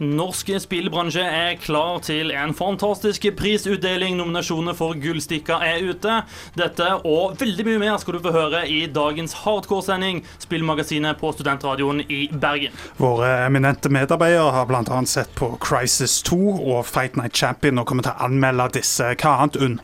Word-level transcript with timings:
Norsk 0.00 0.48
spillbransje 0.64 1.20
er 1.20 1.58
klar 1.60 1.98
til 2.00 2.30
en 2.32 2.54
fantastisk 2.56 3.26
prisutdeling. 3.36 4.14
Nominasjonene 4.16 4.72
for 4.72 4.96
Gullstikka 4.96 5.58
er 5.60 5.90
ute. 5.90 6.14
Dette 6.56 6.86
og 7.04 7.34
veldig 7.40 7.66
mye 7.66 7.80
mer 7.82 7.98
skal 8.00 8.16
du 8.16 8.22
få 8.24 8.32
høre 8.32 8.62
i 8.64 8.86
dagens 8.88 9.34
Hardcore-sending, 9.42 10.22
spillmagasinet 10.40 11.20
på 11.20 11.34
Studentradioen 11.36 12.00
i 12.08 12.22
Bergen. 12.32 12.72
Våre 12.96 13.28
eminente 13.44 13.92
medarbeidere 13.92 14.54
har 14.56 14.70
bl.a. 14.70 15.02
sett 15.04 15.34
på 15.36 15.50
Crisis 15.60 16.22
2 16.30 16.38
og 16.56 16.86
Fight 16.88 17.20
Night 17.20 17.36
Champion 17.36 17.82
og 17.82 17.90
kommer 17.90 18.08
til 18.08 18.16
å 18.16 18.30
anmelde 18.30 18.70
disse. 18.78 19.10
Hva 19.20 19.34
annet, 19.42 19.60
Unn? 19.60 19.76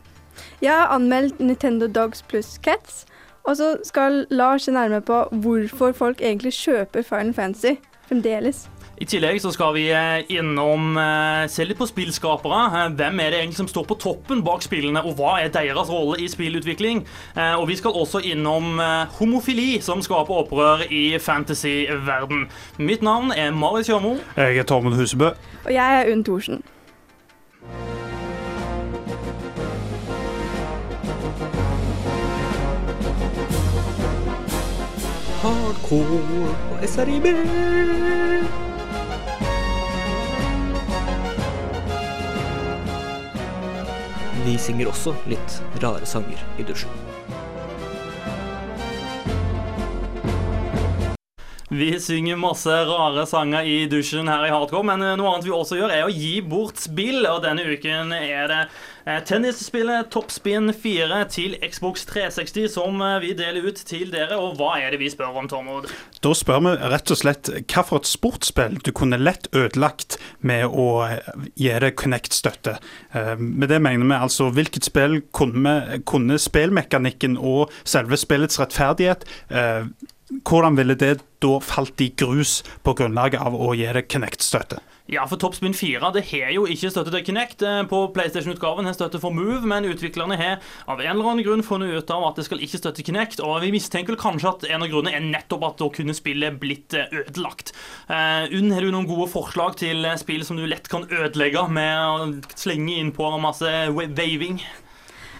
Jeg 0.65 0.73
har 0.73 0.95
anmeldt 0.95 1.37
Nintendo 1.37 1.85
Dogs 1.85 2.25
pluss 2.25 2.55
Cats. 2.65 3.03
Og 3.45 3.61
så 3.61 3.75
skal 3.85 4.25
Lars 4.33 4.65
se 4.65 4.73
nærmere 4.73 5.05
på 5.05 5.21
hvorfor 5.45 5.93
folk 5.93 6.25
egentlig 6.25 6.55
kjøper 6.57 7.05
Final 7.05 7.37
Fantasy 7.37 7.77
fremdeles. 8.09 8.65
I 8.97 9.05
tillegg 9.05 9.37
så 9.41 9.51
skal 9.53 9.75
vi 9.75 9.83
eh, 9.93 10.23
innom 10.33 10.95
eh, 10.97 11.43
se 11.53 11.65
litt 11.67 11.77
på 11.77 11.85
spillskapere. 11.85 12.61
Eh, 12.65 12.93
hvem 12.97 13.19
er 13.21 13.29
det 13.29 13.41
egentlig 13.41 13.59
som 13.59 13.69
står 13.69 13.85
på 13.91 13.97
toppen 14.01 14.41
bak 14.45 14.65
spillene, 14.65 15.03
og 15.05 15.19
hva 15.19 15.35
er 15.43 15.51
deres 15.53 15.91
rolle 15.93 16.17
i 16.23 16.29
spillutvikling? 16.31 17.03
Og 17.37 17.67
vi 17.69 17.75
skal 17.77 17.93
også 17.93 18.23
innom 18.25 18.79
homofili, 19.19 19.77
som 19.81 20.01
skaper 20.01 20.41
opprør 20.41 20.81
i 20.89 21.19
fantasyverden. 21.21 22.47
Mitt 22.77 23.05
navn 23.05 23.31
er 23.31 23.51
Marius 23.51 23.91
Kjørmo. 23.91 24.17
Jeg 24.37 24.57
er 24.57 24.63
Tormund 24.63 24.97
Husebø. 24.97 25.29
Og 25.65 25.73
jeg 25.73 26.01
er 26.01 26.11
Unn 26.11 26.23
Thorsen. 26.25 26.63
Hardcore 35.43 36.55
og 36.71 36.87
SRIB. 36.89 38.66
Vi 44.47 44.53
synger 44.55 44.87
også 44.87 45.11
litt 45.27 45.57
rare 45.83 46.07
sanger 46.07 46.39
i 46.55 46.63
dusjen. 46.63 46.91
Vi 51.67 51.89
synger 51.99 52.39
masse 52.39 52.71
rare 52.87 53.25
sanger 53.27 53.67
i 53.67 53.81
dusjen 53.91 54.31
her 54.31 54.45
i 54.47 54.53
Hardcore, 54.53 54.87
men 54.87 55.03
noe 55.19 55.33
annet 55.33 55.49
vi 55.49 55.51
også 55.51 55.81
gjør, 55.81 55.91
er 55.91 56.07
å 56.07 56.13
gi 56.13 56.37
bort 56.39 56.79
spill. 56.79 57.27
Og 57.27 57.41
denne 57.43 57.65
uken 57.67 58.15
er 58.15 58.47
det 58.47 58.61
eh, 58.61 58.77
tennisspillet 59.07 60.09
Toppspin 60.11 60.73
4 60.73 61.19
til 61.31 61.53
Xbox 61.63 62.03
360 62.09 62.73
som 62.73 62.99
eh, 63.01 63.19
vi 63.23 63.29
deler 63.37 63.69
ut 63.69 63.79
til 63.87 64.11
dere. 64.11 64.35
Og 64.35 64.57
hva 64.59 64.73
er 64.81 64.91
det 64.91 64.99
vi 64.99 65.07
spør 65.11 65.37
om, 65.39 65.47
Tormod? 65.47 65.87
Da 66.23 66.33
spør 66.35 66.59
vi 66.65 66.73
rett 66.91 67.13
og 67.13 67.19
slett 67.21 67.51
hva 67.63 67.85
for 67.87 68.01
et 68.01 68.09
sportsspill 68.09 68.75
du 68.83 68.91
kunne 68.95 69.19
lett 69.21 69.47
ødelagt 69.55 70.17
med 70.43 70.67
å 70.67 70.89
eh, 71.07 71.31
gi 71.55 71.71
det 71.83 71.93
Connect-støtte. 71.99 72.77
Med 73.39 73.69
det 73.71 73.79
mener 73.81 74.05
vi 74.05 74.17
altså 74.17 74.49
hvilket 74.53 74.89
spill 74.89 75.21
kunne, 75.35 76.01
kunne 76.07 76.37
spillmekanikken 76.41 77.37
og 77.39 77.73
selve 77.87 78.19
spillets 78.19 78.59
rettferdighet 78.59 79.25
hvordan 80.47 80.75
ville 80.77 80.95
det 80.99 81.21
da 81.43 81.59
falt 81.63 82.01
i 82.03 82.11
grus 82.19 82.59
på 82.83 82.93
grunnlag 82.99 83.37
av 83.39 83.55
å 83.55 83.71
gi 83.77 83.87
det 83.95 84.07
Kinect-støtte? 84.11 84.81
Ja, 85.09 85.23
for 85.27 85.39
Topspin 85.39 85.73
4 85.73 86.09
det 86.11 86.25
har 86.33 86.49
jo 86.51 86.65
ikke 86.67 86.89
støtte 86.91 87.13
til 87.13 87.23
Kinect. 87.29 87.61
Eh, 87.63 87.83
på 87.87 88.01
PlayStation-utgaven 88.11 88.89
har 88.89 88.95
støtte 88.95 89.21
for 89.23 89.31
Move, 89.31 89.63
men 89.63 89.87
utviklerne 89.87 90.35
har 90.35 90.57
av 90.83 90.99
en 90.99 91.13
eller 91.13 91.29
annen 91.31 91.45
grunn 91.45 91.63
funnet 91.63 91.95
ut 91.95 92.11
av 92.11 92.25
at 92.27 92.41
det 92.41 92.43
skal 92.49 92.59
ikke 92.63 92.81
støtte 92.81 93.05
Kinect. 93.07 93.39
Og 93.39 93.61
vi 93.63 93.71
mistenker 93.71 94.19
kanskje 94.19 94.51
at 94.51 94.65
en 94.67 94.83
av 94.83 94.91
grunnene 94.91 95.15
er 95.15 95.23
nettopp 95.23 95.63
at 95.63 95.79
da 95.79 95.87
kunne 95.95 96.15
spillet 96.17 96.59
blitt 96.59 96.97
eh, 96.97 97.07
ødelagt. 97.21 97.71
Uh, 98.11 98.51
Unn, 98.57 98.73
har 98.75 98.83
du 98.83 98.91
noen 98.91 99.07
gode 99.07 99.29
forslag 99.31 99.77
til 99.79 100.03
spill 100.19 100.43
som 100.47 100.59
du 100.59 100.65
lett 100.67 100.91
kan 100.91 101.07
ødelegge 101.07 101.63
med 101.71 102.03
å 102.03 102.27
slenge 102.59 102.99
inn 102.99 103.13
på 103.15 103.31
masse 103.39 103.71
waving? 103.95 104.59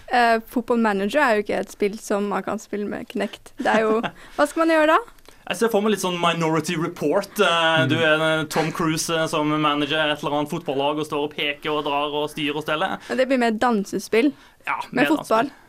Uh, 0.08 0.40
Football 0.48 0.80
Manager 0.80 1.20
er 1.20 1.36
jo 1.36 1.44
ikke 1.44 1.60
et 1.60 1.76
spill 1.76 2.00
som 2.00 2.32
man 2.32 2.46
kan 2.46 2.60
spille 2.62 2.88
med 2.88 3.04
Kinect. 3.12 3.52
Det 3.60 3.68
er 3.68 3.84
jo 3.84 4.00
Hva 4.38 4.48
skal 4.48 4.64
man 4.64 4.72
gjøre 4.78 4.96
da? 4.96 5.17
Jeg 5.48 5.56
ser 5.56 5.70
for 5.72 5.80
meg 5.80 5.94
litt 5.94 6.02
sånn 6.02 6.18
Minority 6.20 6.74
Report. 6.76 7.30
Uh, 7.40 7.48
mm. 7.48 7.88
Du 7.88 7.96
er 7.96 8.44
Tom 8.52 8.68
Cruise 8.74 9.08
uh, 9.08 9.24
som 9.30 9.48
manager 9.48 10.10
et 10.12 10.20
eller 10.20 10.42
annet 10.42 10.52
fotballag 10.52 11.00
og 11.00 11.08
står 11.08 11.22
og 11.24 11.32
peker 11.32 11.72
og 11.72 11.86
drar 11.86 12.12
og 12.12 12.28
styrer 12.34 12.58
og 12.60 12.64
steller. 12.66 12.98
Men 13.08 13.16
det 13.22 13.26
blir 13.30 13.40
mer 13.40 13.56
dansespill 13.56 14.28
ja, 14.66 14.76
med 14.92 15.08
fotball. 15.08 15.48
Dansespill. 15.48 15.64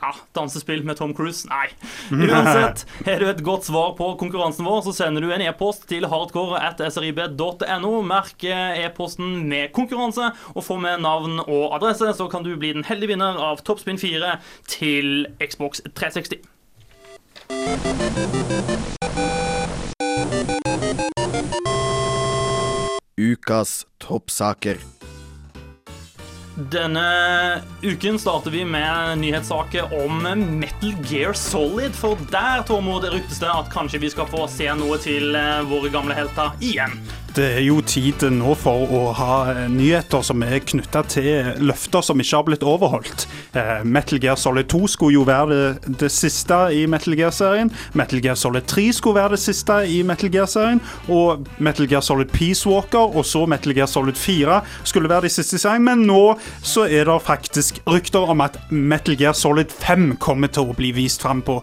Ja, 0.00 0.10
dansespill 0.34 0.82
med 0.88 0.96
Tom 0.98 1.12
Cruise? 1.14 1.46
Nei. 1.46 1.68
Uansett, 2.10 2.86
har 3.04 3.20
du 3.20 3.26
et 3.28 3.42
godt 3.44 3.68
svar 3.68 3.92
på 3.98 4.06
konkurransen 4.18 4.64
vår, 4.66 4.80
så 4.86 4.92
sender 4.96 5.20
du 5.22 5.28
en 5.30 5.44
e-post 5.44 5.84
til 5.90 6.08
hardcore.srib.no. 6.08 7.92
Merk 8.08 8.46
e-posten 8.48 9.44
med 9.50 9.74
konkurranse, 9.76 10.30
og 10.54 10.64
få 10.64 10.80
med 10.80 11.04
navn 11.04 11.44
og 11.44 11.76
adresse, 11.76 12.14
så 12.16 12.30
kan 12.32 12.42
du 12.48 12.56
bli 12.56 12.72
den 12.78 12.88
heldige 12.88 13.12
vinner 13.12 13.36
av 13.50 13.60
Toppspinn 13.60 14.00
4 14.00 14.38
til 14.72 15.28
Xbox 15.44 15.84
360. 15.92 16.40
Ukas 23.20 23.86
toppsaker. 23.98 24.76
Denne 26.60 27.62
uken 27.82 28.18
starter 28.18 28.50
vi 28.50 28.64
med 28.64 29.18
nyhetssaker 29.18 30.04
om 30.04 30.22
Metal 30.60 30.94
Gear 31.08 31.32
Solid. 31.32 31.94
For 31.96 32.18
der 32.30 32.64
Tormod, 32.68 33.04
ryktes 33.12 33.40
det 33.40 33.48
at 33.48 33.70
kanskje 33.72 34.00
vi 34.02 34.10
skal 34.12 34.28
få 34.28 34.44
se 34.50 34.66
noe 34.76 34.98
til 35.00 35.36
eh, 35.38 35.62
våre 35.70 35.92
gamle 35.92 36.16
helter 36.16 36.52
igjen. 36.60 36.98
Det 37.30 37.44
er 37.46 37.62
jo 37.62 37.76
tid 37.86 38.24
nå 38.34 38.56
for 38.58 38.90
å 38.90 39.00
ha 39.14 39.34
nyheter 39.70 40.24
som 40.26 40.42
er 40.42 40.58
knytta 40.66 41.04
til 41.12 41.60
løfter 41.62 42.02
som 42.02 42.18
ikke 42.18 42.36
har 42.40 42.46
blitt 42.48 42.64
overholdt. 42.66 43.26
Eh, 43.54 43.84
Metal 43.86 44.18
Gear 44.18 44.38
Solid 44.40 44.66
2 44.72 44.80
skulle 44.90 45.14
jo 45.14 45.22
være 45.28 45.50
det, 45.52 45.92
det 46.02 46.10
siste 46.10 46.58
i 46.74 46.80
Metal 46.90 47.14
Gear-serien. 47.14 47.70
Metal 47.94 48.18
Gear 48.24 48.34
Solid 48.40 48.66
3 48.66 48.88
skulle 48.98 49.20
være 49.20 49.36
det 49.36 49.42
siste 49.44 49.76
i 49.86 50.00
Metal 50.06 50.32
Gear-serien. 50.34 50.82
Og 51.06 51.46
Metal 51.62 51.86
Gear 51.90 52.02
Solid 52.02 52.34
Peace 52.34 52.66
Walker 52.66 53.14
og 53.14 53.22
så 53.28 53.44
Metal 53.46 53.76
Gear 53.78 53.86
Solid 53.90 54.18
4 54.18 54.58
skulle 54.82 55.12
være 55.12 55.28
de 55.28 55.34
siste 55.36 55.60
i 55.60 55.62
serien. 55.62 55.86
Men 55.86 56.02
nå 56.10 56.34
så 56.66 56.88
er 56.90 57.06
det 57.06 57.20
faktisk 57.28 57.78
rykter 57.86 58.26
om 58.34 58.42
at 58.42 58.58
Metal 58.74 59.14
Gear 59.14 59.38
Solid 59.38 59.70
5 59.70 60.16
kommer 60.18 60.50
til 60.50 60.66
å 60.66 60.78
bli 60.78 60.90
vist 60.98 61.22
fram 61.22 61.46
på 61.46 61.60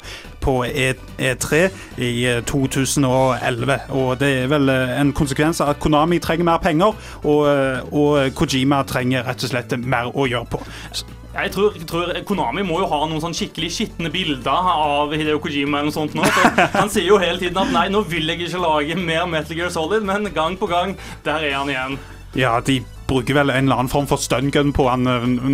på 0.47 0.65
E3 0.65 1.69
i 1.97 2.41
2011. 2.47 3.73
Eh, 3.73 3.95
og 3.95 4.19
det 4.21 4.29
er 4.43 4.51
vel 4.51 4.71
eh, 4.71 4.93
en 5.01 5.11
konsekvens 5.15 5.56
av 5.63 5.73
at 5.73 5.79
Konami 5.83 6.19
trenger 6.23 6.47
mer 6.47 6.63
penger, 6.63 6.97
og, 7.23 7.43
eh, 7.51 7.93
og 7.93 8.33
Kojima 8.37 8.83
trenger 8.87 9.25
rett 9.27 9.45
og 9.45 9.53
slett 9.53 9.77
mer 9.83 10.11
å 10.13 10.27
gjøre 10.29 10.49
på. 10.51 10.61
Jeg 11.37 11.51
tror, 11.53 11.75
tror, 11.85 12.11
Konami 12.25 12.63
må 12.65 12.79
jo 12.81 12.89
ha 12.89 13.03
noen 13.05 13.21
sånn 13.21 13.35
skikkelig 13.37 13.69
skitne 13.75 14.09
bilder 14.09 14.69
av 14.71 15.11
Hideo 15.13 15.37
Kojima. 15.39 15.83
eller 15.83 15.91
noe 15.91 15.93
sånt 15.93 16.15
nå. 16.17 16.25
han 16.73 16.89
sier 16.89 17.11
jo 17.11 17.19
hele 17.21 17.37
tiden 17.37 17.59
at 17.61 17.73
nei, 17.75 17.87
nå 17.93 18.01
vil 18.09 18.25
jeg 18.31 18.47
ikke 18.47 18.63
lage 18.63 18.97
mer 18.97 19.27
Metal 19.29 19.57
Gear 19.57 19.69
Solid, 19.73 20.05
men 20.07 20.31
gang 20.33 20.57
på 20.57 20.69
gang, 20.71 20.95
der 21.27 21.45
er 21.45 21.59
han 21.59 21.69
igjen. 21.69 21.99
Ja, 22.37 22.57
de 22.59 22.81
bruker 23.07 23.37
vel 23.37 23.53
en 23.53 23.67
eller 23.67 23.83
annen 23.83 23.91
form 23.91 24.07
for 24.09 24.19
stungun 24.19 24.73
på 24.75 24.87
han 24.89 25.05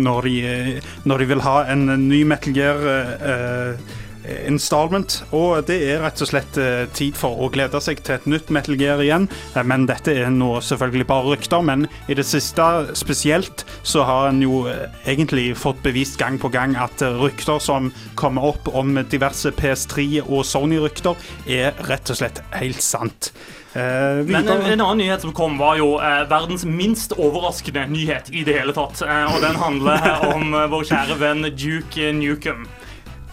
når 0.02 0.26
de, 0.26 0.80
når 1.04 1.22
de 1.22 1.28
vil 1.34 1.44
ha 1.44 1.58
en 1.70 1.86
ny 2.08 2.24
Metal 2.28 2.56
Gear. 2.56 2.80
Uh, 3.20 4.00
installment. 4.48 5.20
Og 5.34 5.64
det 5.68 5.78
er 5.88 6.02
rett 6.04 6.22
og 6.24 6.30
slett 6.30 6.58
eh, 6.60 6.84
tid 6.96 7.16
for 7.18 7.44
å 7.44 7.50
glede 7.52 7.80
seg 7.84 8.02
til 8.04 8.16
et 8.16 8.28
nytt 8.30 8.52
Metal 8.54 8.78
Gear 8.80 9.02
igjen. 9.04 9.28
Eh, 9.54 9.64
men 9.66 9.86
dette 9.90 10.14
er 10.14 10.30
nå 10.32 10.56
selvfølgelig 10.64 11.08
bare 11.10 11.34
rykter. 11.34 11.64
Men 11.66 11.88
i 12.08 12.18
det 12.18 12.26
siste 12.28 12.68
spesielt 12.98 13.66
så 13.82 14.06
har 14.08 14.30
en 14.30 14.42
jo 14.44 14.64
eh, 14.70 14.86
egentlig 15.10 15.50
fått 15.60 15.82
bevist 15.84 16.18
gang 16.20 16.38
på 16.40 16.52
gang 16.54 16.76
at 16.80 17.02
rykter 17.20 17.60
som 17.62 17.90
kommer 18.18 18.50
opp 18.52 18.70
om 18.74 18.96
diverse 19.10 19.52
PS3 19.54 20.24
og 20.24 20.44
Sony-rykter, 20.48 21.18
er 21.50 21.76
rett 21.88 22.10
og 22.10 22.20
slett 22.20 22.40
helt 22.54 22.82
sant. 22.84 23.32
Eh, 23.74 24.24
Men 24.26 24.48
en, 24.48 24.62
en, 24.62 24.80
annen 24.80 24.98
nyhet 24.98 25.24
som 25.24 25.32
kom, 25.34 25.58
var 25.58 25.78
jo 25.80 25.96
eh, 25.98 26.22
verdens 26.30 26.62
minst 26.64 27.16
overraskende 27.18 27.88
nyhet 27.90 28.30
i 28.30 28.44
det 28.46 28.54
hele 28.60 28.74
tatt. 28.76 29.02
Eh, 29.02 29.34
og 29.34 29.42
den 29.42 29.58
handler 29.58 30.28
om 30.30 30.54
vår 30.70 30.86
kjære 30.92 31.18
venn 31.18 31.48
Duke 31.58 32.12
Nukem. 32.14 32.68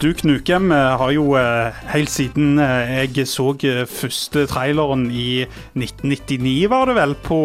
Duke 0.02 0.26
Nukem 0.26 0.72
eh, 0.72 0.78
har 0.98 1.12
jo 1.14 1.36
eh, 1.38 1.76
helt 1.92 2.10
siden 2.10 2.58
eh, 2.60 3.04
jeg 3.14 3.28
så 3.30 3.52
første 3.86 4.48
traileren 4.50 5.04
i 5.14 5.44
1999, 5.78 6.70
var 6.72 6.90
det 6.90 6.96
vel, 6.98 7.14
på 7.22 7.38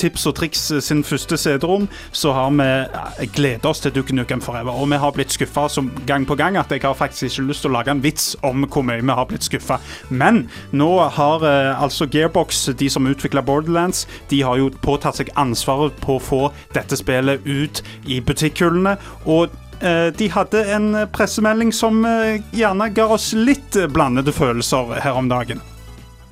Tips 0.00 0.24
og 0.30 0.34
Triks 0.38 0.62
sin 0.84 1.02
første 1.04 1.36
CD-rom, 1.36 1.84
så 2.12 2.32
har 2.32 2.54
vi 2.56 3.26
gleda 3.36 3.68
oss 3.68 3.82
til 3.84 3.92
Duke 3.92 4.16
Nukem 4.16 4.40
Forever. 4.40 4.72
Og 4.72 4.88
vi 4.88 5.00
har 5.02 5.12
blitt 5.12 5.36
skuffa 5.36 5.66
gang 6.06 6.24
på 6.26 6.38
gang 6.38 6.56
at 6.56 6.72
jeg 6.72 6.80
har 6.82 6.96
faktisk 6.96 7.28
ikke 7.28 7.48
lyst 7.50 7.66
til 7.66 7.74
å 7.74 7.76
lage 7.76 7.92
en 7.92 8.02
vits 8.02 8.30
om 8.46 8.64
hvor 8.64 8.86
mye 8.88 9.02
vi 9.02 9.18
har 9.20 9.28
blitt 9.28 9.44
skuffa. 9.44 9.80
Men 10.08 10.46
nå 10.72 10.90
har 11.18 11.44
altså 11.44 12.08
Gearbox, 12.08 12.70
de 12.78 12.88
som 12.88 13.06
utvikla 13.10 13.44
Borderlands, 13.44 14.06
de 14.30 14.40
har 14.46 14.56
jo 14.56 14.72
påtatt 14.82 15.20
seg 15.20 15.34
ansvaret 15.36 15.96
på 16.00 16.16
å 16.16 16.24
få 16.30 16.42
dette 16.76 16.96
spillet 16.96 17.44
ut 17.44 17.82
i 18.06 18.22
butikkhyllene. 18.24 18.96
og 19.26 19.52
De 19.80 20.30
hadde 20.30 20.64
en 20.74 21.08
pressemelding 21.12 21.72
som 21.72 22.04
eh, 22.04 22.42
gjerne 22.50 22.88
ga 22.90 23.04
oss 23.14 23.32
litt 23.32 23.76
eh, 23.76 23.86
blandede 23.86 24.32
følelser 24.32 24.98
her 25.04 25.18
om 25.18 25.28
dagen. 25.30 25.60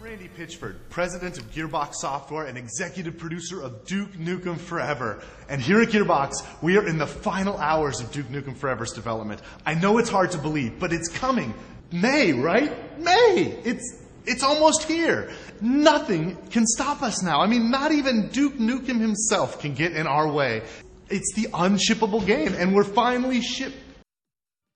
Randy 0.03 0.29
Pitchford, 0.37 0.75
president 0.91 1.39
of 1.39 1.45
Gearbox 1.55 2.01
Software 2.01 2.47
and 2.47 2.59
executive 2.59 3.17
producer 3.19 3.63
of 3.63 3.73
Duke 3.87 4.19
Nukem 4.19 4.59
Forever. 4.59 5.23
And 5.49 5.63
here 5.63 5.81
at 5.83 5.91
Gearbox, 5.91 6.43
we 6.63 6.77
are 6.77 6.89
in 6.89 6.99
the 6.99 7.07
final 7.07 7.57
hours 7.59 8.01
of 8.01 8.11
Duke 8.11 8.29
Nukem 8.31 8.57
Forever's 8.57 8.93
development. 8.93 9.41
I 9.65 9.75
know 9.75 9.99
it's 9.99 10.11
hard 10.11 10.33
to 10.33 10.39
believe, 10.39 10.81
but 10.81 10.93
it's 10.93 11.09
coming. 11.09 11.55
May, 11.93 12.33
right? 12.33 12.73
May! 12.99 13.61
It's 13.65 14.03
it's 14.27 14.43
almost 14.43 14.83
here. 14.89 15.31
Nothing 15.61 16.37
can 16.51 16.67
stop 16.67 17.03
us 17.03 17.23
now. 17.23 17.41
I 17.41 17.47
mean, 17.47 17.71
not 17.71 17.93
even 17.93 18.29
Duke 18.29 18.55
Nukem 18.55 19.01
himself 19.01 19.61
can 19.61 19.73
get 19.75 19.93
in 19.93 20.07
our 20.07 20.29
way. 20.29 20.63
It's 21.09 21.33
the 21.35 21.49
unshippable 21.53 22.27
game, 22.27 22.55
and 22.55 22.75
we're 22.75 22.85
finally 22.85 23.41
ship. 23.41 23.73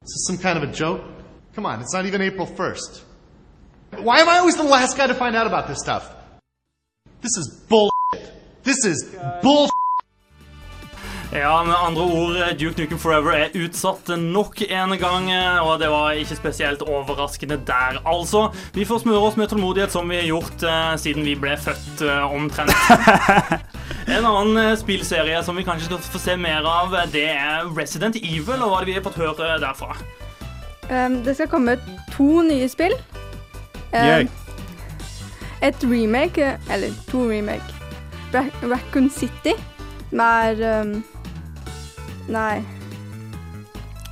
Is 0.03 0.27
this 0.27 0.27
some 0.27 0.39
kind 0.39 0.63
of 0.63 0.69
a 0.69 0.73
joke? 0.73 1.03
Come 1.55 1.67
on, 1.67 1.81
it's 1.81 1.93
not 1.93 2.07
even 2.07 2.23
April 2.23 2.47
1st. 2.47 3.03
Why 3.99 4.21
am 4.21 4.29
I 4.29 4.39
always 4.39 4.57
the 4.57 4.63
last 4.63 4.97
guy 4.97 5.07
to 5.09 5.15
find 5.15 5.35
out 5.35 5.47
about 5.47 5.67
this 5.67 5.79
stuff? 5.79 6.15
This 7.21 7.37
is 7.37 7.65
bull. 7.69 7.91
This 8.63 8.85
is 8.85 9.17
bull. 9.43 9.69
Ja, 11.31 11.65
med 11.65 11.75
andre 11.79 12.03
ord, 12.03 12.37
Duke 12.59 12.83
Nukem 12.83 12.99
Forever 12.99 13.37
er 13.39 13.53
utsatt 13.55 14.09
nok 14.19 14.65
en 14.67 14.97
gang, 14.99 15.29
og 15.63 15.77
det 15.79 15.87
var 15.93 16.19
ikke 16.19 16.35
spesielt 16.35 16.83
overraskende 16.83 17.61
der, 17.67 18.01
altså. 18.03 18.49
Vi 18.75 18.83
får 18.85 19.05
smøre 19.05 19.21
oss 19.29 19.37
med 19.39 19.47
tålmodighet 19.53 19.95
som 19.95 20.11
vi 20.11 20.19
har 20.19 20.27
gjort 20.27 20.65
eh, 20.67 20.97
siden 20.99 21.23
vi 21.29 21.37
ble 21.39 21.55
født, 21.55 22.03
eh, 22.03 22.35
omtrent. 22.35 22.75
En 24.11 24.27
annen 24.27 24.57
eh, 24.59 24.79
spillserie 24.79 25.39
som 25.47 25.55
vi 25.55 25.63
kanskje 25.63 25.87
skal 25.87 26.03
få 26.03 26.19
se 26.19 26.35
mer 26.41 26.67
av, 26.67 26.97
det 27.13 27.29
er 27.31 27.69
Resident 27.77 28.19
Evil, 28.19 28.59
og 28.59 28.73
hva 28.73 28.81
er 28.81 28.89
det 28.89 28.91
vi 28.91 28.99
har 28.99 29.07
fått 29.07 29.21
høre 29.21 29.61
derfra? 29.63 29.95
Um, 30.91 31.21
det 31.23 31.37
skal 31.39 31.51
komme 31.53 31.77
to 32.11 32.43
nye 32.43 32.67
spill. 32.69 32.97
Um, 33.93 34.03
Yay. 34.03 34.27
et 35.63 35.87
remake, 35.87 36.57
eller 36.71 36.91
to 37.07 37.23
remake. 37.31 37.79
Ra 38.35 38.49
Raccoon 38.63 39.07
City, 39.11 39.55
som 40.11 40.27
er 40.27 40.83
um, 40.83 40.97
Nei. 42.31 42.61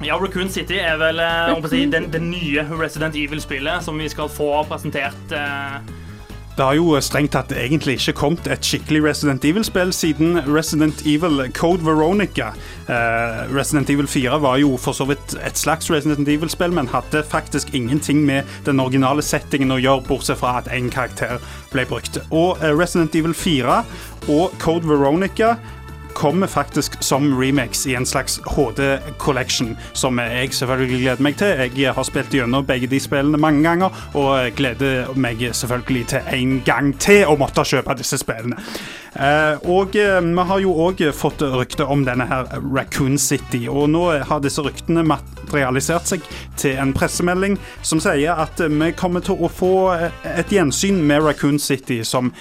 Ja, 0.04 0.14
Raccoon 0.14 0.50
City 0.50 0.76
er 0.78 0.98
vel 1.00 1.18
eh, 1.18 1.54
å 1.58 1.70
si, 1.70 1.80
den, 1.90 2.10
det 2.14 2.20
nye 2.22 2.62
Resident 2.78 3.16
Evil-spillet 3.18 3.82
som 3.82 3.98
vi 3.98 4.06
skal 4.10 4.28
få 4.30 4.60
presentert. 4.70 5.32
Eh, 5.34 5.80
Det 6.58 6.64
har 6.66 6.74
jo 6.74 6.94
strengt 7.02 7.32
tatt 7.34 7.52
egentlig 7.54 7.96
ikke 8.00 8.14
kommet 8.18 8.46
et 8.50 8.66
skikkelig 8.66 9.00
Resident 9.04 9.44
Evil-spill 9.46 9.92
siden 9.94 10.40
Resident 10.46 11.02
Evil 11.06 11.44
Code 11.54 11.82
Veronica. 11.86 12.52
Eh, 12.90 13.40
Resident 13.54 13.90
Evil 13.90 14.06
4 14.10 14.38
var 14.42 14.58
jo 14.62 14.76
for 14.78 14.94
så 14.94 15.06
vidt 15.10 15.34
et 15.42 15.58
slags 15.58 15.90
Resident 15.90 16.30
Evil-spill, 16.30 16.74
men 16.74 16.90
hadde 16.94 17.24
faktisk 17.26 17.74
ingenting 17.74 18.22
med 18.26 18.46
den 18.66 18.78
originale 18.82 19.22
settingen 19.22 19.74
å 19.74 19.80
gjøre, 19.82 20.06
bortsett 20.06 20.38
fra 20.38 20.56
at 20.62 20.70
én 20.74 20.90
karakter 20.94 21.38
ble 21.74 21.86
brukt. 21.90 22.18
Og 22.30 22.62
eh, 22.62 22.70
Resident 22.74 23.18
Evil 23.18 23.34
4 23.34 23.80
og 24.28 24.54
Code 24.62 24.86
Veronica 24.90 25.56
kommer 26.18 26.50
faktisk 26.50 26.87
som 27.08 27.30
remakes 27.38 27.86
i 27.88 27.96
en 27.98 28.06
slags 28.06 28.38
HD 28.46 28.82
collection, 29.18 29.76
som 29.92 30.20
jeg 30.20 30.52
selvfølgelig 30.54 31.00
gleder 31.02 31.24
meg 31.24 31.38
til. 31.40 31.64
Jeg 31.78 31.96
har 31.96 32.06
spilt 32.06 32.34
gjennom 32.34 32.66
begge 32.68 32.90
de 32.90 33.00
spillene 33.00 33.40
mange 33.40 33.64
ganger, 33.64 34.04
og 34.18 34.52
gleder 34.56 35.12
meg 35.16 35.42
selvfølgelig 35.52 36.06
til 36.14 36.32
en 36.38 36.56
gang 36.66 36.92
til 37.00 37.24
å 37.28 37.36
måtte 37.40 37.64
kjøpe 37.68 37.96
disse 37.98 38.20
spillene. 38.20 38.58
Eh, 39.18 39.56
og 39.70 39.96
eh, 39.96 40.20
vi 40.22 40.44
har 40.50 40.60
jo 40.62 40.74
òg 40.84 41.00
fått 41.16 41.42
rykte 41.42 41.86
om 41.88 42.04
denne 42.06 42.26
her 42.28 42.50
Raccoon 42.62 43.18
City, 43.18 43.64
og 43.70 43.88
nå 43.94 44.04
har 44.28 44.42
disse 44.44 44.62
ryktene 44.62 45.02
materialisert 45.06 46.12
seg 46.12 46.28
til 46.60 46.78
en 46.78 46.92
pressemelding 46.94 47.56
som 47.82 48.02
sier 48.02 48.38
at 48.38 48.60
vi 48.60 48.92
kommer 48.98 49.24
til 49.24 49.40
å 49.40 49.50
få 49.50 49.72
et 50.28 50.52
gjensyn 50.52 51.00
med 51.08 51.24
Raccoon 51.24 51.58
City 51.62 52.02
som 52.06 52.32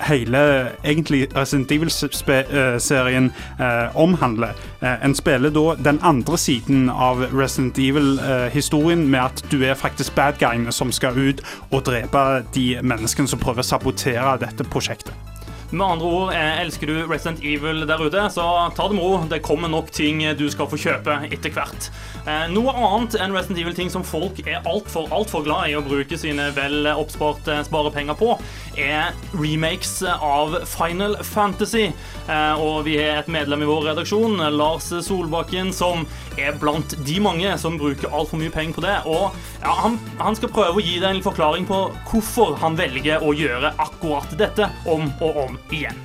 hele 0.00 0.70
egentlig 0.84 1.26
Resident 1.36 1.72
Evil-serien 1.72 3.32
eh, 3.60 3.96
omhandler. 3.96 4.54
Eh, 4.82 5.04
en 5.04 5.14
spiller 5.14 5.50
da 5.50 5.74
den 5.90 6.00
andre 6.02 6.38
siden 6.38 6.90
av 6.90 7.22
Resident 7.32 7.78
Evil-historien 7.78 9.08
med 9.08 9.20
at 9.20 9.44
du 9.52 9.62
er 9.64 9.74
faktisk 9.74 10.14
bad 10.14 10.38
guyene 10.38 10.72
som 10.72 10.92
skal 10.92 11.16
ut 11.16 11.42
og 11.70 11.86
drepe 11.86 12.42
de 12.54 12.78
menneskene 12.82 13.28
som 13.28 13.40
prøver 13.40 13.64
å 13.64 13.70
sabotere 13.74 14.36
dette 14.42 14.64
prosjektet. 14.64 15.35
Med 15.72 15.82
andre 15.86 16.06
ord, 16.06 16.32
eh, 16.32 16.60
elsker 16.62 16.86
du 16.86 17.06
Resident 17.10 17.40
Evil 17.42 17.82
der 17.88 17.98
ute, 17.98 18.20
så 18.30 18.44
ta 18.76 18.86
det 18.86 18.94
med 18.94 19.02
ro. 19.02 19.16
Det 19.26 19.42
kommer 19.42 19.68
nok 19.68 19.90
ting 19.90 20.20
du 20.38 20.44
skal 20.48 20.68
få 20.70 20.78
kjøpe 20.78 21.16
etter 21.26 21.50
hvert. 21.50 21.88
Eh, 22.26 22.46
Noe 22.54 22.70
annet 22.70 23.16
enn 23.18 23.34
Resident 23.34 23.58
Evil-ting 23.58 23.90
som 23.90 24.04
folk 24.06 24.38
er 24.46 24.62
altfor 24.62 25.10
alt 25.10 25.30
for 25.30 25.42
glad 25.42 25.70
i 25.70 25.74
å 25.74 25.82
bruke 25.82 26.16
sine 26.18 26.52
vel 26.54 26.86
oppsparte 26.94 27.58
sparepenger 27.66 28.14
på, 28.18 28.36
er 28.78 29.10
remakes 29.34 30.04
av 30.06 30.54
Final 30.70 31.16
Fantasy. 31.26 31.88
Eh, 32.28 32.54
Og 32.62 32.84
vi 32.86 32.96
har 32.98 33.18
et 33.24 33.28
medlem 33.28 33.62
i 33.62 33.66
vår 33.66 33.88
redaksjon, 33.90 34.38
Lars 34.56 34.92
Solbakken, 35.02 35.72
som 35.74 36.06
er 36.40 36.56
blant 36.60 36.96
de 37.06 37.16
mange 37.22 37.52
som 37.60 37.78
bruker 37.80 38.12
altfor 38.12 38.40
mye 38.40 38.52
penger 38.54 38.78
på 38.78 38.84
det. 38.84 38.96
Og 39.10 39.36
ja, 39.62 39.76
han, 39.82 40.00
han 40.20 40.36
skal 40.38 40.52
prøve 40.52 40.80
å 40.80 40.84
gi 40.84 40.98
deg 41.02 41.16
en 41.16 41.24
forklaring 41.24 41.68
på 41.68 41.80
hvorfor 42.10 42.58
han 42.62 42.78
velger 42.78 43.24
å 43.24 43.32
gjøre 43.36 43.74
akkurat 43.82 44.36
dette 44.40 44.68
om 44.90 45.08
og 45.24 45.40
om 45.46 45.58
igjen. 45.70 46.02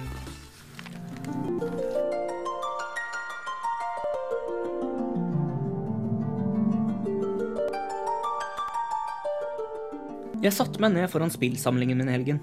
Jeg 10.41 10.55
satte 10.57 10.81
meg 10.81 10.95
ned 10.95 11.05
foran 11.11 11.29
spillsamlingen 11.29 11.99
min 12.01 12.07
i 12.09 12.15
helgen. 12.15 12.39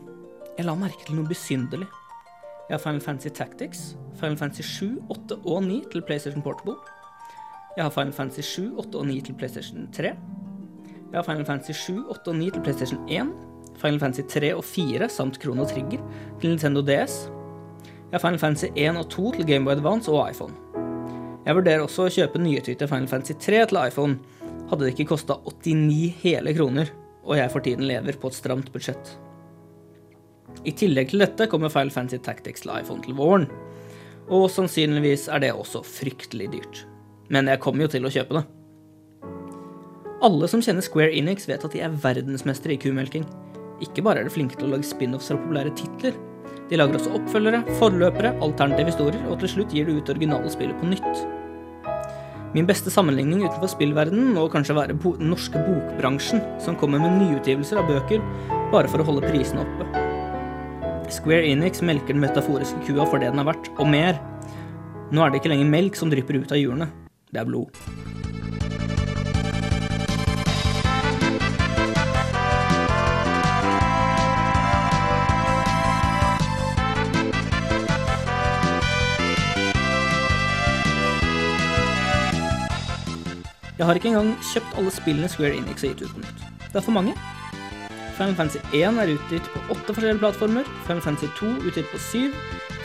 Jeg 0.54 0.68
la 0.68 0.76
merke 0.78 1.02
til 1.02 1.16
noe 1.18 1.26
besynderlig. 1.26 1.88
Jeg 2.68 2.76
har 2.76 2.82
Final 2.84 3.00
Fantasy 3.02 3.32
Tactics, 3.34 3.80
Final 4.20 4.36
Fantasy 4.38 4.62
7, 4.62 4.86
8 5.10 5.38
og 5.42 5.62
9 5.64 5.80
til 5.90 6.04
PlayStation 6.06 6.44
Portable. 6.44 6.76
Jeg 7.78 7.86
har 7.86 7.92
Final 7.94 8.12
Fantasy 8.12 8.42
7, 8.42 8.62
8 8.82 8.98
og 8.98 9.06
9 9.06 9.20
til 9.20 9.34
PlayStation 9.38 9.84
3. 9.94 10.08
Jeg 11.12 11.14
har 11.14 11.22
Final 11.22 11.44
Fantasy 11.46 11.72
7, 11.78 12.08
8 12.10 12.32
og 12.32 12.34
9 12.36 12.48
til 12.50 12.62
PlayStation 12.64 13.04
1. 13.08 13.28
Final 13.78 14.00
Fantasy 14.00 14.24
3 14.34 14.48
og 14.56 14.64
4 14.64 15.08
samt 15.08 15.38
Krono 15.38 15.64
Trigger 15.64 16.02
til 16.40 16.50
Nintendo 16.50 16.82
DS. 16.82 17.30
Jeg 17.84 18.16
har 18.16 18.24
Final 18.24 18.40
Fantasy 18.42 18.72
1 18.74 18.98
og 18.98 19.06
2 19.14 19.32
til 19.36 19.46
Gameboy 19.46 19.76
Advance 19.76 20.10
og 20.10 20.26
iPhone. 20.30 20.58
Jeg 21.46 21.54
vurderer 21.60 21.86
også 21.86 22.08
å 22.08 22.16
kjøpe 22.16 22.42
nyutgitte 22.42 22.90
Final 22.90 23.08
Fantasy 23.14 23.38
3 23.46 23.62
til 23.70 23.80
iPhone. 23.84 24.18
Hadde 24.72 24.82
det 24.82 24.92
ikke 24.96 25.12
kosta 25.14 25.38
89 25.46 26.02
hele 26.24 26.58
kroner, 26.58 26.90
og 27.22 27.38
jeg 27.38 27.54
for 27.54 27.62
tiden 27.62 27.86
lever 27.86 28.18
på 28.18 28.34
et 28.34 28.42
stramt 28.42 28.74
budsjett. 28.74 29.14
I 30.66 30.74
tillegg 30.74 31.14
til 31.14 31.22
dette 31.22 31.46
kommer 31.46 31.70
Final 31.70 31.94
Fantasy 31.94 32.26
Tactics 32.26 32.66
til 32.66 32.74
iPhone 32.74 33.06
til 33.06 33.14
våren. 33.14 33.46
Og 34.26 34.50
sannsynligvis 34.50 35.30
er 35.30 35.46
det 35.46 35.54
også 35.54 35.86
fryktelig 35.86 36.56
dyrt. 36.58 36.88
Men 37.32 37.50
jeg 37.50 37.60
kommer 37.60 37.84
jo 37.84 37.92
til 37.92 38.08
å 38.08 38.12
kjøpe 38.12 38.38
det. 38.38 38.44
Alle 40.24 40.48
som 40.50 40.62
kjenner 40.64 40.82
Square 40.82 41.14
Enix, 41.14 41.46
vet 41.46 41.62
at 41.64 41.74
de 41.74 41.82
er 41.84 41.98
verdensmestere 42.02 42.74
i 42.74 42.80
kumelking. 42.82 43.26
Ikke 43.84 44.02
bare 44.02 44.22
er 44.22 44.26
de 44.26 44.34
flinke 44.34 44.58
til 44.58 44.66
å 44.66 44.72
lage 44.74 44.88
spin-offs 44.88 45.30
fra 45.30 45.38
populære 45.38 45.74
titler. 45.78 46.16
De 46.68 46.76
lager 46.80 46.98
også 46.98 47.12
oppfølgere, 47.16 47.62
forløpere, 47.78 48.34
alternative 48.44 48.90
historier, 48.90 49.22
og 49.30 49.38
til 49.40 49.52
slutt 49.52 49.76
gir 49.76 49.86
de 49.86 50.00
ut 50.00 50.10
originale 50.10 50.50
spillet 50.50 50.80
på 50.80 50.90
nytt. 50.90 51.22
Min 52.56 52.66
beste 52.68 52.90
sammenligning 52.90 53.44
utenfor 53.44 53.70
spillverdenen 53.70 54.32
må 54.34 54.46
kanskje 54.50 54.76
være 54.76 54.96
den 54.96 55.30
norske 55.30 55.60
bokbransjen, 55.68 56.40
som 56.64 56.76
kommer 56.80 57.00
med 57.02 57.20
nyutgivelser 57.20 57.80
av 57.80 57.90
bøker 57.92 58.24
bare 58.72 58.88
for 58.90 59.04
å 59.04 59.06
holde 59.06 59.28
prisene 59.28 59.62
oppe. 59.62 60.06
Square 61.12 61.46
Enix 61.48 61.84
melker 61.84 62.16
den 62.16 62.24
metaforiske 62.24 62.82
kua 62.88 63.06
for 63.08 63.20
det 63.20 63.30
den 63.32 63.40
er 63.40 63.48
verdt, 63.48 63.70
og 63.76 63.88
mer. 63.88 64.18
Nå 65.12 65.22
er 65.24 65.30
det 65.30 65.40
ikke 65.40 65.52
lenger 65.54 65.70
melk 65.70 65.96
som 65.96 66.10
drypper 66.12 66.40
ut 66.40 66.52
av 66.52 66.60
hjulene. 66.60 66.88
Det 67.32 67.40
er 67.40 67.44
blod. 67.44 67.66
Jeg 83.78 83.86
har 83.86 83.94
ikke 83.94 84.08
engang 84.08 84.32
kjøpt 84.42 84.78
alle 84.78 84.90
spillene 84.90 85.28
Square 85.28 85.54
Enix 85.54 85.82
har 85.84 85.92
gitt 85.92 86.02
ut 86.02 86.14
på 86.14 86.18
nytt. 86.18 86.40
Det 86.72 86.80
er 86.80 86.80
for 86.80 86.96
mange. 86.96 87.12
Final 88.16 88.34
Fantasy 88.34 88.58
1 88.74 88.98
er 88.98 89.12
utgitt 89.14 89.50
på 89.52 89.60
åtte 89.70 89.94
forskjellige 89.94 90.18
plattformer, 90.18 90.66
Final 90.86 91.02
Fantasy 91.04 91.28
2 91.38 91.52
utgitt 91.68 91.92
på 91.92 92.00
syv, 92.02 92.34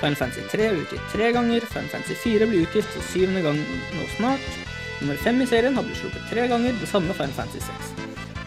Final 0.03 0.17
Fantasy 0.19 0.41
3 0.51 0.63
er 0.67 0.73
utgitt 0.81 1.03
tre 1.13 1.29
ganger, 1.31 1.63
Final 1.71 1.87
Fantasy 1.87 2.15
4 2.19 2.47
blir 2.49 2.65
utgitt 2.65 2.87
for 2.91 3.05
syvende 3.07 3.39
gang 3.45 3.55
nå 3.95 4.07
snart, 4.17 4.49
nummer 4.99 5.15
fem 5.23 5.39
i 5.39 5.47
serien 5.47 5.77
har 5.79 5.85
blitt 5.87 6.01
sluppet 6.01 6.25
tre 6.27 6.43
ganger, 6.51 6.75
det 6.75 6.89
samme 6.91 7.15
Final 7.15 7.31
Fantasy 7.37 7.63
6. 7.63 7.93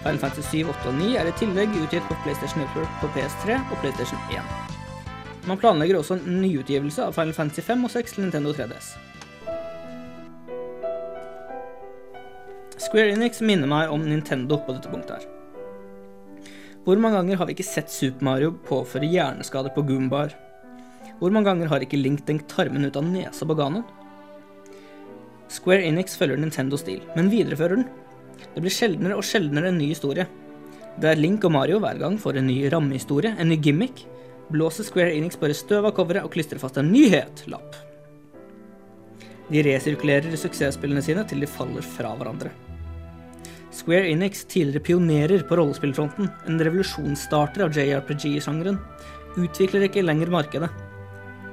Final 0.02 0.20
Fantasy 0.20 0.60
7, 0.60 0.68
8 0.74 0.90
og 0.90 1.00
9 1.00 1.08
er 1.16 1.30
i 1.30 1.34
tillegg 1.40 1.80
utgitt 1.80 2.04
på 2.10 2.18
PlayStation 2.26 2.60
Network 2.60 3.00
på 3.00 3.08
PS3 3.16 3.56
og 3.72 3.80
PlayStation 3.80 4.20
1. 4.36 4.52
Man 5.48 5.62
planlegger 5.62 6.02
også 6.02 6.18
en 6.18 6.40
nyutgivelse 6.44 7.08
av 7.08 7.16
Final 7.16 7.32
Fantasy 7.40 7.64
5 7.64 7.88
og 7.88 7.96
6 7.96 8.18
til 8.18 8.26
Nintendo 8.26 8.52
3DS. 8.52 8.92
Square 12.84 13.16
Enix 13.16 13.40
minner 13.40 13.70
meg 13.72 13.96
om 13.96 14.04
Nintendo 14.04 14.60
på 14.60 14.76
dette 14.76 14.92
punktet 14.92 15.22
her. 15.22 15.30
Hvor 16.84 17.00
mange 17.00 17.16
ganger 17.16 17.40
har 17.40 17.48
vi 17.48 17.56
ikke 17.56 17.72
sett 17.72 17.88
Super 17.90 18.28
Mario 18.28 18.52
påføre 18.68 19.08
hjerneskader 19.08 19.72
på 19.72 19.88
Goombar? 19.88 20.36
Hvor 21.16 21.32
mange 21.32 21.48
ganger 21.48 21.70
har 21.70 21.84
ikke 21.84 22.00
Link 22.00 22.26
denkt 22.28 22.50
tarmen 22.52 22.84
ut 22.84 22.96
av 22.98 23.06
nesa 23.06 23.46
på 23.48 23.56
Ganon? 23.56 23.86
Square 25.52 25.86
Enix 25.88 26.18
følger 26.18 26.36
Nintendos 26.40 26.82
stil, 26.82 27.00
men 27.16 27.30
viderefører 27.32 27.78
den. 27.78 27.86
Det 28.52 28.60
blir 28.60 28.74
sjeldnere 28.74 29.16
og 29.16 29.24
sjeldnere 29.24 29.70
en 29.70 29.78
ny 29.80 29.88
historie. 29.94 30.26
Der 31.00 31.16
Link 31.16 31.44
og 31.46 31.54
Mario 31.54 31.78
hver 31.80 31.96
gang 32.00 32.18
får 32.20 32.40
en 32.40 32.48
ny 32.50 32.58
rammehistorie, 32.72 33.32
en 33.38 33.48
ny 33.48 33.56
gimmick, 33.62 34.04
blåser 34.52 34.84
Square 34.86 35.14
Enix 35.16 35.38
bare 35.40 35.56
støv 35.56 35.88
av 35.88 35.94
coveret 35.96 36.26
og 36.26 36.32
klistrer 36.34 36.60
fast 36.60 36.76
en 36.80 36.92
nyhet-lapp. 36.92 37.78
De 39.46 39.62
resirkulerer 39.62 40.34
suksessspillene 40.36 41.04
sine 41.04 41.24
til 41.28 41.40
de 41.40 41.48
faller 41.48 41.84
fra 41.96 42.12
hverandre. 42.18 42.50
Square 43.76 44.10
Enix, 44.10 44.44
tidligere 44.48 44.84
pionerer 44.84 45.44
på 45.48 45.56
rollespillfronten, 45.60 46.28
en 46.48 46.60
revolusjonsstarter 46.64 47.64
av 47.66 47.76
JRPG-sjangeren, 47.76 48.80
utvikler 49.36 49.86
ikke 49.88 50.04
lenger 50.04 50.32
markedet. 50.32 50.70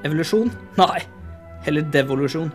Evolusjon? 0.03 0.51
Nei, 0.77 1.00
heller 1.63 1.86
devolusjon. 1.93 2.51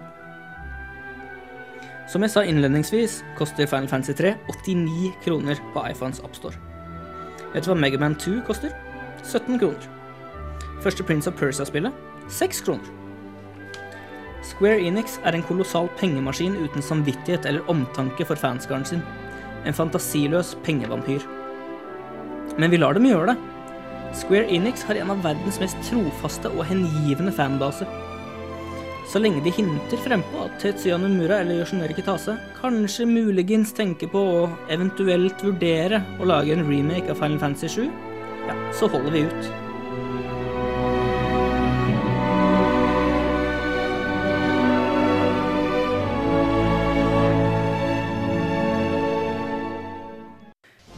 Som 2.08 2.24
jeg 2.24 2.32
sa 2.32 2.42
innledningsvis, 2.44 3.22
koster 3.36 3.68
Final 3.68 3.88
Fantasy 3.88 4.12
3 4.16 4.34
89 4.52 5.12
kroner 5.24 5.60
på 5.72 5.84
iPhones 5.88 6.20
Appstore. 6.24 6.56
Vet 7.54 7.64
du 7.64 7.70
hva 7.70 7.76
Megaman 7.80 8.16
2 8.20 8.42
koster? 8.44 8.72
17 9.24 9.58
kroner. 9.60 9.88
Første 10.84 11.04
Prince 11.04 11.28
of 11.28 11.36
Persia-spillet 11.40 11.92
6 12.28 12.60
kroner. 12.64 12.94
Square 14.44 14.84
Enix 14.84 15.16
er 15.24 15.36
en 15.36 15.44
kolossal 15.48 15.88
pengemaskin 15.98 16.56
uten 16.56 16.84
samvittighet 16.84 17.48
eller 17.48 17.64
omtanke 17.68 18.24
for 18.28 18.40
fanskaren 18.40 18.84
sin. 18.84 19.02
En 19.66 19.76
fantasiløs 19.76 20.54
pengevampyr. 20.64 21.24
Men 22.58 22.70
vi 22.70 22.80
lar 22.80 22.96
dem 22.96 23.08
gjøre 23.08 23.32
det. 23.32 23.38
Square 24.16 24.48
Enix 24.54 24.84
har 24.88 24.98
en 25.00 25.12
av 25.12 25.22
verdens 25.24 25.58
mest 25.62 25.78
trofaste 25.88 26.50
og 26.54 26.64
hengivne 26.68 27.32
fanbaser. 27.34 27.88
Så 29.08 29.22
lenge 29.22 29.40
de 29.44 29.52
hinter 29.56 30.00
frempå 30.04 30.42
at 30.44 30.58
Tetsuya 30.60 30.98
Nomura 31.00 31.40
eller 31.40 31.62
Yoshinori 31.62 31.96
Kitase 31.96 32.34
kanskje 32.58 33.08
muligens 33.08 33.72
tenker 33.76 34.10
på 34.12 34.20
å 34.20 34.42
eventuelt 34.72 35.40
vurdere 35.44 36.02
å 36.20 36.28
lage 36.28 36.52
en 36.52 36.66
remake 36.68 37.08
av 37.08 37.22
Final 37.22 37.40
Fantasy 37.40 37.88
7, 37.88 37.88
ja, 38.50 38.60
så 38.76 38.90
holder 38.92 39.16
vi 39.16 39.24
ut. 39.30 39.50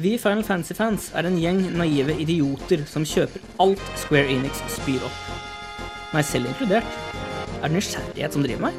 Vi 0.01 0.15
Final 0.17 0.41
Fantasy-fans 0.47 1.11
er 1.13 1.27
en 1.29 1.35
gjeng 1.37 1.59
naive 1.77 2.15
idioter 2.23 2.87
som 2.89 3.05
kjøper 3.05 3.43
alt 3.61 3.83
Square 4.01 4.31
Enix 4.33 4.63
spyr 4.73 5.03
opp. 5.05 5.19
Meg 6.15 6.25
selv 6.25 6.49
inkludert. 6.49 6.95
Er 7.59 7.67
det 7.67 7.75
nysgjerrighet 7.75 8.33
som 8.33 8.47
driver 8.47 8.65
meg? 8.65 8.79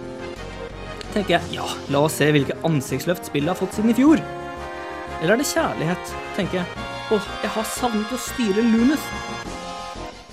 Tenker 1.11 1.35
jeg, 1.35 1.59
ja, 1.59 1.67
la 1.93 2.01
oss 2.07 2.15
se 2.17 2.31
hvilke 2.33 2.55
ansiktsløft 2.65 3.29
spillet 3.29 3.53
har 3.53 3.59
fått 3.59 3.77
siden 3.77 3.93
i 3.93 3.97
fjor. 3.99 4.23
Eller 5.19 5.35
er 5.35 5.43
det 5.43 5.47
kjærlighet? 5.51 6.15
Tenker 6.39 6.61
jeg, 6.63 6.87
åh, 7.13 7.29
jeg 7.43 7.53
har 7.59 7.69
savnet 7.75 8.17
å 8.17 8.21
styre 8.25 8.65
Lunes. 8.71 9.05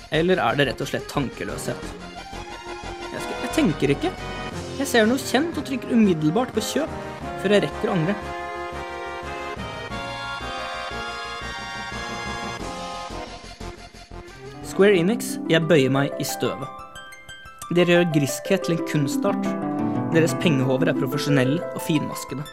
Eller 0.09 0.41
er 0.41 0.57
det 0.57 0.69
rett 0.71 0.83
og 0.87 0.89
slett 0.89 1.05
tankeløshet? 1.13 1.87
Jeg, 3.11 3.21
skal, 3.27 3.37
jeg 3.45 3.53
tenker 3.59 3.93
ikke. 3.99 4.15
Jeg 4.81 4.89
ser 4.89 5.05
noe 5.05 5.21
kjent 5.21 5.61
og 5.61 5.69
trykker 5.69 5.93
umiddelbart 5.93 6.57
på 6.57 6.65
kjøp, 6.71 6.99
før 7.43 7.59
jeg 7.59 7.67
rekker 7.69 7.93
å 7.93 7.97
angre. 7.99 8.19
Square 14.79 14.95
Enix, 14.95 15.33
jeg 15.51 15.59
bøyer 15.67 15.91
meg 15.91 16.21
i 16.23 16.25
støvet. 16.29 16.69
Dere 17.75 17.97
gjør 17.97 18.05
griskhet 18.13 18.61
til 18.63 18.77
en 18.77 18.85
kunstart. 18.87 19.49
Deres 20.13 20.31
pengehover 20.39 20.87
er 20.87 20.95
profesjonelle 20.95 21.59
og 21.73 21.83
finmaskede. 21.83 22.45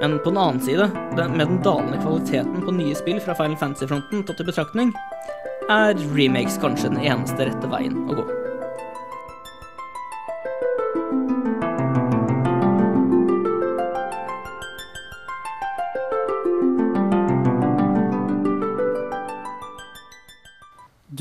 Men 0.00 0.16
på 0.24 0.32
den 0.32 0.40
annen 0.40 0.64
side, 0.64 0.86
med 1.12 1.36
den 1.36 1.60
dalende 1.66 2.00
kvaliteten 2.00 2.64
på 2.64 2.76
nye 2.78 2.96
spill 2.96 3.20
fra 3.20 3.36
Final 3.36 3.60
Fantasy-fronten 3.60 4.24
tatt 4.24 4.40
i 4.40 4.48
betraktning, 4.48 4.96
er 5.68 6.00
remakes 6.16 6.56
kanskje 6.64 6.94
den 6.94 7.04
eneste 7.04 7.44
rette 7.44 7.74
veien 7.76 8.06
å 8.08 8.16
gå. 8.22 8.41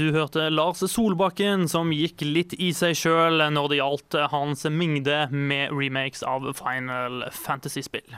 Du 0.02 0.08
hørte 0.16 0.48
Lars 0.50 0.80
Solbakken 0.90 1.68
som 1.70 1.92
gikk 1.94 2.24
litt 2.26 2.56
i 2.58 2.72
seg 2.74 2.96
sjøl 2.98 3.44
når 3.54 3.68
det 3.70 3.78
gjaldt 3.78 4.16
hans 4.32 4.66
mengde 4.66 5.28
med 5.30 5.70
remakes 5.78 6.24
av 6.26 6.48
Final 6.58 7.28
Fantasy-spill. 7.30 8.16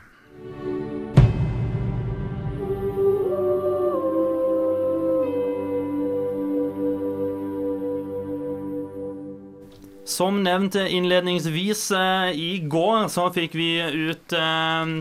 Som 10.07 10.39
nevnt 10.47 10.79
innledningsvis 10.79 11.89
eh, 11.99 12.31
i 12.31 12.51
går, 12.63 13.09
så 13.11 13.27
fikk 13.35 13.59
vi 13.59 13.73
ut 13.83 14.37
eh, 14.39 14.95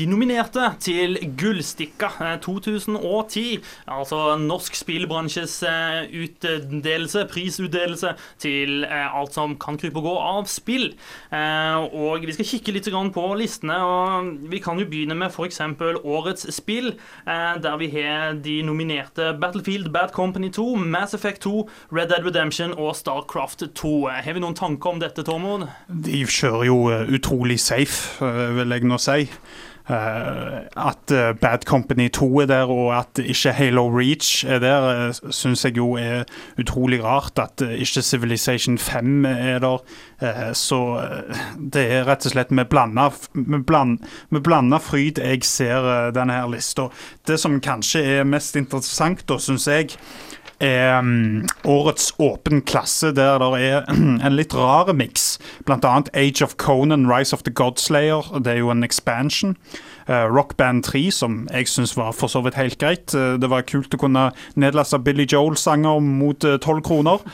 de 0.00 0.06
nominerte 0.08 0.64
til 0.80 1.18
Gullstikka 1.38 2.08
eh, 2.24 2.36
2010. 2.40 3.60
Altså 3.90 4.20
norsk 4.40 4.78
spillbransjes 4.78 5.58
eh, 5.68 6.08
utdelelse, 6.22 7.26
prisutdelelse 7.30 8.14
til 8.40 8.86
eh, 8.88 9.08
alt 9.16 9.36
som 9.36 9.56
kan 9.60 9.78
krype 9.80 10.00
og 10.00 10.08
gå 10.08 10.14
av 10.20 10.48
spill. 10.50 10.90
Eh, 11.34 11.84
og 11.92 12.24
vi 12.24 12.36
skal 12.36 12.48
kikke 12.54 12.74
litt 12.76 12.88
på 12.90 13.26
listene. 13.38 13.76
og 13.84 14.32
Vi 14.50 14.62
kan 14.64 14.80
jo 14.80 14.88
begynne 14.88 15.16
med 15.18 15.30
f.eks. 15.30 15.60
årets 15.60 16.48
spill, 16.54 16.94
eh, 17.26 17.54
der 17.60 17.76
vi 17.80 17.90
har 17.94 18.34
de 18.40 18.60
nominerte 18.66 19.34
Battlefield 19.40 19.92
Bad 19.92 20.12
Company 20.16 20.50
2, 20.50 20.76
Mass 20.76 21.14
Effect 21.14 21.42
2, 21.42 21.68
Red 21.92 22.08
Dead 22.08 22.24
Redemption 22.24 22.72
og 22.72 22.96
Starcraft 22.96 23.68
2. 23.74 24.08
Har 24.08 24.32
vi 24.32 24.40
noen 24.40 24.56
tanker 24.56 24.94
om 24.94 25.00
dette, 25.02 25.24
Tormod? 25.26 25.68
De 25.88 26.24
kjører 26.24 26.70
jo 26.70 26.78
eh, 26.88 27.10
utrolig 27.18 27.60
safe, 27.60 28.16
eh, 28.24 28.46
vil 28.56 28.76
jeg 28.78 28.88
nå 28.88 28.98
si. 29.00 29.26
Eh, 29.90 30.58
at 30.76 31.10
eh, 31.10 31.32
Bad 31.34 31.64
Company 31.66 32.08
2 32.08 32.40
er 32.40 32.46
der, 32.46 32.70
og 32.70 32.98
at 32.98 33.18
ikke 33.18 33.52
Halo 33.52 33.88
Reach 33.88 34.44
er 34.46 34.58
der, 34.58 35.08
uh, 35.08 35.30
syns 35.30 35.64
jeg 35.64 35.76
jo 35.76 35.94
er 35.98 36.22
utrolig 36.58 37.04
rart. 37.04 37.38
At 37.38 37.62
eh, 37.62 37.74
ikke 37.82 38.02
Civilization 38.02 38.78
5 38.78 39.24
er 39.24 39.58
der. 39.58 39.78
Eh, 40.22 40.52
så 40.52 40.98
eh, 41.00 41.44
det 41.56 41.86
er 41.88 42.04
rett 42.04 42.26
og 42.28 42.34
slett 42.34 42.50
med 42.52 42.68
blanda, 42.68 43.08
fryd 44.84 45.18
jeg 45.18 45.44
ser 45.48 45.86
eh, 45.88 46.10
denne 46.12 46.36
her 46.36 46.50
lista. 46.52 46.90
Det 47.26 47.38
som 47.40 47.56
kanskje 47.64 48.02
er 48.18 48.28
mest 48.28 48.58
interessant, 48.60 49.24
da, 49.28 49.38
syns 49.40 49.64
jeg, 49.70 49.96
er 50.60 50.98
um, 50.98 51.46
årets 51.64 52.12
åpen 52.18 52.62
klasse, 52.62 53.12
der 53.16 53.38
det 53.40 53.60
er 53.64 53.86
en 54.26 54.36
litt 54.36 54.54
rar 54.54 54.92
miks. 54.96 55.38
Blant 55.66 55.84
annet 55.84 56.10
Age 56.14 56.44
of 56.44 56.56
Conan, 56.56 57.08
Rise 57.10 57.34
of 57.36 57.42
the 57.42 57.52
Godslayer. 57.52 58.38
Det 58.44 58.52
er 58.54 58.60
jo 58.62 58.70
en 58.70 58.84
expansion. 58.84 59.56
eh, 60.08 60.26
Rock 60.26 60.56
Band 60.56 60.82
3, 60.84 61.10
som 61.10 61.48
jeg 61.52 61.68
syns 61.68 61.96
var 61.96 62.12
for 62.12 62.26
så 62.28 62.40
vidt 62.42 62.58
helt 62.58 62.78
greit. 62.78 63.14
Eh, 63.14 63.36
det 63.38 63.50
var 63.50 63.62
kult 63.62 63.94
å 63.94 64.00
kunne 64.00 64.30
nedlaste 64.58 64.98
Billy 64.98 65.26
Joel-sanger 65.30 66.00
mot 66.02 66.40
tolv 66.40 66.82
kroner. 66.82 67.24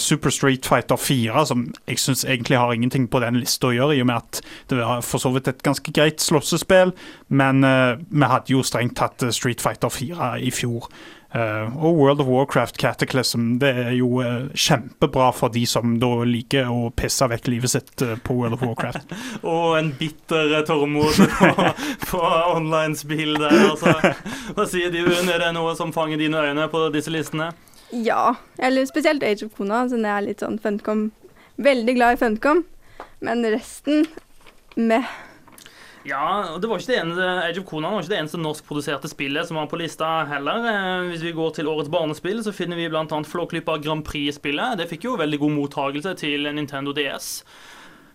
Super 0.00 0.32
Street 0.32 0.66
Fighter 0.66 0.96
4, 0.96 1.42
som 1.46 1.66
jeg 1.86 2.00
syns 2.00 2.24
egentlig 2.24 2.56
har 2.58 2.72
ingenting 2.72 3.04
på 3.12 3.20
den 3.20 3.36
lista 3.36 3.68
å 3.68 3.74
gjøre, 3.76 3.94
i 3.94 4.00
og 4.00 4.08
med 4.08 4.16
at 4.16 4.40
det 4.72 4.78
var 4.80 5.04
for 5.04 5.22
så 5.22 5.30
vidt 5.34 5.50
et 5.52 5.60
ganske 5.62 5.92
greit 5.94 6.24
slåssespill, 6.24 6.94
men 7.28 7.60
vi 7.60 8.30
hadde 8.32 8.54
jo 8.54 8.64
strengt 8.66 8.96
tatt 8.96 9.22
Street 9.36 9.60
Fighter 9.62 9.92
4 9.92 10.32
i 10.40 10.50
fjor. 10.50 10.88
Uh, 11.34 11.72
og 11.82 11.98
World 11.98 12.20
of 12.22 12.28
Warcraft 12.30 12.78
Cataclysm 12.78 13.56
det 13.60 13.72
er 13.82 13.90
jo 13.96 14.22
uh, 14.22 14.46
kjempebra 14.54 15.32
for 15.34 15.52
de 15.52 15.64
som 15.68 15.96
da 16.00 16.10
liker 16.24 16.70
å 16.70 16.92
pisse 16.96 17.26
vekk 17.28 17.50
livet 17.50 17.72
sitt 17.72 18.04
uh, 18.06 18.14
på 18.22 18.36
World 18.38 18.56
of 18.56 18.62
Warcraft. 18.64 19.12
og 19.42 19.74
en 19.80 19.90
bitter 19.98 20.54
Tormod 20.68 21.18
på, 21.40 21.68
på 22.06 22.22
online-spill 22.54 23.36
der, 23.42 23.58
altså. 23.72 23.96
Hva 24.56 24.68
sier 24.70 24.94
du, 24.94 25.02
er 25.02 25.42
det 25.42 25.52
noe 25.56 25.74
som 25.78 25.92
fanger 25.92 26.22
dine 26.22 26.46
øyne 26.46 26.68
på 26.72 26.86
disse 26.94 27.12
listene? 27.12 27.50
Ja, 27.90 28.36
eller 28.58 28.86
spesielt 28.86 29.22
Age 29.26 29.46
of 29.46 29.54
Kona, 29.58 29.84
siden 29.90 30.06
jeg 30.06 30.14
er 30.14 30.24
litt 30.26 30.42
sånn 30.42 30.58
Funcom 30.62 31.10
Veldig 31.62 31.94
glad 31.96 32.16
i 32.16 32.18
Funcom, 32.20 32.64
men 33.24 33.46
resten 33.48 34.04
med 34.76 35.06
ja, 36.06 36.54
og 36.54 36.60
det 36.62 36.68
var 36.70 36.80
ikke 36.80 36.92
det 36.92 36.98
eneste, 37.02 37.28
Age 37.44 37.60
of 37.60 37.68
Conan 37.68 37.94
var 37.94 38.04
ikke 38.04 38.12
det 38.14 38.18
eneste 38.22 38.40
norskproduserte 38.40 39.10
spillet 39.10 39.48
som 39.48 39.58
var 39.60 39.68
på 39.70 39.80
lista 39.80 40.10
heller. 40.30 40.66
Eh, 40.70 41.06
hvis 41.10 41.24
vi 41.26 41.34
går 41.36 41.56
til 41.56 41.70
årets 41.70 41.92
barnespill, 41.92 42.42
så 42.46 42.54
finner 42.54 42.78
vi 42.78 42.88
bl.a. 42.92 43.04
Flåklypa 43.06 43.78
Grand 43.84 44.04
Prix-spillet. 44.06 44.78
Det 44.80 44.88
fikk 44.90 45.08
jo 45.08 45.16
veldig 45.20 45.40
god 45.42 45.56
mottagelse 45.56 46.14
til 46.22 46.46
Nintendo 46.56 46.94
DS. 46.96 47.40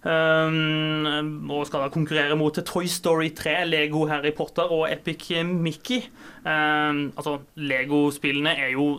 Um, 0.01 1.45
og 1.53 1.67
skal 1.69 1.83
da 1.83 1.91
konkurrere 1.93 2.38
mot 2.39 2.55
Toy 2.65 2.88
Story 2.89 3.29
3, 3.38 3.60
Lego 3.69 4.07
Harry 4.10 4.31
Potter 4.33 4.71
og 4.74 4.88
Epic 4.89 5.27
Mickey. 5.45 6.07
Um, 6.41 7.12
altså, 7.13 7.38
Lego-spillene 7.62 8.55
er 8.57 8.74
jo 8.74 8.95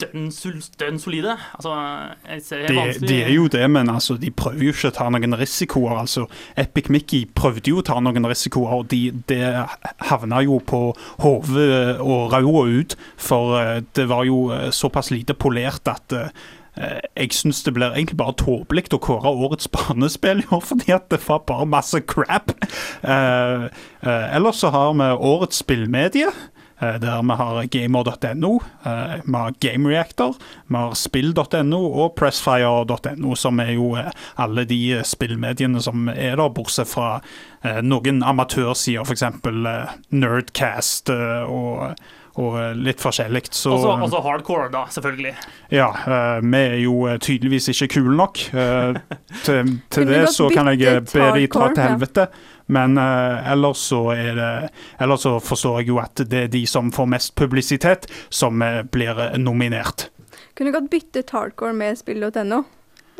dønn, 0.00 0.28
dønn 0.80 0.98
solide. 1.00 1.36
Altså, 1.56 1.74
det, 2.26 2.68
det, 2.68 3.08
det, 3.08 3.20
er 3.24 3.32
jo 3.34 3.46
det, 3.52 3.64
men 3.70 3.90
altså, 3.90 4.16
de 4.20 4.30
prøver 4.30 4.68
jo 4.68 4.74
ikke 4.74 4.92
å 4.92 4.96
ta 4.98 5.08
noen 5.12 5.38
risikoer. 5.40 5.96
Altså, 6.02 6.26
Epic 6.58 6.90
Mickey 6.92 7.24
prøvde 7.36 7.72
jo 7.72 7.80
å 7.80 7.86
ta 7.86 7.98
noen 8.02 8.28
risikoer, 8.28 8.76
og 8.80 8.90
de, 8.92 9.10
det 9.30 9.42
havna 10.10 10.42
jo 10.46 10.60
på 10.66 10.82
hodet 11.24 11.96
og 12.04 12.32
ræva 12.34 12.66
ut. 12.76 12.98
For 13.16 13.56
uh, 13.56 13.80
det 13.96 14.08
var 14.12 14.26
jo 14.28 14.46
uh, 14.52 14.68
såpass 14.74 15.12
lite 15.14 15.36
polert 15.38 15.88
at 15.90 16.20
jeg 16.76 17.32
syns 17.32 17.62
det 17.64 17.72
blir 17.72 17.94
egentlig 17.94 18.18
bare 18.20 18.34
tåpelig 18.36 18.90
å 18.92 18.98
kåre 19.00 19.30
årets 19.32 19.70
barnespill 19.76 20.42
i 20.42 20.48
år, 20.52 20.60
fordi 20.60 20.92
at 20.92 21.08
det 21.08 21.22
var 21.24 21.46
bare 21.48 21.64
masse 21.72 22.02
crap. 22.04 22.52
Uh, 23.00 23.72
uh, 24.04 24.26
ellers 24.36 24.60
så 24.60 24.74
har 24.74 24.92
vi 24.98 25.08
årets 25.30 25.62
spillmedie. 25.64 26.28
Eh, 26.80 26.94
der 27.00 27.22
vi 27.22 27.32
har 27.32 27.64
gamer.no, 27.64 28.60
eh, 28.84 29.14
vi 29.24 29.34
har 29.34 29.54
GameReactor, 29.60 30.34
vi 30.66 30.76
har 30.76 30.92
spill.no 30.94 31.80
og 31.86 32.14
pressfire.no, 32.18 33.34
som 33.34 33.60
er 33.64 33.72
jo 33.78 33.94
eh, 33.96 34.10
alle 34.36 34.66
de 34.68 35.00
spillmediene 35.04 35.80
som 35.80 36.10
er 36.12 36.36
der, 36.36 36.52
bortsett 36.52 36.88
fra 36.90 37.16
noen 37.82 38.20
amatørsider, 38.22 39.02
f.eks. 39.08 39.24
Nerdcast 40.14 41.10
og 41.10 41.96
og 42.36 42.56
litt 42.76 43.00
forskjellig. 43.00 43.46
Så, 43.48 43.70
også, 43.72 43.94
også, 44.04 44.18
hardcore, 44.20 44.66
da, 44.68 44.82
selvfølgelig. 44.92 45.30
Ja, 45.72 45.86
uh, 45.88 46.42
vi 46.44 46.58
er 46.60 46.74
jo 46.82 46.98
tydeligvis 47.16 47.70
ikke 47.72 47.88
kule 47.94 48.12
nok. 48.18 48.42
Uh, 48.52 48.98
til, 49.46 49.70
til 49.88 50.10
det 50.10 50.26
så 50.34 50.50
kan 50.52 50.68
jeg 50.74 51.00
be 51.08 51.30
de 51.38 51.46
dra 51.48 51.70
til 51.72 51.80
helvete. 51.86 52.26
Ja. 52.28 52.55
Men 52.66 52.98
uh, 52.98 53.52
ellers, 53.52 53.78
så 53.92 54.00
det, 54.14 54.70
ellers 54.98 55.26
så 55.26 55.36
forstår 55.40 55.80
jeg 55.80 55.92
jo 55.92 56.00
at 56.02 56.22
det 56.26 56.46
er 56.46 56.52
de 56.52 56.64
som 56.66 56.90
får 56.94 57.10
mest 57.12 57.34
publisitet, 57.38 58.08
som 58.28 58.62
uh, 58.62 58.82
blir 58.82 59.20
nominert. 59.38 60.08
Kunne 60.56 60.72
godt 60.74 60.90
byttet 60.90 61.30
hardcore 61.30 61.76
med 61.76 61.98
spill.no, 62.00 62.62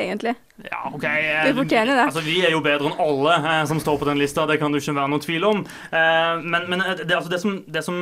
egentlig. 0.03 0.35
Ja, 0.65 0.91
ok. 0.95 1.05
Vi 1.45 1.53
fortjener 1.55 1.93
det. 1.93 2.05
Altså, 2.07 2.23
vi 2.25 2.39
er 2.47 2.55
jo 2.55 2.63
bedre 2.65 2.89
enn 2.89 3.01
alle 3.03 3.35
eh, 3.37 3.63
som 3.69 3.81
står 3.81 3.99
på 4.01 4.07
den 4.09 4.21
lista, 4.21 4.47
det 4.49 4.57
kan 4.61 4.73
du 4.73 4.79
ikke 4.79 4.95
være 4.97 5.11
noen 5.13 5.25
tvil 5.25 5.45
om. 5.45 5.59
Eh, 5.93 6.45
men, 6.45 6.65
men 6.73 6.81
eh, 6.81 7.03
det, 7.03 7.13
altså, 7.13 7.33
det, 7.33 7.41
som, 7.43 7.59
det, 7.69 7.83
som, 7.85 7.99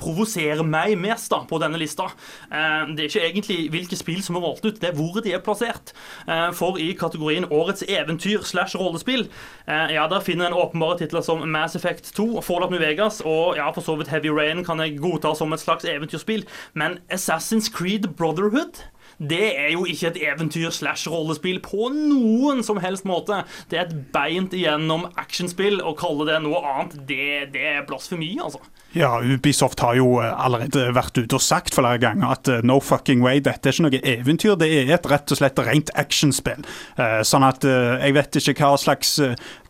provoserer 0.00 0.64
meg 0.66 0.96
mest 0.98 1.30
da, 1.30 1.42
på 1.46 1.60
denne 1.62 1.78
lista, 1.78 2.08
eh, 2.50 2.90
det 2.90 3.04
er 3.04 3.10
ikke 3.10 3.26
egentlig 3.28 3.58
hvilke 3.74 3.98
spill 4.00 4.22
som 4.26 4.38
er 4.38 4.44
valgt 4.46 4.66
ut, 4.66 4.80
det 4.82 4.90
er 4.90 4.96
hvor 4.98 5.20
de 5.22 5.34
er 5.36 5.44
plassert. 5.46 5.94
Eh, 6.26 6.48
for 6.58 6.80
i 6.82 6.90
kategorien 6.98 7.46
Årets 7.52 7.86
eventyr 7.86 8.42
slash 8.48 8.78
rollespill, 8.78 9.28
eh, 9.68 9.94
ja, 9.94 10.08
der 10.10 10.26
finner 10.26 10.50
en 10.50 10.58
åpenbare 10.58 10.98
titler 11.04 11.22
som 11.22 11.46
Mass 11.46 11.78
Effect 11.78 12.10
2, 12.18 12.42
Fallout 12.42 12.74
New 12.74 12.82
Vegas 12.82 13.20
og 13.22 13.60
ja, 13.60 13.68
for 13.70 13.84
så 13.84 13.94
vidt 14.00 14.10
Heavy 14.10 14.32
Rain 14.34 14.64
kan 14.66 14.82
jeg 14.82 14.98
godta 14.98 15.36
som 15.38 15.54
et 15.54 15.62
slags 15.62 15.86
eventyrspill, 15.86 16.42
men 16.74 16.98
Assassin's 17.12 17.70
Creed 17.70 18.10
Brotherhood 18.18 18.82
det 19.30 19.44
er 19.58 19.70
jo 19.74 19.84
ikke 19.86 20.10
et 20.10 20.20
eventyr 20.26 20.72
slash 20.74 21.10
rollespill 21.10 21.60
på 21.62 21.90
noen 21.94 22.62
som 22.66 22.80
helst 22.82 23.06
måte. 23.08 23.42
Det 23.70 23.78
er 23.78 23.86
et 23.86 23.98
beint 24.14 24.54
igjennom 24.56 25.06
actionspill. 25.20 25.78
Å 25.82 25.94
kalle 25.98 26.26
det 26.28 26.40
noe 26.42 26.62
annet, 26.74 26.96
det, 27.08 27.28
det 27.54 27.66
er 27.76 27.86
blasfemi, 27.86 28.34
altså. 28.42 28.62
Ja, 28.92 29.22
Ubisoft 29.22 29.80
har 29.80 29.94
jo 29.96 30.18
eh, 30.20 30.28
allerede 30.44 30.90
vært 30.92 31.16
ute 31.16 31.38
og 31.38 31.40
sagt 31.40 31.72
flere 31.72 31.96
ganger 32.02 32.34
at 32.34 32.48
uh, 32.52 32.58
no 32.66 32.76
fucking 32.82 33.22
way, 33.24 33.40
dette 33.40 33.70
er 33.70 33.72
ikke 33.72 33.86
noe 33.86 34.00
eventyr, 34.12 34.56
det 34.60 34.68
er 34.68 34.90
et 34.92 35.08
rett 35.08 35.32
og 35.32 35.38
slett 35.38 35.60
rent 35.64 35.92
actionspill. 35.96 36.60
Uh, 36.98 37.22
sånn 37.24 37.46
at 37.46 37.64
jeg 37.64 38.12
vet 38.12 38.36
ikke 38.36 38.68
hva 38.68 38.76
slags, 38.80 39.14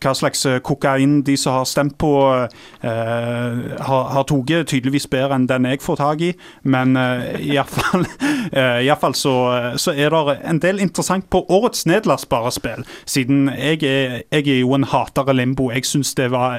hva 0.03 0.15
slags 0.19 0.43
kokain 0.67 1.21
de 1.27 1.37
som 1.39 1.61
har 1.61 1.69
stemt 1.69 1.95
på, 2.01 2.11
har, 2.83 4.05
har 4.17 4.27
tatt. 4.27 4.41
Tydeligvis 4.73 5.07
bedre 5.13 5.37
enn 5.37 5.47
den 5.47 5.67
jeg 5.69 5.83
får 5.85 5.99
tak 6.01 6.23
i, 6.25 6.31
men 6.65 6.97
iallfall 6.97 8.07
uh, 8.07 9.19
så, 9.23 9.35
så 9.79 9.95
er 9.95 10.15
det 10.15 10.39
en 10.49 10.61
del 10.63 10.81
interessant 10.83 11.29
på 11.31 11.45
årets 11.53 11.85
nedlastbare 11.87 12.51
spill. 12.55 12.87
Siden 13.07 13.47
jeg 13.55 13.83
er, 13.87 14.23
jeg 14.33 14.49
er 14.49 14.63
jo 14.63 14.75
en 14.75 14.89
hater 14.89 15.29
av 15.29 15.37
limbo. 15.37 15.71
Jeg 15.75 15.87
syns 15.89 16.15
det 16.19 16.31
var 16.33 16.59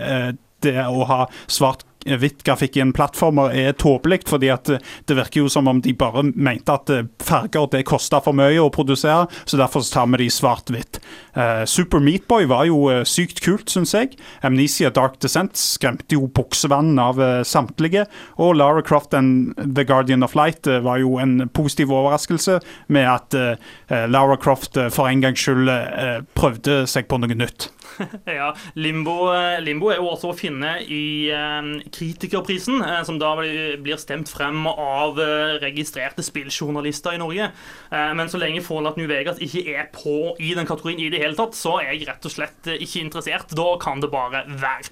det 0.64 0.78
å 0.88 1.04
ha 1.10 1.26
svart 1.52 1.84
hvitt 2.06 2.44
grafikk 2.44 2.78
i 2.78 2.84
en 2.84 2.94
plattformer 2.96 3.54
er 3.56 3.76
tåpelig, 3.80 4.24
fordi 4.30 4.50
at 4.54 4.70
eh, 4.72 4.82
det 5.08 5.18
virker 5.18 5.44
jo 5.44 5.52
som 5.52 5.70
om 5.72 5.82
de 5.84 5.94
bare 5.98 6.26
mente 6.34 6.74
at 6.74 6.92
eh, 6.94 7.06
farger 7.24 7.70
det 7.74 7.86
kosta 7.90 8.22
for 8.24 8.36
mye 8.38 8.62
å 8.62 8.72
produsere, 8.74 9.28
så 9.46 9.60
derfor 9.60 9.86
tar 9.88 10.10
vi 10.14 10.24
de 10.24 10.30
svart-hvitt. 10.32 11.00
Uh, 11.34 11.64
Super 11.70 12.02
Meatboy 12.04 12.46
var 12.50 12.68
jo 12.68 12.86
sykt 13.08 13.40
kult, 13.44 13.72
syns 13.72 13.94
jeg. 13.96 14.14
Amnesia 14.46 14.92
Dark 14.94 15.18
Descent 15.24 15.58
skremte 15.60 16.18
jo 16.18 16.28
buksevann 16.30 16.94
av 17.02 17.20
samtlige. 17.48 18.06
Og 18.38 18.54
Lara 18.60 18.84
Croft 18.86 19.16
and 19.18 19.56
The 19.58 19.86
Guardian 19.88 20.26
of 20.26 20.36
Light 20.38 20.68
var 20.86 21.02
jo 21.02 21.18
en 21.22 21.48
positiv 21.54 21.94
overraskelse 21.94 22.60
med 22.94 23.10
at 23.10 23.38
Lara 24.14 24.38
Croft 24.38 24.78
for 24.94 25.10
en 25.10 25.24
gangs 25.26 25.42
skyld 25.42 25.72
prøvde 26.38 26.84
seg 26.90 27.10
på 27.10 27.20
noe 27.22 27.38
nytt. 27.38 27.72
ja, 28.26 28.52
Limbo, 28.78 29.18
Limbo, 29.62 29.90
er 29.94 30.02
jo 30.02 30.12
også 30.14 30.32
å 30.32 30.38
finne 30.38 30.78
i 30.86 31.30
Kritikerprisen, 31.94 32.82
eh, 32.82 33.04
som 33.06 33.20
da 33.22 33.34
blir 33.38 34.00
stemt 34.02 34.30
frem 34.32 34.66
av 34.68 35.20
eh, 35.22 35.58
registrerte 35.62 36.24
spilljournalister 36.26 37.16
i 37.16 37.22
Norge. 37.22 37.50
Eh, 37.92 38.14
men 38.18 38.32
så 38.32 38.42
lenge 38.42 38.64
Fallout 38.66 38.98
New 38.98 39.10
Vegas 39.10 39.42
ikke 39.44 39.64
er 39.76 39.90
på 39.94 40.34
i 40.42 40.54
den 40.58 40.68
kategorien 40.70 41.02
i 41.04 41.12
det 41.14 41.22
hele 41.22 41.38
tatt, 41.38 41.58
så 41.58 41.78
er 41.82 41.94
jeg 41.94 42.08
rett 42.10 42.26
og 42.26 42.34
slett 42.34 42.72
ikke 42.74 43.04
interessert. 43.04 43.54
Da 43.54 43.68
kan 43.82 44.02
det 44.02 44.10
bare 44.14 44.44
være. 44.48 44.90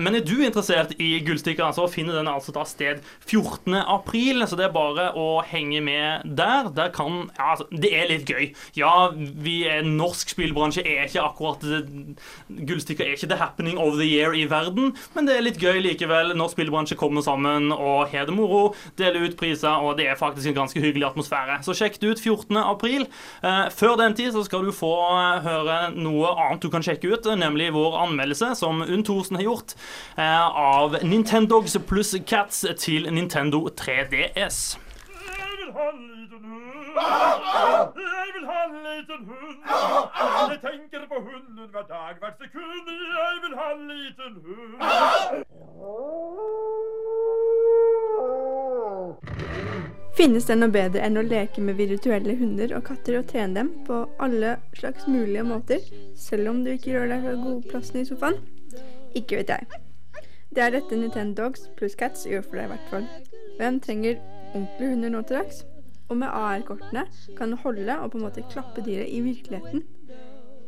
Men 0.00 0.14
er 0.16 0.24
du 0.24 0.42
interessert 0.44 0.92
i 1.00 1.18
gullstikker, 1.24 1.72
så 1.74 1.86
finner 1.90 2.16
den 2.16 2.28
altså 2.30 2.52
da 2.54 2.62
sted 2.68 3.00
14. 3.26 3.74
april, 3.80 4.44
så 4.48 4.56
det 4.58 4.66
er 4.68 4.74
bare 4.74 5.10
å 5.18 5.42
henge 5.46 5.80
med 5.84 6.26
der. 6.36 6.70
Der 6.76 6.92
kan 6.94 7.30
Ja, 7.38 7.52
altså, 7.54 7.66
det 7.72 7.90
er 7.96 8.08
litt 8.10 8.30
gøy. 8.30 8.50
Ja, 8.78 9.10
vi 9.14 9.62
er 9.68 9.86
norsk 9.86 10.32
spillbransje 10.34 10.84
er 10.84 11.08
ikke 11.08 11.24
akkurat 11.24 11.64
Gullstikker 12.48 13.06
er 13.06 13.16
ikke 13.16 13.30
the 13.30 13.38
happening 13.40 13.78
of 13.80 13.96
the 13.98 14.06
year 14.06 14.34
i 14.36 14.46
verden, 14.50 14.94
men 15.14 15.28
det 15.28 15.36
er 15.36 15.44
litt 15.44 15.60
gøy 15.62 15.80
likevel 15.84 16.09
likevel 16.10 16.34
norsk 16.36 16.56
spillbransjen 16.56 16.98
kommer 16.98 17.22
sammen 17.22 17.70
og 17.72 18.10
har 18.10 18.26
det 18.26 18.34
moro, 18.34 18.74
deler 18.98 19.28
ut 19.28 19.36
priser, 19.38 19.70
og 19.70 19.96
det 19.98 20.08
er 20.10 20.18
faktisk 20.18 20.50
en 20.50 20.58
ganske 20.64 20.80
hyggelig 20.80 21.06
atmosfære. 21.10 21.60
Så 21.62 21.74
sjekk 21.76 22.00
det 22.00 22.10
ut 22.10 22.20
14. 22.20 22.56
april. 22.58 23.06
Eh, 23.42 23.70
før 23.70 23.96
den 24.00 24.14
tid 24.14 24.32
så 24.34 24.44
skal 24.44 24.66
du 24.66 24.72
få 24.74 24.92
eh, 25.14 25.46
høre 25.46 25.78
noe 25.94 26.34
annet 26.34 26.62
du 26.62 26.70
kan 26.70 26.84
sjekke 26.84 27.14
ut, 27.14 27.30
nemlig 27.38 27.70
vår 27.74 27.98
anmeldelse, 28.06 28.54
som 28.58 28.82
Unn 28.82 29.04
Thorsen 29.06 29.38
har 29.38 29.46
gjort, 29.46 29.76
eh, 30.16 30.46
av 30.50 30.98
Nintendogs 31.04 31.78
pluss 31.86 32.14
Cats 32.26 32.64
til 32.78 33.10
Nintendo 33.12 33.68
3DS. 33.70 34.89
Ha 35.74 35.84
en 35.90 36.00
liten 36.20 36.44
hund. 36.50 36.86
Jeg 37.96 38.28
vil 38.34 38.46
ha 38.50 38.58
en 38.68 38.76
liten 38.86 39.20
hund. 39.30 39.58
Jeg 40.50 40.58
tenker 40.66 41.02
på 41.12 41.18
hunden 41.28 41.66
hver 41.70 41.86
dag, 41.94 42.14
hvert 42.20 42.38
sekund. 42.42 42.86
Jeg 43.18 43.34
vil 43.44 43.54
ha 43.60 43.66
en 43.74 43.84
liten 43.92 44.32
hund. 44.46 44.72
Finnes 50.18 50.44
det 50.48 50.56
noe 50.58 50.72
bedre 50.74 51.00
enn 51.06 51.16
å 51.16 51.22
leke 51.24 51.62
med 51.64 51.78
virtuelle 51.78 52.34
hunder 52.40 52.74
og 52.76 52.82
katter 52.90 53.20
og 53.20 53.28
trene 53.30 53.54
dem 53.60 53.70
på 53.86 53.96
alle 54.18 54.56
slags 54.76 55.06
mulige 55.06 55.44
måter, 55.46 55.80
selv 56.16 56.50
om 56.50 56.64
du 56.64 56.74
ikke 56.74 56.96
rører 56.96 57.14
deg 57.14 57.20
fra 57.28 57.36
godplassen 57.44 58.02
i 58.02 58.08
sofaen? 58.10 58.42
Ikke 59.14 59.40
vet 59.40 59.54
jeg. 59.54 59.62
Det 60.50 60.62
er 60.66 60.70
dette 60.74 61.24
Dogs 61.38 61.70
pluss 61.78 61.94
Cats 61.94 62.26
gjør 62.26 62.42
for 62.42 62.58
deg, 62.58 62.64
i 62.66 62.72
hvert 62.74 62.88
fall. 62.90 63.06
Hvem 63.60 63.80
trenger 63.80 64.18
ordentlige 64.54 64.90
hunder 64.90 65.08
nå 65.08 65.22
til 65.22 65.36
dags? 65.36 65.64
Og 66.08 66.16
med 66.16 66.26
AR-kortene 66.26 67.06
kan 67.38 67.50
du 67.50 67.56
holde 67.56 67.98
og 67.98 68.10
på 68.10 68.18
en 68.18 68.24
måte 68.24 68.44
klappe 68.50 68.82
dyret 68.86 69.08
i 69.08 69.20
virkeligheten. 69.20 69.82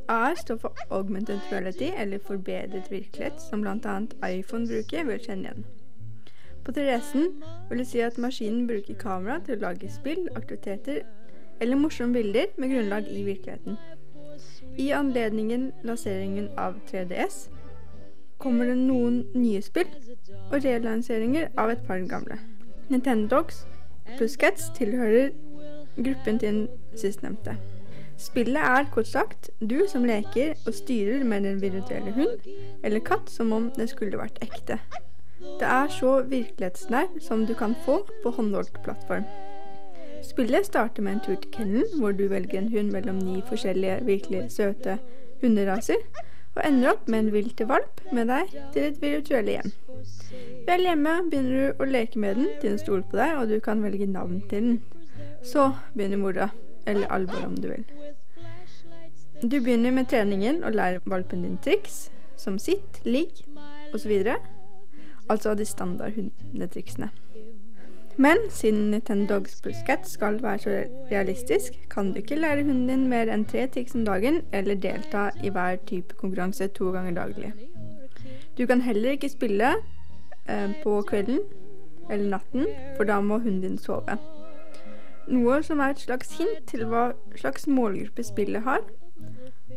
AR 0.08 0.34
står 0.34 0.56
for 0.56 0.76
augmented 0.90 1.40
reality, 1.52 1.90
eller 1.98 2.18
forbedret 2.18 2.90
virkelighet, 2.90 3.40
som 3.50 3.60
bl.a. 3.60 4.00
iPhone 4.30 4.66
bruker 4.66 5.06
ved 5.06 5.18
å 5.18 5.24
kjenne 5.24 5.48
igjen. 5.48 5.64
På 6.64 6.72
3DS-en 6.72 7.42
vil 7.70 7.82
det 7.82 7.86
si 7.90 8.02
at 8.02 8.18
maskinen 8.22 8.66
bruker 8.66 8.98
kamera 8.98 9.40
til 9.46 9.56
å 9.56 9.64
lage 9.66 9.90
spill, 9.90 10.28
aktiviteter 10.36 11.02
eller 11.60 11.78
morsomme 11.78 12.14
bilder 12.14 12.54
med 12.58 12.70
grunnlag 12.74 13.08
i 13.10 13.24
virkeligheten. 13.26 13.78
I 14.78 14.90
anledningen 14.90 15.72
lanseringen 15.82 16.48
av 16.58 16.78
3DS 16.90 17.48
kommer 18.38 18.66
det 18.70 18.78
noen 18.78 19.22
nye 19.34 19.62
spill 19.62 19.90
og 20.50 20.64
relanseringer 20.64 21.50
av 21.58 21.70
et 21.70 21.82
par 21.86 22.02
gamle. 22.10 22.38
Nintendo 22.90 23.36
Dogs 23.36 23.66
pluss 24.18 24.36
tilhører 24.76 25.30
gruppen 25.96 26.38
til 26.38 26.48
den 26.48 26.68
sistnevnte. 26.96 27.56
Spillet 28.18 28.62
er 28.62 28.90
kort 28.92 29.08
sagt 29.08 29.50
du 29.60 29.82
som 29.88 30.04
leker 30.04 30.54
og 30.66 30.74
styrer 30.74 31.24
med 31.24 31.42
din 31.42 31.62
virtuelle 31.62 32.12
hund 32.12 32.50
eller 32.84 33.00
katt 33.00 33.30
som 33.30 33.52
om 33.52 33.70
det 33.76 33.88
skulle 33.90 34.20
vært 34.20 34.38
ekte. 34.44 34.78
Det 35.58 35.68
er 35.68 35.88
så 35.90 36.20
virkelighetsnær 36.22 37.08
som 37.20 37.46
du 37.46 37.54
kan 37.54 37.74
få 37.84 38.02
på 38.22 38.30
håndholdt 38.36 38.78
plattform. 38.84 39.24
Spillet 40.22 40.66
starter 40.66 41.02
med 41.02 41.12
en 41.12 41.24
tur 41.24 41.34
til 41.34 41.50
kennelen, 41.50 41.98
hvor 41.98 42.12
du 42.12 42.28
velger 42.30 42.60
en 42.60 42.70
hund 42.70 42.92
mellom 42.94 43.18
ni 43.18 43.40
forskjellige 43.48 43.98
virkelig 44.06 44.44
søte 44.54 44.98
hunderaser, 45.40 45.98
og 46.52 46.60
ender 46.66 46.92
opp 46.92 47.06
med 47.08 47.24
en 47.24 47.32
vilter 47.32 47.68
valp 47.68 48.02
med 48.12 48.28
deg 48.28 48.50
til 48.74 48.88
et 48.88 48.98
virtuelle 49.02 49.56
hjem. 49.56 49.72
Vel 50.66 50.84
hjemme 50.86 51.14
begynner 51.30 51.54
du 51.54 51.82
å 51.82 51.88
leke 51.88 52.20
med 52.20 52.36
den 52.36 52.50
til 52.60 52.74
den 52.74 52.82
stoler 52.82 53.06
på 53.08 53.20
deg, 53.20 53.36
og 53.38 53.48
du 53.48 53.56
kan 53.64 53.84
velge 53.84 54.08
navn 54.10 54.42
til 54.50 54.68
den. 54.68 54.82
Så 55.42 55.70
begynner 55.94 56.20
mora, 56.20 56.50
eller 56.86 57.08
alvoret 57.14 57.48
om 57.48 57.56
du 57.56 57.70
vil. 57.70 57.86
Du 59.42 59.58
begynner 59.58 59.94
med 59.94 60.10
treningen 60.12 60.62
og 60.62 60.76
lærer 60.76 61.02
valpen 61.08 61.42
din 61.42 61.58
triks, 61.64 62.10
som 62.36 62.58
sitt, 62.62 63.00
ligg 63.04 63.42
osv. 63.94 64.12
Altså 65.30 65.54
de 65.58 65.66
standard 65.66 66.14
hundetriksene. 66.18 67.10
Men 68.16 68.38
siden 68.50 68.90
Nintendo 68.90 69.34
Dogs 69.34 69.60
pluss 69.62 69.76
Cat 69.86 70.08
skal 70.08 70.42
være 70.42 70.58
så 70.58 70.70
realistisk, 71.10 71.72
kan 71.90 72.12
du 72.12 72.20
ikke 72.20 72.36
lære 72.36 72.64
hunden 72.64 72.88
din 72.88 73.08
mer 73.08 73.30
enn 73.32 73.44
tre 73.48 73.66
triks 73.66 73.94
om 73.94 74.04
dagen, 74.04 74.42
eller 74.52 74.74
delta 74.74 75.30
i 75.42 75.48
hver 75.48 75.76
type 75.86 76.14
konkurranse 76.20 76.68
to 76.76 76.90
ganger 76.92 77.14
daglig. 77.14 77.52
Du 78.58 78.66
kan 78.66 78.80
heller 78.80 79.10
ikke 79.10 79.28
spille 79.28 79.74
eh, 80.48 80.70
på 80.82 81.02
kvelden 81.02 81.40
eller 82.10 82.28
natten, 82.28 82.66
for 82.96 83.04
da 83.04 83.20
må 83.20 83.38
hunden 83.38 83.60
din 83.60 83.78
sove. 83.78 84.18
Noe 85.28 85.62
som 85.62 85.80
er 85.80 85.94
et 85.94 86.02
slags 86.02 86.36
hint 86.38 86.66
til 86.66 86.84
hva 86.90 87.12
slags 87.38 87.66
målgruppe 87.66 88.22
spillet 88.26 88.66
har. 88.66 88.82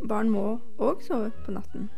Barn 0.09 0.29
må 0.29 0.59
òg 0.77 1.05
sove 1.05 1.31
på 1.45 1.55
natten. 1.55 1.89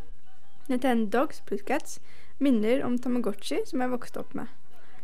Nintendo 0.70 1.20
Dogs 1.20 1.42
pluss 1.48 1.64
Cats 1.66 2.00
minner 2.40 2.84
om 2.86 2.98
Tamagotchi 3.00 3.64
som 3.66 3.82
jeg 3.82 3.92
vokste 3.92 4.20
opp 4.20 4.36
med. 4.36 4.52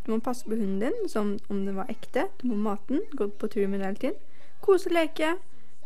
Du 0.06 0.12
må 0.12 0.20
passe 0.20 0.46
på 0.46 0.58
hunden 0.58 0.80
din 0.80 1.10
som 1.10 1.38
om 1.50 1.66
den 1.66 1.76
var 1.76 1.90
ekte. 1.90 2.28
Du 2.42 2.48
må 2.48 2.56
mate 2.56 2.94
den, 2.94 3.02
gå 3.16 3.28
på 3.28 3.48
tur 3.48 3.68
med 3.68 3.80
den 3.80 3.88
hele 3.88 4.02
tiden. 4.02 4.20
Kose 4.62 4.90
og 4.90 4.98
leke 4.98 5.36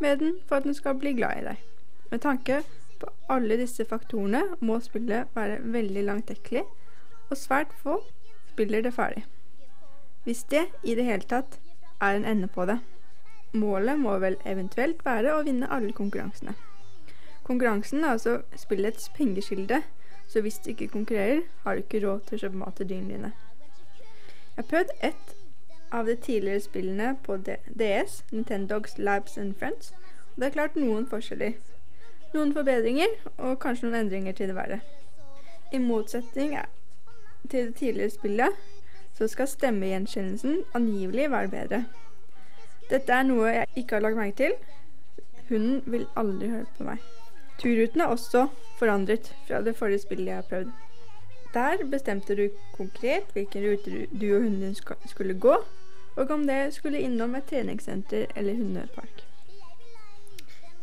med 0.00 0.18
den 0.18 0.36
for 0.46 0.56
at 0.56 0.64
den 0.66 0.74
skal 0.74 0.98
bli 0.98 1.12
glad 1.12 1.38
i 1.38 1.46
deg. 1.46 1.64
Med 2.10 2.20
tanke 2.24 2.62
på 2.98 3.10
alle 3.30 3.56
disse 3.60 3.84
faktorene 3.84 4.42
må 4.60 4.80
spillet 4.80 5.30
være 5.34 5.58
veldig 5.62 6.04
langtekkelig, 6.04 6.64
og 7.30 7.36
svært 7.36 7.74
få 7.82 8.00
spiller 8.52 8.82
det 8.82 8.94
ferdig. 8.94 9.24
Hvis 10.24 10.42
det 10.50 10.66
i 10.82 10.94
det 10.94 11.04
hele 11.04 11.26
tatt 11.28 11.60
er 12.00 12.16
en 12.16 12.24
ende 12.24 12.48
på 12.48 12.66
det. 12.66 12.78
Målet 13.52 13.98
må 13.98 14.18
vel 14.18 14.36
eventuelt 14.44 15.04
være 15.04 15.34
å 15.34 15.44
vinne 15.46 15.70
alle 15.72 15.92
konkurransene. 15.92 16.54
Konkurransen 17.44 18.04
er 18.04 18.16
altså 18.16 18.40
spillets 18.56 19.08
pengeskilde, 19.16 19.82
så 20.28 20.40
hvis 20.44 20.58
du 20.58 20.70
ikke 20.70 20.88
konkurrerer, 20.92 21.40
har 21.64 21.74
du 21.74 21.86
ikke 21.86 22.02
råd 22.04 22.26
til 22.28 22.36
å 22.36 22.42
kjøpe 22.42 22.64
mat 22.64 22.76
til 22.76 22.90
dyrene 22.90 23.14
dine. 23.14 23.32
Jeg 24.58 24.64
har 24.64 24.70
prøvd 24.70 24.88
ett 25.06 25.34
av 25.92 26.06
de 26.06 26.14
tidligere 26.16 26.60
spillene 26.60 27.16
på 27.22 27.36
DS, 27.78 28.24
Nintendogs 28.32 28.98
Labs 28.98 29.38
and 29.38 29.54
Friends, 29.54 29.92
og 30.34 30.40
det 30.40 30.46
er 30.46 30.54
klart 30.56 30.74
noen 30.76 31.04
forskjeller. 31.06 31.52
Noen 32.32 32.50
forbedringer, 32.56 33.14
og 33.36 33.60
kanskje 33.62 33.86
noen 33.86 34.00
endringer 34.00 34.34
til 34.34 34.50
det 34.50 34.56
verre. 34.56 34.80
I 35.70 35.78
motsetning 35.78 36.56
til 37.48 37.68
det 37.68 37.76
tidligere 37.78 38.10
spillet, 38.10 38.58
så 39.14 39.30
skal 39.30 39.46
stemmegjenkjennelsen 39.46 40.64
angivelig 40.74 41.30
være 41.30 41.54
bedre. 41.54 41.80
Dette 42.90 43.14
er 43.14 43.30
noe 43.30 43.54
jeg 43.60 43.70
ikke 43.76 43.94
har 43.94 44.06
lagt 44.08 44.18
merke 44.18 44.36
til. 44.42 44.58
Hunden 45.52 45.86
vil 45.86 46.08
aldri 46.16 46.50
høre 46.50 46.66
på 46.80 46.90
meg. 46.90 47.06
Turruten 47.62 48.02
er 48.02 48.10
også 48.10 48.48
forandret 48.82 49.30
fra 49.46 49.62
det 49.62 49.78
forrige 49.78 50.02
spillet 50.02 50.32
jeg 50.32 50.42
har 50.42 50.50
prøvd. 50.50 50.87
Der 51.54 51.84
bestemte 51.90 52.36
du 52.36 52.48
konkret 52.76 53.30
hvilken 53.32 53.64
rute 53.64 54.06
du 54.20 54.26
og 54.34 54.42
hunden 54.42 54.76
skulle 55.06 55.40
gå, 55.40 55.54
og 56.16 56.30
om 56.30 56.46
det 56.46 56.74
skulle 56.74 57.00
innom 57.00 57.34
et 57.34 57.46
treningssenter 57.50 58.26
eller 58.36 58.54
hundepark. 58.54 59.24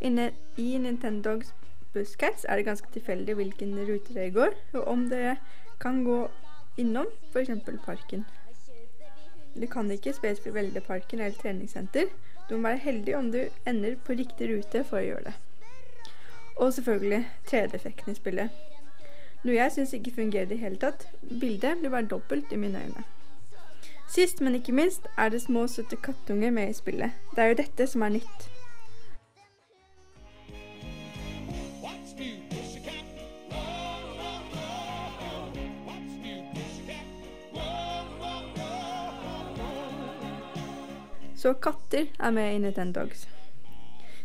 Inne 0.01 0.32
i 0.58 0.78
Nintendogs 0.78 1.54
Buscats 1.93 2.45
er 2.49 2.56
det 2.56 2.65
ganske 2.65 2.88
tilfeldig 2.93 3.36
hvilken 3.36 3.78
rute 3.80 4.13
dere 4.13 4.32
går, 4.32 4.58
og 4.73 4.88
om 4.88 5.10
dere 5.10 5.38
kan 5.82 6.04
gå 6.04 6.28
innom 6.78 7.08
f.eks. 7.34 7.49
parken. 7.86 8.25
Du 9.56 9.67
kan 9.67 9.91
ikke 9.91 10.13
spesifikt 10.13 10.56
velge 10.56 10.82
parken 10.82 11.19
eller 11.19 11.38
treningssenter. 11.41 12.10
Du 12.49 12.58
må 12.58 12.67
være 12.67 12.78
heldig 12.78 13.15
om 13.17 13.32
du 13.32 13.45
ender 13.67 13.95
på 14.06 14.13
riktig 14.13 14.49
rute 14.51 14.84
for 14.84 14.99
å 14.99 15.06
gjøre 15.06 15.30
det. 15.30 15.36
Og 16.56 16.73
selvfølgelig 16.73 17.21
3D-effekten 17.47 18.12
i 18.12 18.15
spillet. 18.15 18.49
Noe 19.46 19.54
jeg 19.60 19.72
syns 19.72 19.92
ikke 19.94 20.12
fungerer 20.16 20.48
i 20.48 20.50
det 20.50 20.58
hele 20.58 20.78
tatt. 20.82 21.04
Bildet 21.22 21.78
blir 21.78 21.92
bare 21.94 22.08
dobbelt 22.10 22.52
i 22.52 22.58
mine 22.58 22.82
øyne. 22.82 23.04
Sist, 24.10 24.42
men 24.42 24.56
ikke 24.56 24.72
minst, 24.72 25.08
er 25.18 25.30
det 25.30 25.42
små, 25.42 25.68
søte 25.68 25.96
kattunger 25.96 26.52
med 26.52 26.70
i 26.70 26.74
spillet. 26.74 27.12
Det 27.36 27.44
er 27.44 27.48
jo 27.48 27.58
dette 27.60 27.88
som 27.88 28.02
er 28.02 28.10
nytt. 28.10 28.50
Så 41.36 41.54
katter 41.54 42.06
er 42.20 42.32
med 42.32 42.56
i 42.56 42.58
Nintendogs. 42.58 43.28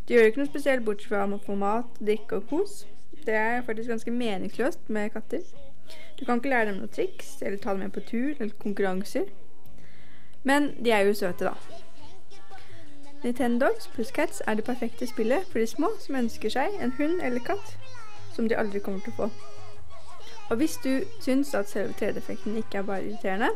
De 0.08 0.14
gjør 0.14 0.30
ikke 0.30 0.40
noe 0.40 0.48
spesielt 0.48 0.84
bortsett 0.84 1.12
fra 1.12 1.26
å 1.28 1.42
få 1.44 1.58
mat, 1.60 2.00
drikke 2.00 2.40
og 2.40 2.48
kos. 2.48 2.86
Det 3.26 3.34
er 3.34 3.62
faktisk 3.62 3.88
ganske 3.88 4.10
meningsløst 4.10 4.90
med 4.90 5.10
katter. 5.10 5.44
Du 6.20 6.24
kan 6.24 6.38
ikke 6.38 6.48
lære 6.48 6.66
dem 6.66 6.80
noen 6.80 6.88
triks, 6.88 7.42
eller 7.42 7.58
ta 7.58 7.70
dem 7.70 7.78
med 7.78 7.92
på 7.92 8.00
tur 8.00 8.34
eller 8.38 8.54
konkurranser. 8.58 9.24
Men 10.44 10.72
de 10.84 10.90
er 10.90 10.98
jo 10.98 11.14
søte, 11.14 11.44
da. 11.44 11.54
Nintendogs 13.24 13.88
pluss 13.94 14.08
Cats 14.08 14.42
er 14.46 14.54
det 14.54 14.64
perfekte 14.64 15.06
spillet 15.06 15.46
for 15.46 15.58
de 15.58 15.66
små 15.66 15.90
som 16.00 16.14
ønsker 16.14 16.48
seg 16.48 16.76
en 16.80 16.94
hund 16.96 17.20
eller 17.22 17.42
katt 17.44 17.74
som 18.32 18.48
de 18.48 18.56
aldri 18.56 18.80
kommer 18.80 19.00
til 19.04 19.12
å 19.12 19.16
få. 19.16 19.28
Og 20.50 20.56
hvis 20.56 20.78
du 20.84 21.02
syns 21.20 21.54
at 21.54 21.68
selve 21.68 21.92
3D-effekten 22.00 22.56
ikke 22.56 22.78
er 22.78 22.88
bare 22.88 23.04
irriterende, 23.04 23.50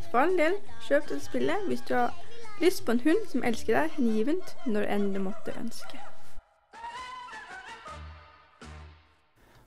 så 0.00 0.08
for 0.10 0.18
all 0.24 0.38
del, 0.38 0.56
kjøp 0.88 1.10
dette 1.10 1.24
spillet 1.24 1.68
hvis 1.68 1.84
du 1.88 1.94
har 1.94 2.16
lyst 2.60 2.84
på 2.86 2.96
en 2.96 3.04
hund 3.04 3.28
som 3.28 3.44
elsker 3.44 3.76
deg 3.76 3.98
hengivent 3.98 4.56
når 4.66 4.88
enn 4.96 5.12
du 5.12 5.20
måtte 5.20 5.54
ønske. 5.60 6.00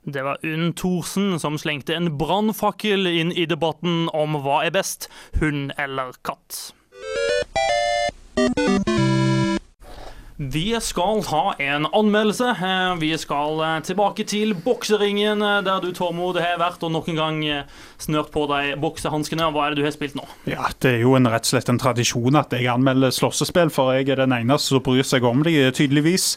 Det 0.06 0.22
var 0.22 0.38
Unn 0.46 0.74
Thorsen 0.74 1.40
som 1.40 1.58
slengte 1.58 1.96
en 1.98 2.12
brannfakkel 2.18 3.08
inn 3.10 3.32
i 3.34 3.48
debatten 3.50 4.06
om 4.14 4.38
hva 4.46 4.62
er 4.68 4.76
best, 4.78 5.10
hund 5.42 5.74
eller 5.82 6.14
katt. 6.22 6.76
Vi 10.38 10.76
skal 10.84 11.22
ha 11.24 11.54
en 11.64 11.86
anmeldelse. 11.86 12.50
Eh, 12.50 12.96
vi 13.00 13.14
skal 13.18 13.62
eh, 13.64 13.78
tilbake 13.88 14.26
til 14.28 14.52
bokseringen, 14.66 15.40
eh, 15.42 15.62
der 15.64 15.80
du, 15.80 15.94
Tormod, 15.96 16.36
har 16.44 16.60
vært 16.60 16.84
og 16.84 16.92
nok 16.92 17.08
en 17.08 17.20
gang 17.22 17.38
snørt 18.04 18.34
på 18.34 18.44
deg 18.52 18.74
boksehanskene. 18.84 19.48
Hva 19.56 19.64
er 19.64 19.72
det 19.72 19.80
du 19.80 19.88
har 19.88 19.96
spilt 19.96 20.18
nå? 20.20 20.28
Ja, 20.52 20.68
Det 20.84 20.98
er 20.98 21.06
jo 21.06 21.16
en, 21.16 21.30
rett 21.32 21.48
og 21.48 21.54
slett 21.54 21.72
en 21.72 21.80
tradisjon 21.80 22.36
at 22.36 22.52
jeg 22.52 22.68
anmelder 22.68 23.16
slåssespill, 23.16 23.72
for 23.72 23.96
jeg 23.96 24.12
er 24.12 24.26
den 24.26 24.36
eneste 24.36 24.76
som 24.76 24.84
bryr 24.84 25.08
seg 25.08 25.24
om 25.24 25.46
de, 25.46 25.56
tydeligvis. 25.72 26.36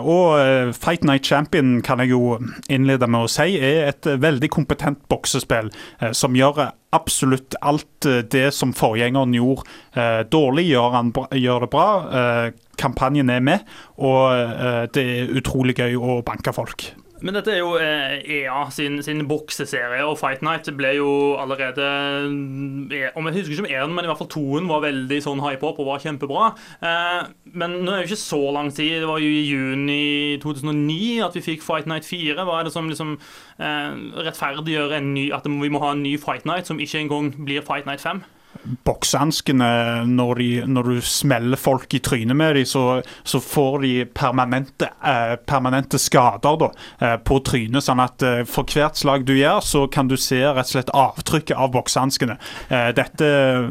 Og 0.00 0.72
Fight 0.72 1.04
Night 1.04 1.28
Champion 1.28 1.82
kan 1.84 2.00
jeg 2.00 2.14
jo 2.14 2.38
innlede 2.72 3.08
med 3.10 3.26
å 3.26 3.30
si 3.30 3.58
er 3.60 3.90
et 3.90 4.08
veldig 4.20 4.48
kompetent 4.48 5.04
boksespill 5.12 5.68
som 6.16 6.38
gjør 6.38 6.70
absolutt 6.96 7.54
alt 7.62 8.08
det 8.32 8.48
som 8.56 8.72
forgjengeren 8.74 9.34
gjorde 9.36 9.62
dårlig, 10.32 10.64
gjør, 10.72 10.96
han, 10.96 11.12
gjør 11.38 11.64
det 11.66 11.70
bra 11.70 11.86
kampanjen 12.80 13.30
er 13.32 13.44
med, 13.44 13.68
og 14.00 14.32
eh, 14.34 14.82
det 14.94 15.04
er 15.04 15.38
utrolig 15.40 15.76
gøy 15.78 15.98
å 15.98 16.20
banke 16.26 16.54
folk. 16.56 16.90
Men 17.20 17.36
dette 17.36 17.52
er 17.52 17.60
jo 17.60 17.74
eh, 17.76 18.22
EA 18.40 18.62
sin, 18.72 18.98
sin 19.04 19.20
bokseserie, 19.28 20.00
og 20.06 20.16
Fight 20.20 20.40
Night 20.44 20.70
ble 20.76 20.94
jo 20.96 21.10
allerede 21.40 21.84
eh, 22.96 23.10
Om 23.18 23.28
jeg 23.28 23.36
husker 23.36 23.54
ikke 23.54 23.66
om 23.66 23.70
én, 23.70 23.94
men 23.96 24.06
i 24.06 24.10
hvert 24.10 24.22
fall 24.22 24.30
toen 24.32 24.70
var 24.70 24.84
veldig 24.86 25.20
sånn 25.24 25.42
hype 25.44 25.66
opp 25.68 25.82
og 25.82 25.90
var 25.90 26.02
kjempebra. 26.04 26.50
Eh, 26.80 27.20
men 27.52 27.76
nå 27.82 27.92
er 27.92 28.00
det 28.00 28.08
jo 28.08 28.10
ikke 28.14 28.22
så 28.22 28.40
lang 28.56 28.72
tid. 28.72 29.02
Det 29.02 29.10
var 29.10 29.20
jo 29.20 29.28
i 29.28 29.44
juni 29.44 30.00
2009 30.42 31.20
at 31.28 31.36
vi 31.36 31.44
fikk 31.50 31.64
Fight 31.66 31.90
Night 31.90 32.08
4. 32.08 32.38
Hva 32.40 32.60
er 32.60 32.68
det 32.68 32.74
som 32.74 32.88
liksom 32.88 33.16
rettferdiggjør 33.60 34.96
ny, 35.04 35.28
at 35.36 35.44
vi 35.44 35.72
må 35.72 35.82
ha 35.82 35.92
en 35.92 36.04
ny 36.06 36.16
Fight 36.20 36.48
Night 36.48 36.70
som 36.70 36.80
ikke 36.80 37.04
engang 37.04 37.34
blir 37.36 37.64
Fight 37.66 37.88
Night 37.88 38.00
5? 38.04 38.24
Boksehanskene 38.84 39.68
når, 40.10 40.40
når 40.68 40.88
du 40.88 41.00
smeller 41.04 41.60
folk 41.60 41.94
i 41.96 42.00
trynet 42.04 42.36
med 42.36 42.58
dem, 42.58 42.66
så, 42.68 42.84
så 43.24 43.40
får 43.42 43.78
de 43.84 43.92
permanente, 44.16 44.90
eh, 45.06 45.34
permanente 45.48 46.00
skader 46.00 46.58
da, 46.60 46.70
eh, 47.00 47.16
på 47.24 47.40
trynet. 47.46 47.84
Sånn 47.84 48.02
at 48.04 48.24
eh, 48.26 48.42
for 48.48 48.68
hvert 48.68 49.00
slag 49.00 49.26
du 49.28 49.34
gjør, 49.38 49.62
så 49.64 49.84
kan 49.92 50.10
du 50.10 50.16
se 50.20 50.42
rett 50.44 50.68
og 50.68 50.74
slett 50.74 50.94
avtrykket 50.96 51.56
av 51.56 51.72
boksehanskene. 51.76 52.36
Eh, 52.68 52.90
dette, 52.96 53.30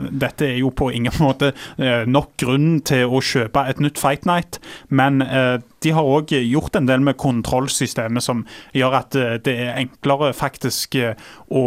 dette 0.09 0.49
er 0.49 0.61
jo 0.61 0.73
på 0.73 0.91
ingen 0.95 1.15
måte 1.25 1.53
eh, 1.77 2.05
nok 2.09 2.33
grunn 2.41 2.79
til 2.87 3.09
å 3.09 3.21
kjøpe 3.23 3.67
et 3.69 3.83
nytt 3.83 4.01
Fight 4.01 4.27
Night, 4.29 4.61
men 4.89 5.21
eh, 5.25 5.59
de 5.83 5.93
har 5.95 6.07
òg 6.07 6.33
gjort 6.33 6.75
en 6.75 6.87
del 6.89 7.03
med 7.03 7.17
kontrollsystemet 7.19 8.23
som 8.23 8.43
gjør 8.75 8.97
at 9.01 9.17
eh, 9.17 9.37
det 9.43 9.55
er 9.65 9.77
enklere 9.79 10.31
faktisk 10.37 10.97
eh, 10.99 11.15
å, 11.47 11.63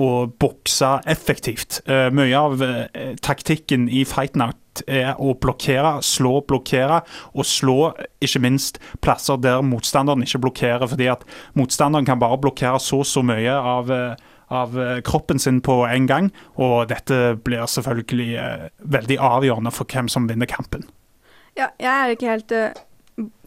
å 0.00 0.08
bokse 0.40 0.96
effektivt. 1.10 1.82
Eh, 1.86 2.08
Mye 2.14 2.40
av 2.40 2.62
taktikken 3.22 3.88
i 3.92 4.04
Fight 4.08 4.36
Night 4.38 4.82
er 4.90 5.18
å 5.20 5.34
blokkere, 5.40 5.98
slå, 6.06 6.40
blokkere, 6.48 7.00
og 7.34 7.46
slå 7.46 7.78
ikke 8.22 8.42
minst 8.44 8.80
plasser 9.04 9.40
der 9.42 9.64
motstanderen 9.66 10.24
ikke 10.24 10.42
blokkerer, 10.46 10.86
fordi 10.90 11.10
at 11.12 11.24
motstanderen 11.58 12.08
kan 12.08 12.20
bare 12.22 12.38
blokkere 12.40 12.80
så 12.82 13.02
så 13.06 13.24
mye 13.26 13.54
av 13.54 13.94
av 14.50 14.72
kroppen 15.06 15.38
sin 15.38 15.60
på 15.62 15.76
en 15.86 16.08
gang, 16.10 16.32
og 16.58 16.88
dette 16.90 17.36
blir 17.46 17.68
selvfølgelig 17.70 18.32
veldig 18.82 19.18
avgjørende 19.22 19.70
for 19.70 19.86
hvem 19.86 20.08
som 20.10 20.26
vinner 20.26 20.50
kampen. 20.50 20.88
Ja, 21.54 21.68
jeg 21.78 21.92
er 21.92 22.14
ikke 22.16 22.32
helt 22.32 22.54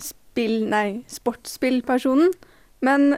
spill... 0.01 0.63
Nei, 0.71 1.03
sportsspillpersonen. 1.11 2.33
Men 2.83 3.15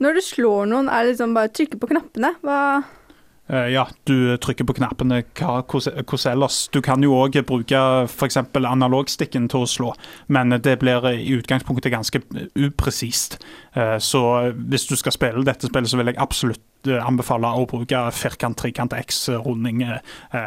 når 0.00 0.16
du 0.16 0.24
slår 0.24 0.70
noen, 0.70 0.88
er 0.88 1.04
det 1.04 1.14
liksom 1.14 1.36
bare 1.36 1.50
å 1.50 1.56
trykke 1.58 1.80
på 1.80 1.90
knappene? 1.90 2.34
Hva 2.44 2.60
Eh, 3.50 3.68
ja, 3.74 3.88
du 4.06 4.36
trykker 4.38 4.64
på 4.64 4.76
knappene. 4.78 5.22
Hvordan 5.34 6.32
ellers? 6.32 6.68
Du 6.70 6.80
kan 6.80 7.02
jo 7.02 7.16
òg 7.18 7.40
bruke 7.46 7.80
f.eks. 8.06 8.38
analogstikken 8.54 9.48
til 9.50 9.64
å 9.64 9.70
slå, 9.70 9.90
men 10.28 10.54
det 10.62 10.78
blir 10.82 11.08
i 11.10 11.34
utgangspunktet 11.34 11.90
ganske 11.90 12.22
upresist. 12.54 13.40
Eh, 13.74 13.98
Så 13.98 14.22
hvis 14.54 14.86
du 14.86 14.94
skal 14.96 15.12
spille 15.12 15.44
dette 15.44 15.66
spillet, 15.66 15.90
så 15.90 15.98
vil 15.98 16.12
jeg 16.12 16.22
absolutt 16.22 16.60
eh, 16.60 16.69
anbefale 16.88 17.50
å 17.60 17.66
bruke 17.68 17.98
firkant, 18.16 18.56
trekant, 18.56 18.92
X-runding, 18.96 19.82
eh, 19.82 19.98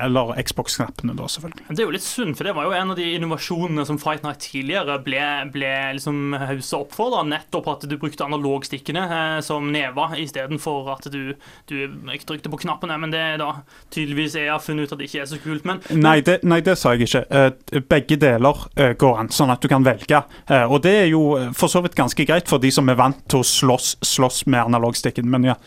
eller 0.06 0.34
Xbox-knappene, 0.42 1.16
da, 1.18 1.28
selvfølgelig. 1.30 1.68
Det 1.70 1.84
er 1.84 1.86
jo 1.86 1.94
litt 1.94 2.06
synd, 2.06 2.36
for 2.38 2.48
det 2.48 2.56
var 2.58 2.68
jo 2.68 2.74
en 2.78 2.94
av 2.94 2.98
de 2.98 3.10
innovasjonene 3.16 3.86
som 3.86 4.00
Fight 4.02 4.24
Night 4.26 4.42
tidligere 4.48 4.98
ble, 5.04 5.22
ble 5.54 5.74
liksom 6.00 6.34
hausa 6.40 6.80
opp 6.82 6.96
for. 6.96 7.14
da, 7.14 7.24
Nettopp 7.24 7.70
at 7.76 7.86
du 7.90 7.98
brukte 8.02 8.26
analogstikkene 8.26 9.04
eh, 9.06 9.42
som 9.46 9.70
never, 9.72 10.16
istedenfor 10.24 10.90
at 10.96 11.10
du, 11.14 11.36
du 11.70 11.78
trykte 12.26 12.50
på 12.50 12.62
knappene. 12.66 12.98
Men 12.98 13.14
det 13.14 13.22
er 13.22 13.38
da 13.42 13.52
tydeligvis 13.94 14.40
jeg 14.40 14.52
har 14.52 14.64
funnet 14.64 14.88
ut 14.88 14.96
at 14.96 15.02
det 15.04 15.10
ikke 15.10 15.24
er 15.26 15.30
så 15.30 15.42
kult. 15.44 15.68
Men 15.70 15.82
Nei 15.94 16.20
det, 16.26 16.40
nei, 16.48 16.62
det 16.66 16.78
sa 16.80 16.96
jeg 16.96 17.08
ikke. 17.08 17.26
Eh, 17.30 17.82
Begge 17.94 18.18
deler 18.18 18.66
eh, 18.76 18.96
går 18.98 19.22
an, 19.22 19.30
sånn 19.34 19.54
at 19.54 19.62
du 19.62 19.70
kan 19.70 19.86
velge. 19.86 20.24
Og 20.70 20.80
det 20.84 20.94
er 21.04 21.08
jo 21.12 21.22
for 21.58 21.72
så 21.72 21.82
vidt 21.84 21.96
ganske 21.98 22.26
greit 22.28 22.50
for 22.50 22.62
de 22.62 22.72
som 22.74 22.90
er 22.90 22.98
vant 23.00 23.20
til 23.30 23.42
å 23.42 23.48
slåss, 23.48 23.98
slåss 24.06 24.46
med 24.50 24.64
analogstikken, 24.64 25.30
men 25.30 25.52
ja. 25.52 25.58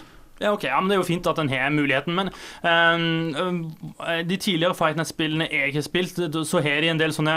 Ja, 0.40 0.52
ok, 0.52 0.64
ja, 0.68 0.80
men 0.80 0.90
Det 0.90 0.96
er 0.96 1.00
jo 1.00 1.08
fint 1.08 1.26
at 1.26 1.38
en 1.40 1.48
har 1.48 1.70
muligheten, 1.72 2.14
men 2.14 2.28
øhm, 2.60 3.70
de 4.28 4.36
tidligere 4.36 4.74
Fight 4.76 4.96
Night-spillene 4.96 5.48
jeg 5.52 5.72
har 5.74 5.86
spilt, 5.86 6.20
så 6.46 6.60
har 6.60 6.80
de 6.84 6.90
en 6.92 7.00
del 7.00 7.14
sånne 7.16 7.36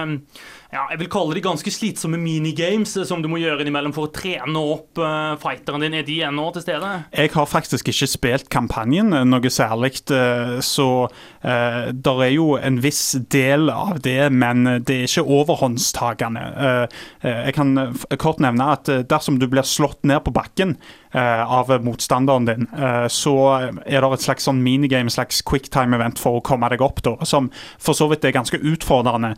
ja, 0.69 0.84
jeg 0.91 0.99
vil 1.01 1.08
kalle 1.10 1.34
de 1.34 1.41
ganske 1.41 1.71
slitsomme 1.73 2.19
minigames 2.21 2.91
eh, 2.99 3.05
som 3.10 3.23
du 3.23 3.29
må 3.32 3.39
gjøre 3.41 3.63
innimellom 3.63 3.93
for 3.95 4.05
å 4.05 4.12
trene 4.13 4.62
opp 4.62 5.01
uh, 5.01 5.34
fighteren 5.41 5.82
din. 5.82 5.95
Er 5.97 6.05
de 6.05 6.19
ennå 6.27 6.45
til 6.53 6.62
stede? 6.62 6.91
Jeg 7.10 7.32
har 7.34 7.49
faktisk 7.49 7.89
ikke 7.89 8.10
spilt 8.12 8.51
kampanjen 8.53 9.10
eh, 9.17 9.25
noe 9.25 9.49
særlig, 9.49 10.03
så 10.05 10.89
uh, 11.10 11.89
det 11.89 12.13
er 12.13 12.34
jo 12.36 12.51
en 12.62 12.77
viss 12.86 13.01
del 13.34 13.73
av 13.73 13.97
det, 14.05 14.29
men 14.29 14.84
det 14.86 14.99
er 14.99 15.10
ikke 15.10 15.25
overhåndstagende. 15.39 16.45
Uh, 16.53 17.01
jeg 17.25 17.58
kan 17.58 17.73
kort 18.21 18.38
nevne 18.43 18.69
at 18.75 18.93
dersom 19.10 19.41
du 19.41 19.49
blir 19.49 19.65
slått 19.65 20.05
ned 20.05 20.21
på 20.25 20.36
bakken 20.36 20.77
av 21.10 21.71
motstanderen 21.82 22.45
din, 22.45 22.67
så 23.10 23.32
er 23.58 24.03
det 24.03 24.10
et 24.13 24.25
slags 24.27 24.45
sånn 24.45 24.60
minigame, 24.62 25.10
slags 25.10 25.39
quicktime-event 25.41 26.21
for 26.21 26.38
å 26.38 26.43
komme 26.45 26.69
deg 26.69 26.84
opp, 26.86 27.01
da, 27.01 27.15
som 27.25 27.47
for 27.82 27.97
så 27.97 28.05
vidt 28.12 28.27
er 28.29 28.36
ganske 28.36 28.60
utfordrende. 28.62 29.32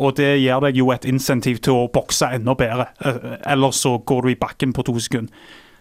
og 0.00 0.16
det 0.16 0.30
gir 0.40 0.53
deg 0.62 0.78
jo 0.78 0.90
et 0.94 1.06
insentiv 1.08 1.60
til 1.64 1.78
å 1.78 1.88
bokse 1.92 2.28
enda 2.36 2.54
bedre. 2.58 2.88
Eh, 3.04 3.38
ellers 3.54 3.80
så 3.84 3.96
går 4.06 4.22
du 4.22 4.32
i 4.32 4.38
bakken 4.40 4.74
på 4.76 4.84
to 4.86 4.96
sekunder. 5.00 5.32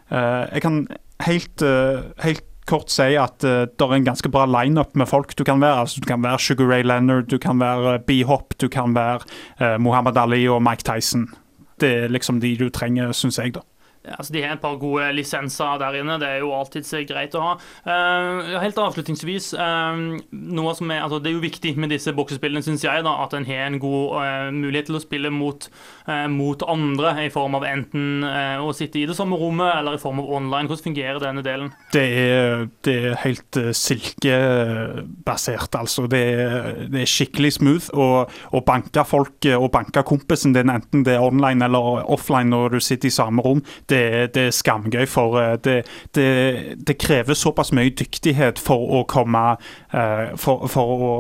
Eh, 0.10 0.44
jeg 0.56 0.66
kan 0.66 0.88
helt, 1.28 1.62
eh, 1.62 2.04
helt 2.24 2.46
kort 2.66 2.90
si 2.90 3.18
at 3.20 3.40
det 3.44 3.82
er 3.82 3.94
en 3.94 4.06
ganske 4.06 4.30
bra 4.32 4.46
lineup 4.48 4.96
med 4.96 5.10
folk 5.10 5.36
du 5.36 5.44
kan 5.44 5.60
være. 5.60 5.84
Altså, 5.84 6.00
du 6.00 6.08
kan 6.08 6.24
være 6.24 6.40
Sugar 6.40 6.70
Ray 6.70 6.84
Leonard, 6.84 7.28
du 7.28 7.38
kan 7.38 7.60
være 7.60 8.00
B-Hop, 8.08 8.54
du 8.58 8.70
kan 8.70 8.96
være 8.96 9.20
uh, 9.60 9.78
Muhammad 9.84 10.16
Ali 10.18 10.48
og 10.48 10.62
Mike 10.64 10.88
Tyson. 10.88 11.28
Det 11.82 11.90
er 12.06 12.08
liksom 12.08 12.40
de 12.40 12.56
du 12.56 12.70
trenger, 12.70 13.12
syns 13.12 13.38
jeg, 13.38 13.58
da. 13.58 13.66
Altså, 14.04 14.34
de 14.36 14.42
har 14.44 14.58
et 14.58 14.62
par 14.62 14.76
gode 14.82 15.06
lisenser 15.16 15.78
der 15.80 15.96
inne. 16.02 16.18
Det 16.20 16.28
er 16.28 16.42
jo 16.44 16.52
alltid 16.52 16.84
greit 17.08 17.36
å 17.40 17.44
ha. 17.44 17.54
Uh, 17.88 18.60
helt 18.60 18.78
avslutningsvis, 18.80 19.54
uh, 19.56 19.96
noe 20.32 20.74
som 20.76 20.92
er, 20.92 21.04
altså, 21.06 21.20
det 21.24 21.30
er 21.32 21.38
jo 21.38 21.44
viktig 21.44 21.72
med 21.80 21.90
disse 21.94 22.12
boksespillene, 22.16 22.64
syns 22.66 22.84
jeg, 22.84 23.04
da, 23.06 23.14
at 23.24 23.34
en 23.38 23.48
har 23.48 23.64
en 23.70 23.80
god 23.80 24.16
uh, 24.20 24.52
mulighet 24.52 24.88
til 24.92 25.00
å 25.00 25.04
spille 25.04 25.32
mot, 25.34 25.70
mot 26.34 26.64
andre, 26.68 27.14
i 27.24 27.32
form 27.32 27.56
av 27.56 27.64
enten 27.64 28.26
å 28.60 28.74
sitte 28.76 29.00
i 29.00 29.06
det 29.08 29.16
samme 29.16 29.38
rommet 29.40 29.72
eller 29.78 29.96
i 29.96 30.02
form 30.02 30.20
av 30.20 30.28
online. 30.36 30.68
Hvordan 30.68 30.84
fungerer 30.90 31.20
denne 31.24 31.44
delen? 31.46 31.70
Det 31.94 32.04
er, 32.04 32.66
det 32.84 32.96
er 33.00 33.16
helt 33.24 33.60
silkebasert, 33.80 35.76
altså. 35.80 36.08
Det 36.12 36.20
er, 36.34 36.52
det 36.92 37.02
er 37.06 37.10
skikkelig 37.10 37.54
smooth. 37.58 37.88
Å 37.96 38.60
banke 38.68 39.04
folk 39.08 39.48
og 39.56 39.70
banke 39.74 40.04
kompisen 40.08 40.54
din, 40.56 40.72
enten 40.74 41.06
det 41.08 41.16
er 41.16 41.24
online 41.24 41.64
eller 41.70 42.04
offline 42.12 42.52
når 42.52 42.76
du 42.76 42.80
sitter 42.84 43.08
i 43.08 43.16
samme 43.16 43.44
rom, 43.46 43.64
det, 43.92 43.93
er- 43.98 44.28
det 44.34 44.44
er 44.48 44.54
skamgøy. 44.56 45.06
For 45.10 45.38
uh, 45.40 45.56
det, 45.64 45.76
det, 46.16 46.28
det 46.88 46.98
krever 47.02 47.34
såpass 47.38 47.72
mye 47.76 47.92
dyktighet 47.94 48.60
for 48.60 48.84
å 49.00 49.04
komme 49.10 49.44
uh, 49.94 50.34
For, 50.40 50.68
for 50.72 50.94
å, 51.08 51.12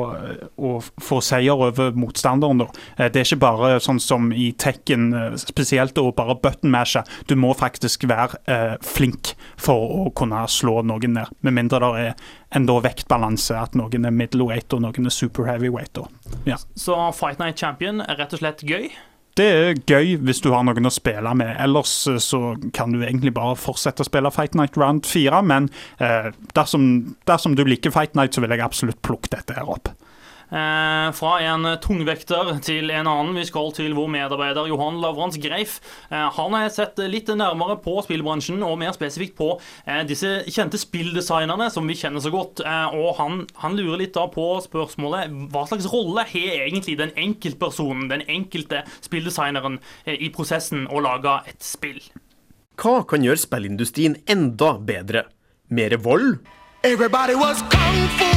å 0.57 0.73
få 1.01 1.19
seier 1.21 1.53
over 1.67 1.91
motstanderen. 1.97 2.61
Uh, 2.97 3.07
Det 3.09 3.21
er 3.21 3.27
ikke 3.27 3.41
bare 3.43 3.79
sånn 3.83 3.99
som 4.03 4.31
i 4.33 4.51
Tekken, 4.57 5.11
spesielt 5.37 5.97
å 6.01 6.09
bare 6.15 6.35
button-mashe. 6.41 7.03
Du 7.29 7.35
må 7.35 7.53
faktisk 7.57 8.05
være 8.09 8.79
flink 8.83 9.33
for 9.59 10.07
å 10.07 10.09
kunne 10.15 10.43
slå 10.47 10.81
noen 10.87 11.13
ned. 11.17 11.31
Med 11.45 11.53
mindre 11.57 11.79
det 11.83 12.03
er 12.07 12.13
enda 12.57 12.75
vektbalanse, 12.83 13.55
at 13.57 13.75
noen 13.77 14.05
er 14.05 14.13
middleweight 14.13 14.73
og 14.73 14.83
noen 14.85 15.09
er 15.09 15.13
super 15.13 15.47
heavyweight. 15.49 15.97
Ja. 16.47 16.57
Så 16.75 16.95
Fight 17.17 17.39
Night 17.41 17.59
Champion 17.59 18.01
er 18.01 18.17
rett 18.19 18.33
og 18.33 18.41
slett 18.43 18.63
gøy. 18.65 18.89
Det 19.39 19.45
er 19.49 19.79
gøy 19.89 20.17
hvis 20.21 20.43
du 20.45 20.51
har 20.53 20.65
noen 20.67 20.85
å 20.85 20.93
spille 20.93 21.33
med. 21.37 21.55
Ellers 21.61 21.93
eh, 22.11 22.19
så 22.21 22.53
kan 22.75 22.93
du 22.93 23.01
egentlig 23.01 23.33
bare 23.33 23.57
fortsette 23.57 24.05
å 24.05 24.09
spille 24.09 24.31
Fight 24.33 24.57
Night 24.57 24.77
Round 24.77 25.07
4, 25.09 25.41
men 25.49 25.71
eh, 25.97 26.29
dersom, 26.53 26.85
dersom 27.29 27.57
du 27.57 27.63
liker 27.65 27.93
Fight 27.93 28.13
Night, 28.19 28.35
så 28.35 28.43
vil 28.43 28.53
jeg 28.53 28.65
absolutt 28.65 29.01
plukke 29.05 29.33
dette 29.33 29.57
her 29.57 29.69
opp. 29.73 29.89
Eh, 30.53 31.11
fra 31.17 31.31
en 31.41 31.65
tungvekter 31.81 32.51
til 32.61 32.91
en 32.93 33.07
annen. 33.09 33.33
Vi 33.39 33.45
skal 33.49 33.71
til 33.73 33.95
vår 33.97 34.09
medarbeider 34.13 34.67
Johan 34.69 34.99
Lavrans 35.01 35.39
Greif. 35.41 35.79
Eh, 36.11 36.27
han 36.35 36.53
har 36.53 36.69
sett 36.69 36.99
litt 37.09 37.31
nærmere 37.33 37.79
på 37.81 37.95
spillbransjen, 38.05 38.61
og 38.61 38.77
mer 38.81 38.93
spesifikt 38.93 39.33
på 39.39 39.49
eh, 39.87 40.03
disse 40.05 40.43
kjente 40.45 40.77
spilldesignerne 40.77 41.71
som 41.73 41.89
vi 41.89 41.97
kjenner 41.97 42.21
så 42.21 42.29
godt. 42.33 42.61
Eh, 42.61 42.97
og 42.99 43.17
han, 43.17 43.41
han 43.63 43.79
lurer 43.79 44.03
litt 44.03 44.13
da 44.13 44.27
på 44.29 44.45
spørsmålet 44.67 45.33
hva 45.53 45.65
slags 45.71 45.89
rolle 45.89 46.27
har 46.29 46.67
egentlig 46.67 46.99
den 47.01 47.15
enkeltpersonen, 47.17 48.11
den 48.13 48.25
enkelte 48.29 48.83
spilldesigneren, 49.01 49.79
eh, 50.05 50.19
i 50.21 50.29
prosessen 50.33 50.85
å 50.85 51.01
lage 51.01 51.39
et 51.49 51.65
spill? 51.65 51.97
Hva 52.77 53.01
kan 53.09 53.25
gjøre 53.25 53.41
spillindustrien 53.41 54.19
enda 54.29 54.75
bedre? 54.77 55.25
Mere 55.73 55.97
vold? 55.97 56.43
Everybody 56.83 57.33
was 57.33 57.61
kung 57.73 58.07
fu. 58.19 58.32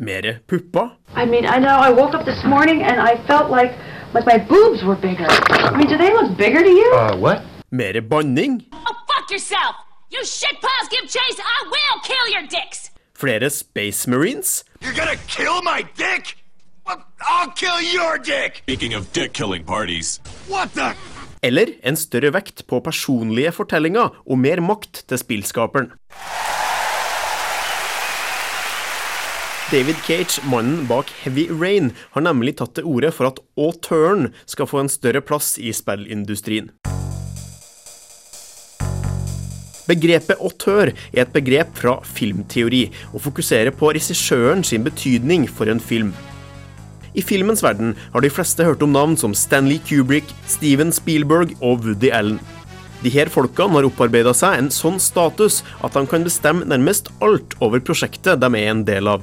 Mere 0.00 0.40
pupper? 0.48 0.96
I 1.14 1.26
mean, 1.26 1.44
I 1.44 1.58
know 1.58 1.76
I 1.76 1.90
woke 1.90 2.14
up 2.14 2.24
this 2.24 2.42
morning 2.44 2.82
and 2.82 2.98
I 3.00 3.16
felt 3.26 3.50
like 3.50 3.72
like 4.14 4.24
my 4.26 4.38
boobs 4.38 4.82
were 4.82 4.96
bigger. 4.96 5.26
I 5.28 5.76
mean, 5.76 5.88
do 5.88 5.96
they 5.98 6.10
look 6.12 6.36
bigger 6.36 6.62
to 6.62 6.72
you? 6.80 6.90
what? 7.20 7.42
Mere 7.70 8.00
banning? 8.00 8.64
Oh, 8.72 8.94
fuck 9.06 9.30
yourself! 9.30 9.76
You 10.10 10.20
shitpiles 10.24 10.88
give 10.90 11.04
chase, 11.04 11.38
I 11.38 11.58
will 11.74 12.00
kill 12.02 12.26
your 12.34 12.46
dicks! 12.48 12.90
Flere 13.14 13.50
Space 13.50 14.06
Marines? 14.08 14.64
You're 14.80 14.94
gonna 14.94 15.20
kill 15.28 15.62
my 15.62 15.82
dick? 15.96 16.36
Well, 16.86 17.04
I'll 17.28 17.50
kill 17.52 17.80
your 17.82 18.16
dick. 18.18 18.62
Speaking 18.64 18.94
of 18.94 19.12
dick 19.12 19.32
killing 19.34 19.64
parties, 19.64 20.18
What 20.48 20.72
the? 20.74 20.94
Eller 21.42 21.66
en 21.82 21.96
større 21.96 22.32
vekt 22.32 22.66
på 22.66 22.80
personlige 22.84 23.52
fortellinger 23.52 24.16
og 24.26 24.38
mer 24.38 24.60
makt 24.60 25.04
til 25.08 25.18
spillskaperen. 25.18 25.92
David 29.70 30.00
Cage, 30.02 30.40
mannen 30.50 30.86
bak 30.88 31.12
Heavy 31.22 31.44
Rain, 31.46 31.92
har 32.10 32.24
nemlig 32.26 32.56
tatt 32.58 32.72
til 32.74 32.88
orde 32.90 33.12
for 33.14 33.28
at 33.28 33.36
auteuren 33.54 34.32
skal 34.50 34.66
få 34.66 34.80
en 34.82 34.90
større 34.90 35.22
plass 35.22 35.52
i 35.62 35.70
spillindustrien. 35.70 36.72
Begrepet 39.86 40.42
auteur 40.42 40.90
er 40.90 41.22
et 41.22 41.32
begrep 41.34 41.70
fra 41.78 42.00
filmteori, 42.02 42.88
og 43.14 43.22
fokuserer 43.28 43.70
på 43.70 43.94
regissøren 43.94 44.66
sin 44.66 44.82
betydning 44.82 45.46
for 45.46 45.70
en 45.70 45.78
film. 45.78 46.10
I 47.14 47.22
filmens 47.22 47.62
verden 47.62 47.94
har 48.10 48.26
de 48.26 48.34
fleste 48.34 48.66
hørt 48.66 48.82
om 48.82 48.90
navn 48.98 49.14
som 49.18 49.38
Stanley 49.38 49.78
Kubrick, 49.86 50.34
Steven 50.50 50.90
Spielberg 50.90 51.54
og 51.60 51.86
Woody 51.86 52.10
Allen. 52.10 52.42
De 53.04 53.10
her 53.14 53.30
folkene 53.30 53.78
har 53.78 53.86
opparbeida 53.86 54.34
seg 54.34 54.58
en 54.58 54.74
sånn 54.74 54.98
status 54.98 55.62
at 55.78 55.94
de 55.94 56.08
kan 56.10 56.26
bestemme 56.26 56.66
nærmest 56.66 57.14
alt 57.22 57.54
over 57.62 57.78
prosjektet 57.78 58.42
de 58.42 58.50
er 58.58 58.74
en 58.74 58.82
del 58.82 59.14
av. 59.14 59.22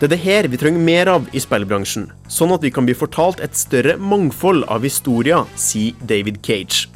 Det 0.00 0.06
er 0.08 0.14
det 0.14 0.24
her 0.24 0.46
vi 0.48 0.56
trenger 0.56 0.80
mer 0.80 1.08
av 1.12 1.26
i 1.36 1.40
spillbransjen, 1.44 2.06
sånn 2.24 2.54
at 2.54 2.62
vi 2.64 2.70
kan 2.72 2.86
bli 2.88 2.94
fortalt 2.96 3.42
et 3.44 3.52
større 3.52 3.98
mangfold 4.00 4.62
av 4.72 4.80
historier, 4.86 5.44
sier 5.60 5.92
David 6.08 6.38
Cage. 6.40 6.86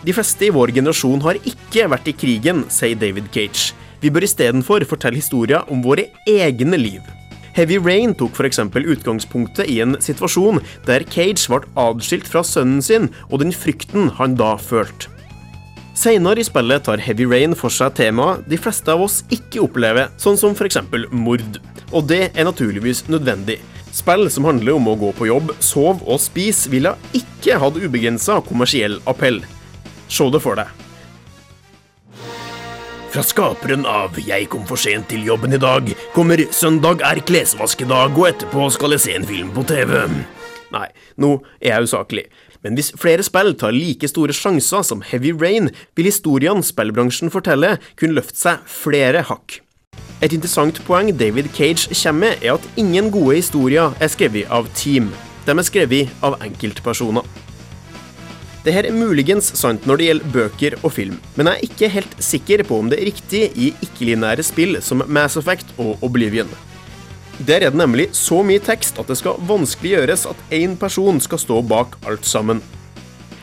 De 0.00 0.14
fleste 0.16 0.46
i 0.46 0.54
vår 0.56 0.72
generasjon 0.72 1.20
har 1.20 1.36
ikke 1.44 1.84
vært 1.92 2.08
i 2.08 2.14
krigen, 2.16 2.62
sier 2.72 2.96
David 2.96 3.28
Cage. 3.34 3.74
Vi 4.00 4.08
bør 4.08 4.24
istedenfor 4.24 4.86
fortelle 4.88 5.20
historier 5.20 5.68
om 5.68 5.84
våre 5.84 6.06
egne 6.24 6.80
liv. 6.80 7.04
Heavy 7.52 7.76
Rain 7.76 8.16
tok 8.16 8.32
f.eks. 8.32 8.62
utgangspunktet 8.72 9.68
i 9.68 9.82
en 9.84 9.98
situasjon 10.00 10.62
der 10.88 11.04
Cage 11.12 11.44
ble 11.44 11.68
adskilt 11.82 12.24
fra 12.30 12.40
sønnen 12.40 12.80
sin 12.80 13.10
og 13.28 13.42
den 13.44 13.52
frykten 13.52 14.14
han 14.16 14.40
da 14.40 14.54
følte. 14.56 15.12
Senere 15.92 16.40
i 16.40 16.46
spillet 16.48 16.86
tar 16.88 17.02
Heavy 17.04 17.26
Rain 17.28 17.52
for 17.52 17.68
seg 17.68 17.92
temaet 18.00 18.48
de 18.48 18.56
fleste 18.56 18.88
av 18.88 19.04
oss 19.04 19.20
ikke 19.28 19.60
opplever, 19.66 20.08
sånn 20.16 20.40
som 20.40 20.56
f.eks. 20.56 20.80
mord. 21.12 21.60
Og 21.92 22.06
det 22.06 22.30
er 22.34 22.46
naturligvis 22.46 23.08
nødvendig. 23.10 23.58
Spill 23.92 24.28
som 24.30 24.46
handler 24.46 24.76
om 24.78 24.86
å 24.90 24.98
gå 24.98 25.10
på 25.18 25.26
jobb, 25.26 25.50
sove 25.58 26.04
og 26.06 26.20
spise, 26.22 26.70
ville 26.70 26.94
ikke 27.16 27.58
hatt 27.58 27.78
ubegrensa 27.80 28.38
kommersiell 28.46 29.00
appell. 29.10 29.42
Se 30.10 30.28
det 30.30 30.42
for 30.42 30.58
deg. 30.60 30.70
Fra 33.10 33.22
skaperen 33.26 33.82
av 33.86 34.14
'Jeg 34.14 34.48
kom 34.48 34.64
for 34.66 34.76
sent 34.76 35.08
til 35.08 35.24
jobben 35.24 35.52
i 35.52 35.58
dag' 35.58 35.96
kommer 36.14 36.36
'Søndag 36.36 37.02
er 37.02 37.18
klesvaskedag', 37.20 38.16
og 38.16 38.28
etterpå 38.28 38.70
skal 38.70 38.90
jeg 38.90 39.00
se 39.00 39.14
en 39.14 39.26
film 39.26 39.50
på 39.50 39.66
TV. 39.66 40.06
Nei, 40.70 40.88
nå 41.18 41.42
er 41.60 41.74
jeg 41.74 41.82
usaklig. 41.82 42.26
Men 42.62 42.76
hvis 42.76 42.92
flere 42.92 43.22
spill 43.22 43.54
tar 43.54 43.72
like 43.72 44.06
store 44.06 44.32
sjanser 44.32 44.84
som 44.84 45.02
Heavy 45.02 45.32
Rain, 45.32 45.70
vil 45.96 46.04
historiene 46.04 46.62
spillbransjen 46.62 47.30
forteller, 47.30 47.78
kunne 47.96 48.14
løfte 48.14 48.36
seg 48.36 48.58
flere 48.66 49.22
hakk. 49.22 49.60
Et 50.20 50.32
interessant 50.36 50.76
poeng 50.84 51.08
David 51.16 51.48
Cage 51.56 51.88
kommer 52.02 52.26
med, 52.26 52.42
er 52.44 52.58
at 52.58 52.66
ingen 52.76 53.08
gode 53.12 53.38
historier 53.38 53.94
er 54.00 54.10
skrevet 54.12 54.50
av 54.52 54.68
team. 54.76 55.08
De 55.46 55.54
er 55.54 55.64
skrevet 55.64 56.10
av 56.22 56.36
enkeltpersoner. 56.44 57.24
Dette 58.60 58.82
er 58.84 58.92
muligens 58.92 59.46
sant 59.56 59.86
når 59.88 59.96
det 59.96 60.08
gjelder 60.10 60.32
bøker 60.34 60.74
og 60.82 60.92
film, 60.92 61.14
men 61.38 61.48
jeg 61.48 61.56
er 61.56 61.70
ikke 61.70 61.88
helt 61.94 62.18
sikker 62.20 62.62
på 62.68 62.82
om 62.82 62.90
det 62.92 62.98
er 63.00 63.08
riktig 63.08 63.40
i 63.56 63.70
ikke-linære 63.86 64.44
spill 64.44 64.76
som 64.84 65.00
Mass 65.08 65.40
Effect 65.40 65.72
og 65.80 66.04
Oblivion. 66.04 66.50
Der 67.40 67.64
er 67.64 67.72
det 67.72 67.80
nemlig 67.80 68.10
så 68.12 68.42
mye 68.44 68.60
tekst 68.60 69.00
at 69.00 69.08
det 69.08 69.16
skal 69.16 69.40
vanskeliggjøres 69.48 70.26
at 70.28 70.44
én 70.52 70.76
person 70.76 71.22
skal 71.24 71.40
stå 71.40 71.62
bak 71.64 71.96
alt 72.04 72.28
sammen. 72.28 72.60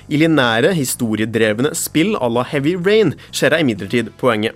I 0.08 0.22
linære, 0.22 0.76
historiedrevne 0.78 1.74
spill 1.74 2.14
à 2.22 2.30
la 2.30 2.46
Heavy 2.46 2.78
Rain 2.78 3.16
ser 3.32 3.58
jeg 3.58 3.66
imidlertid 3.66 4.14
poenget. 4.22 4.54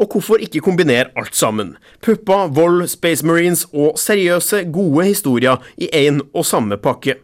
Og 0.00 0.08
hvorfor 0.08 0.40
ikke 0.40 0.62
kombinere 0.64 1.10
alt 1.16 1.36
sammen? 1.36 1.74
Pupper, 2.02 2.48
vold, 2.48 2.86
Space 2.88 3.26
Marines 3.26 3.66
og 3.72 3.98
seriøse, 4.00 4.64
gode 4.72 5.04
historier 5.04 5.60
i 5.76 5.90
én 5.92 6.22
og 6.34 6.46
samme 6.46 6.76
pakke. 6.76 7.14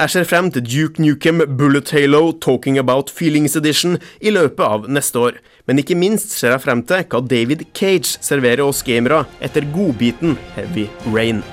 Jeg 0.00 0.10
ser 0.10 0.24
frem 0.24 0.48
til 0.50 0.64
Duke 0.64 1.02
Nukem 1.02 1.42
Bullet 1.58 1.90
Halo 1.90 2.32
Talking 2.32 2.78
About 2.78 3.10
Feelings 3.10 3.56
Edition 3.56 3.98
i 4.20 4.30
løpet 4.32 4.64
av 4.64 4.88
neste 4.88 5.18
år. 5.18 5.36
Men 5.66 5.78
ikke 5.78 5.94
minst 5.94 6.32
ser 6.32 6.54
jeg 6.54 6.62
frem 6.64 6.80
til 6.88 7.04
hva 7.04 7.20
David 7.20 7.66
Cage 7.76 8.16
serverer 8.24 8.64
oss 8.64 8.80
gamere 8.82 9.26
etter 9.44 9.68
godbiten 9.74 10.38
Heavy 10.56 10.88
Rain. 11.12 11.44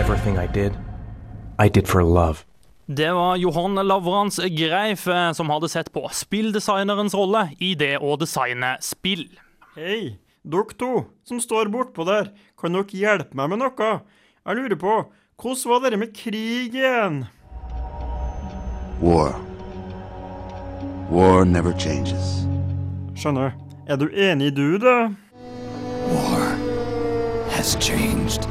Everything 0.00 0.38
I 0.40 0.46
did, 0.46 0.72
I 1.58 1.68
did 1.68 1.86
for 1.86 2.02
love. 2.02 2.53
Det 2.86 3.12
var 3.12 3.36
Johan 3.36 3.74
Lavrans 3.74 4.36
Greif 4.36 5.08
eh, 5.08 5.32
som 5.32 5.48
hadde 5.50 5.68
sett 5.68 5.92
på 5.92 6.02
spilldesignerens 6.12 7.14
rolle 7.16 7.46
i 7.56 7.72
det 7.80 7.94
å 7.96 8.12
designe 8.20 8.74
spill. 8.84 9.24
Hei, 9.72 10.18
dere 10.44 10.76
to 10.76 10.90
som 11.24 11.40
står 11.40 11.70
bortpå 11.72 12.04
der, 12.04 12.28
kan 12.60 12.76
dere 12.76 13.00
hjelpe 13.00 13.40
meg 13.40 13.54
med 13.54 13.62
noe? 13.62 13.88
Jeg 14.44 14.58
lurer 14.58 14.76
på, 14.76 14.98
hvordan 15.40 15.72
var 15.72 15.80
dere 15.86 16.00
med 16.02 16.12
krig 16.12 16.76
igjen? 16.76 17.22
War. 19.00 19.32
War 21.08 21.48
never 21.48 21.72
changes. 21.80 22.44
Skjønner. 23.16 23.56
Er 23.88 23.96
du 23.96 24.10
enig, 24.12 24.52
du, 24.60 24.76
da? 24.76 25.08
War 26.12 26.52
has 27.56 27.78
changed. 27.80 28.44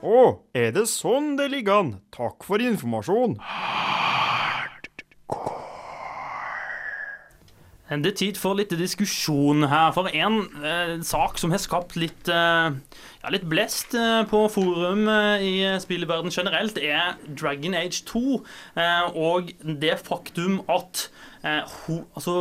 Å, 0.00 0.20
er 0.56 0.70
det 0.72 0.86
sånn 0.88 1.34
det 1.36 1.50
ligger 1.52 1.82
an? 1.82 1.90
Takk 2.14 2.46
for 2.46 2.62
informasjon. 2.64 3.36
Det 7.90 8.06
er 8.12 8.14
tid 8.14 8.36
for 8.38 8.54
litt 8.54 8.70
diskusjon 8.78 9.64
her. 9.66 9.88
For 9.96 10.06
en 10.14 10.36
eh, 10.62 10.92
sak 11.02 11.40
som 11.42 11.50
har 11.50 11.58
skapt 11.58 11.96
litt, 11.98 12.28
eh, 12.30 12.68
ja, 12.70 13.32
litt 13.34 13.48
blest 13.50 13.96
eh, 13.98 14.20
på 14.30 14.44
forum 14.54 15.08
eh, 15.10 15.42
i 15.42 15.54
spillverden 15.82 16.30
generelt, 16.30 16.78
er 16.78 17.18
Dragon 17.26 17.74
Age 17.74 18.04
2. 18.06 18.22
eh, 18.78 19.18
og 19.18 19.50
det 19.82 19.96
faktum 20.06 20.60
at 20.70 21.08
eh, 21.42 21.66
ho, 21.66 21.98
altså, 22.14 22.36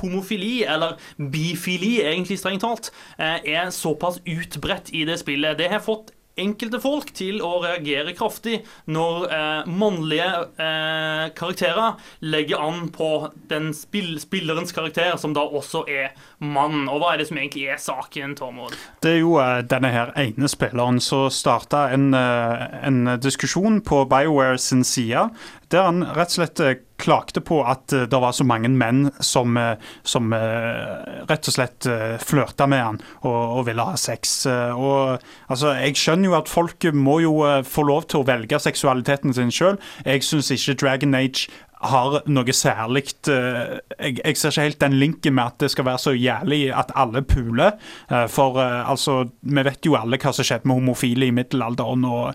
homofili, 0.00 0.64
eller 0.64 0.96
bifili 1.20 1.98
egentlig 2.00 2.40
strengt 2.40 2.64
talt, 2.64 2.88
er 3.20 3.68
såpass 3.76 4.22
utbredt 4.24 4.88
i 4.96 5.04
det 5.04 5.20
spillet. 5.20 5.60
Det 5.60 5.68
har 5.68 5.84
fått 5.84 6.13
enkelte 6.40 6.80
folk 6.82 7.12
til 7.14 7.40
å 7.44 7.60
reagere 7.62 8.14
kraftig 8.16 8.60
når 8.90 9.26
eh, 9.30 9.70
mannlige 9.70 10.28
eh, 10.58 11.26
karakterer 11.36 11.98
legger 12.26 12.62
an 12.64 12.88
på 12.94 13.10
den 13.50 13.70
spill 13.76 14.16
spillerens 14.22 14.74
karakter, 14.74 15.14
som 15.20 15.34
da 15.36 15.44
også 15.44 15.84
er 15.90 16.12
mann. 16.42 16.88
Og 16.90 17.00
hva 17.02 17.14
er 17.14 17.22
det 17.22 17.28
som 17.30 17.38
egentlig 17.40 17.68
er 17.70 17.80
saken, 17.82 18.34
Tormod? 18.38 18.74
Det 19.04 19.16
er 19.16 19.20
jo 19.22 19.36
eh, 19.42 19.62
denne 19.70 19.92
her 19.94 20.14
ene 20.20 20.50
spilleren 20.50 21.00
som 21.04 21.28
starta 21.32 21.86
en, 21.94 22.10
eh, 22.18 22.64
en 22.86 23.16
diskusjon 23.22 23.80
på 23.84 24.04
BioWare 24.10 24.58
sin 24.58 24.84
side, 24.86 25.28
der 25.74 25.88
han 25.88 26.04
rett 26.14 26.32
og 26.32 26.38
slett 26.38 26.62
eh, 26.62 26.76
klagde 27.02 27.42
på 27.44 27.58
at 27.66 27.92
eh, 27.92 28.06
det 28.10 28.20
var 28.22 28.34
så 28.36 28.46
mange 28.46 28.70
menn 28.70 29.08
som, 29.24 29.56
eh, 29.58 29.74
som 30.06 30.32
rett 30.34 31.50
og 31.50 31.56
slett 31.56 31.88
flørta 32.22 32.68
med 32.70 32.82
han 32.84 33.00
og, 33.26 33.34
og 33.34 33.66
ville 33.68 33.84
ha 33.86 33.98
sex. 34.00 34.46
Og 34.46 35.18
altså, 35.50 35.74
Jeg 35.80 35.98
skjønner 35.98 36.30
jo 36.30 36.38
at 36.38 36.50
folk 36.50 36.86
må 36.94 37.18
jo 37.24 37.34
få 37.66 37.86
lov 37.88 38.08
til 38.08 38.22
å 38.22 38.28
velge 38.28 38.60
seksualiteten 38.60 39.34
sin 39.36 39.52
sjøl. 39.54 39.78
Jeg 40.06 40.24
syns 40.26 40.52
ikke 40.54 40.78
Dragon 40.84 41.16
Age 41.18 41.48
har 41.90 42.16
noe 42.30 42.54
særlig 42.54 43.04
eh, 43.30 43.78
jeg, 43.98 44.18
jeg 44.20 44.38
ser 44.38 44.52
ikke 44.52 44.66
helt 44.68 44.80
den 44.80 44.96
linken 45.00 45.36
med 45.36 45.52
at 45.52 45.60
det 45.62 45.70
skal 45.72 45.86
være 45.88 46.02
så 46.02 46.14
jævlig 46.16 46.68
at 46.74 46.92
alle 46.96 47.22
puler. 47.22 47.76
Eh, 48.10 48.26
for 48.32 48.58
eh, 48.62 48.90
altså, 48.90 49.24
vi 49.42 49.64
vet 49.66 49.86
jo 49.86 49.96
alle 49.98 50.18
hva 50.20 50.32
som 50.34 50.46
skjedde 50.46 50.68
med 50.68 50.80
homofile 50.80 51.28
i 51.28 51.34
middelalderen, 51.34 52.04
og 52.04 52.34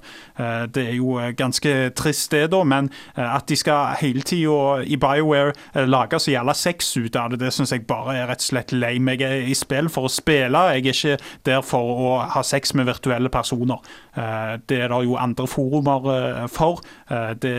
det 0.74 0.84
er 0.92 0.96
jo 0.96 1.18
ganske 1.38 1.72
trist 1.98 2.32
det, 2.32 2.50
da. 2.54 2.62
Men 2.68 2.88
at 3.20 3.48
de 3.50 3.56
skal 3.60 3.98
hele 4.00 4.22
tida 4.26 4.84
i 4.86 4.98
BioWare 5.00 5.86
lage 5.90 6.20
så 6.22 6.32
jævla 6.32 6.54
sex 6.56 6.92
ut 6.98 7.18
av 7.20 7.34
det, 7.34 7.42
det 7.42 7.52
syns 7.54 7.74
jeg 7.74 7.86
bare 7.90 8.16
er 8.18 8.30
rett 8.30 8.44
og 8.44 8.48
slett 8.48 8.74
lame. 8.76 9.18
Jeg 9.20 9.42
er 9.42 9.50
i 9.50 9.58
spill 9.58 9.90
for 9.92 10.08
å 10.08 10.14
spille, 10.14 10.64
jeg 10.72 10.86
er 10.86 10.94
ikke 10.94 11.18
der 11.50 11.66
for 11.66 12.04
å 12.06 12.14
ha 12.36 12.44
sex 12.46 12.74
med 12.78 12.88
virtuelle 12.90 13.32
personer. 13.34 13.84
Det 14.16 14.80
er 14.86 14.94
det 14.94 15.02
jo 15.10 15.20
andre 15.20 15.50
forumer 15.50 16.48
for. 16.54 16.84
Det 17.10 17.58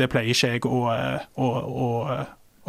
det 0.00 0.10
pleier 0.12 0.32
ikke 0.34 0.54
jeg 0.54 0.64
å, 0.66 0.80
å, 1.36 1.50
å, 1.84 1.90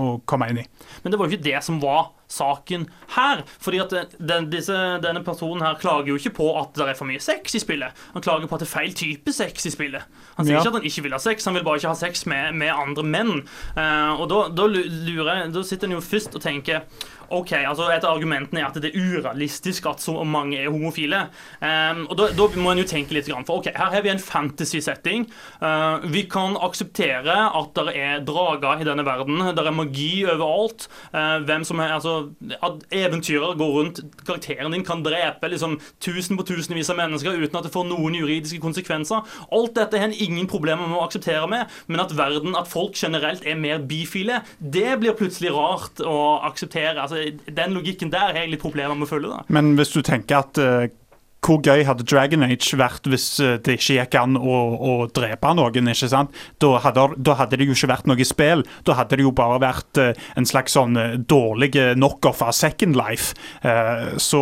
å 0.02 0.06
komme 0.28 0.50
inn 0.52 0.60
i. 0.62 0.68
Men 1.04 1.12
det 1.14 1.20
var 1.20 1.28
jo 1.30 1.36
ikke 1.38 1.48
det 1.48 1.62
som 1.66 1.80
var 1.82 2.12
saken 2.28 2.88
her. 3.16 3.44
Fordi 3.62 3.80
at 3.84 3.94
den, 4.18 4.48
disse, 4.52 4.76
denne 5.04 5.22
personen 5.24 5.62
her 5.64 5.78
klager 5.80 6.10
jo 6.12 6.18
ikke 6.20 6.34
på 6.40 6.48
at 6.60 6.74
det 6.76 6.88
er 6.90 6.98
for 6.98 7.08
mye 7.10 7.22
sex 7.22 7.54
i 7.56 7.62
spillet. 7.62 7.94
Han 8.16 8.26
klager 8.26 8.50
på 8.50 8.58
at 8.58 8.64
det 8.66 8.68
er 8.68 8.74
feil 8.74 8.96
type 8.98 9.34
sex 9.36 9.68
i 9.70 9.74
spillet. 9.74 10.04
Han 10.38 10.46
sier 10.48 10.58
Ja. 10.58 10.64
ikke 10.64 10.74
at 10.74 10.80
han 10.82 10.90
ikke 10.90 11.06
vil 11.06 11.16
ha 11.16 11.22
sex, 11.22 11.46
han 11.46 11.56
vil 11.56 11.64
bare 11.68 11.80
ikke 11.82 11.94
ha 11.94 12.00
sex 12.00 12.26
med, 12.30 12.58
med 12.58 12.74
andre 12.74 13.06
menn. 13.06 13.34
Uh, 13.78 14.18
og 14.20 14.26
da, 14.34 14.42
da 14.58 14.66
lurer 14.74 15.46
Da 15.54 15.64
sitter 15.64 15.88
en 15.88 15.98
jo 16.00 16.04
først 16.04 16.36
og 16.36 16.44
tenker 16.44 16.84
OK, 17.34 17.54
altså 17.58 17.88
et 17.94 18.06
av 18.06 18.16
argumentene 18.16 18.62
er 18.62 18.68
at 18.68 18.78
det 18.82 18.92
er 18.92 19.00
urealistisk 19.16 19.88
at 19.90 20.04
så 20.04 20.18
mange 20.28 20.60
er 20.60 20.72
homofile. 20.72 21.26
Um, 21.62 22.06
og 22.10 22.18
da, 22.20 22.30
da 22.38 22.48
må 22.62 22.74
en 22.74 22.82
jo 22.84 22.88
tenke 22.90 23.16
litt, 23.16 23.30
for 23.48 23.60
ok, 23.60 23.72
her 23.76 23.94
har 23.96 24.06
vi 24.06 24.12
en 24.14 24.22
fantasy-setting. 24.22 25.28
Uh, 25.62 26.06
vi 26.12 26.26
kan 26.32 26.58
akseptere 26.62 27.36
at 27.50 27.74
det 27.78 27.96
er 27.96 28.26
drager 28.26 28.82
i 28.82 28.88
denne 28.88 29.06
verden. 29.08 29.42
Det 29.56 29.66
er 29.66 29.76
magi 29.76 30.12
overalt. 30.26 30.88
Uh, 31.14 31.42
hvem 31.46 31.66
som 31.68 31.82
er, 31.84 31.96
altså, 31.98 32.16
At 32.64 32.86
eventyrer 32.94 33.58
går 33.58 33.74
rundt. 33.80 34.04
Karakteren 34.26 34.74
din 34.74 34.86
kan 34.86 35.04
drepe 35.06 35.50
liksom 35.52 35.78
tusen 36.04 36.38
på 36.38 36.46
tusenvis 36.48 36.90
av 36.94 37.00
mennesker 37.00 37.36
uten 37.36 37.60
at 37.60 37.68
det 37.68 37.74
får 37.74 37.88
noen 37.90 38.18
juridiske 38.18 38.62
konsekvenser. 38.64 39.26
Alt 39.56 39.76
dette 39.78 40.00
har 40.00 40.10
en 40.10 40.18
ingen 40.26 40.50
problemer 40.50 40.88
med 40.88 41.00
å 41.00 41.06
akseptere 41.06 41.48
med, 41.52 41.72
men 41.88 42.04
at 42.04 42.14
verden, 42.18 42.56
at 42.58 42.70
folk 42.70 42.98
generelt 43.00 43.46
er 43.46 43.60
mer 43.60 43.82
bifile, 43.86 44.42
det 44.60 44.98
blir 45.02 45.18
plutselig 45.18 45.54
rart 45.56 46.02
å 46.06 46.42
akseptere. 46.46 47.02
altså 47.02 47.15
Den 47.48 47.76
logikken 47.78 48.12
der 48.14 48.32
har 48.32 48.44
jeg 48.44 48.54
litt 48.56 48.64
problemer 48.64 48.98
med 48.98 49.08
å 49.08 49.12
følge. 49.16 49.32
da. 49.32 49.42
Men 49.54 49.74
hvis 49.80 49.94
du 49.96 50.02
tenker 50.06 50.44
at 50.44 50.62
uh, 50.62 50.86
hvor 51.46 51.62
gøy 51.62 51.84
hadde 51.86 52.06
Dragon 52.10 52.42
Age 52.46 52.78
vært 52.80 53.06
hvis 53.12 53.28
eh, 53.44 53.60
det 53.62 53.76
ikke 53.78 54.00
gikk 54.00 54.16
an 54.18 54.38
å, 54.40 54.56
å 54.82 54.94
drepe 55.14 55.52
noen? 55.54 55.92
ikke 55.92 56.10
sant? 56.10 56.34
Da 56.64 56.72
hadde, 56.82 57.04
da 57.22 57.36
hadde 57.38 57.60
det 57.60 57.68
jo 57.68 57.76
ikke 57.76 57.92
vært 57.92 58.10
noe 58.10 58.26
spill. 58.26 58.66
Da 58.88 58.96
hadde 58.98 59.20
det 59.20 59.28
jo 59.28 59.34
bare 59.36 59.60
vært 59.62 60.02
uh, 60.02 60.28
en 60.40 60.50
slags 60.50 60.74
sånn 60.74 60.98
uh, 60.98 61.18
dårlig 61.22 61.76
knockoff 61.76 62.42
av 62.46 62.56
Second 62.58 62.98
Life. 62.98 63.38
Så 64.22 64.42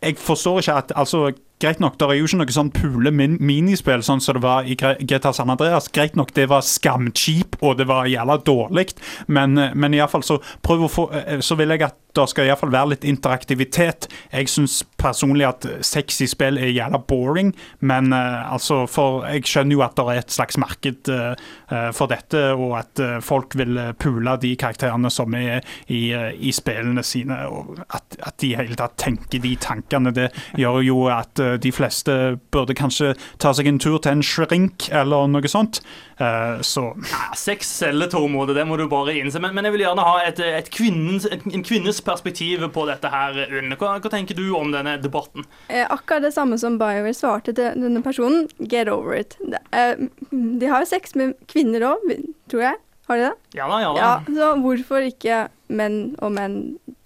jeg 0.00 0.16
forstår 0.20 0.60
ikke 0.60 0.76
at 0.80 0.92
altså, 0.98 1.28
Greit 1.56 1.78
nok, 1.80 1.94
det 1.96 2.04
er 2.04 2.18
jo 2.18 2.26
ikke 2.28 2.36
noe 2.42 2.52
sånn 2.52 2.70
pule 2.74 3.10
min 3.16 3.38
minispill 3.40 4.02
sånn 4.04 4.20
som 4.20 4.36
det 4.36 4.42
var 4.44 4.66
i 4.68 4.74
GTA 4.76 5.32
San 5.32 5.48
Andreas. 5.48 5.88
Greit 5.88 6.16
nok, 6.18 6.34
det 6.36 6.50
var 6.52 6.60
skamkjip, 6.60 7.56
og 7.64 7.78
det 7.78 7.86
var 7.88 8.10
jævla 8.12 8.36
dårlig, 8.44 8.90
men, 9.32 9.56
eh, 9.56 9.72
men 9.72 9.96
iallfall 9.96 10.24
så 10.26 10.36
prøv 10.60 10.84
å 10.84 10.90
få 10.92 11.06
eh, 11.16 11.40
Så 11.40 11.56
vil 11.56 11.72
jeg 11.72 11.86
at 11.88 11.96
det 12.16 12.26
skal 12.32 12.48
iallfall 12.48 12.72
være 12.72 12.94
litt 12.94 13.06
interaktivitet. 13.08 14.08
Jeg 14.32 14.50
syns 14.50 14.80
personlig 15.00 15.46
at 15.48 15.66
sexy 15.86 16.26
spill 16.30 16.58
er 16.60 16.72
jævla 16.72 17.00
boring, 17.08 17.52
men 17.80 18.12
uh, 18.14 18.52
altså 18.52 18.84
For 18.90 19.24
jeg 19.28 19.46
skjønner 19.48 19.76
jo 19.76 19.84
at 19.84 19.96
det 19.98 20.06
er 20.06 20.20
et 20.20 20.32
slags 20.32 20.56
marked 20.60 21.08
eh, 21.12 21.90
for 21.96 22.10
dette, 22.10 22.40
og 22.54 22.76
at 22.78 23.00
uh, 23.02 23.18
folk 23.24 23.56
vil 23.58 23.78
pule 24.00 24.36
de 24.40 24.52
karakterene 24.58 25.10
som 25.12 25.34
er 25.36 25.64
i, 25.92 26.10
i 26.14 26.52
spillene 26.54 27.02
sine. 27.06 27.36
og 27.46 27.76
at, 27.88 28.16
at 28.22 28.36
de 28.40 28.52
i 28.52 28.56
hele 28.58 28.76
tatt 28.78 28.96
tenker 29.00 29.42
de 29.42 29.54
tankene. 29.60 30.12
Det 30.14 30.28
gjør 30.58 30.80
jo 30.86 30.98
at 31.12 31.40
de 31.62 31.72
fleste 31.72 32.38
burde 32.54 32.76
kanskje 32.76 33.14
ta 33.42 33.52
seg 33.56 33.68
en 33.68 33.80
tur 33.82 33.98
til 33.98 34.16
en 34.16 34.24
shrink 34.24 34.88
eller 34.90 35.28
noe 35.30 35.50
sånt. 35.50 35.82
Så 36.16 36.84
Ja, 37.10 37.34
Sex 37.36 37.68
selger, 37.78 38.10
Tormod, 38.12 38.54
det 38.56 38.64
må 38.68 38.78
du 38.80 38.86
bare 38.88 39.16
innse. 39.18 39.40
Men, 39.42 39.54
men 39.56 39.68
jeg 39.68 39.76
vil 39.76 39.84
gjerne 39.86 40.06
ha 40.06 40.16
et, 40.26 40.40
et 40.40 40.70
kvinnens, 40.72 41.26
en 41.30 41.66
kvinnes 41.66 42.00
perspektiv 42.06 42.64
på 42.72 42.86
dette 42.88 43.10
her. 43.12 43.38
Unn. 43.58 43.74
Hva, 43.76 43.96
hva 44.02 44.12
tenker 44.12 44.38
du 44.38 44.46
om 44.56 44.72
denne 44.74 44.96
debatten? 45.02 45.46
Eh, 45.68 45.84
akkurat 45.84 46.24
det 46.24 46.32
samme 46.36 46.58
som 46.62 46.78
BioWare 46.80 47.14
svarte 47.16 47.54
til 47.56 47.76
denne 47.82 48.02
personen. 48.04 48.46
Get 48.58 48.90
over 48.92 49.18
it. 49.18 49.36
De, 49.42 49.60
eh, 49.76 50.06
de 50.30 50.70
har 50.70 50.84
jo 50.84 50.90
sex 50.94 51.16
med 51.18 51.34
kvinner 51.50 51.84
òg, 51.92 52.06
tror 52.52 52.68
jeg. 52.70 52.82
Har 53.06 53.20
de 53.20 53.28
det? 53.28 53.34
Ja 53.54 53.68
da, 53.70 53.80
ja 53.82 53.90
da. 53.94 54.00
Ja, 54.02 54.14
så 54.38 54.52
hvorfor 54.62 55.04
ikke 55.06 55.44
menn 55.68 56.16
og 56.22 56.32
menn? 56.34 56.56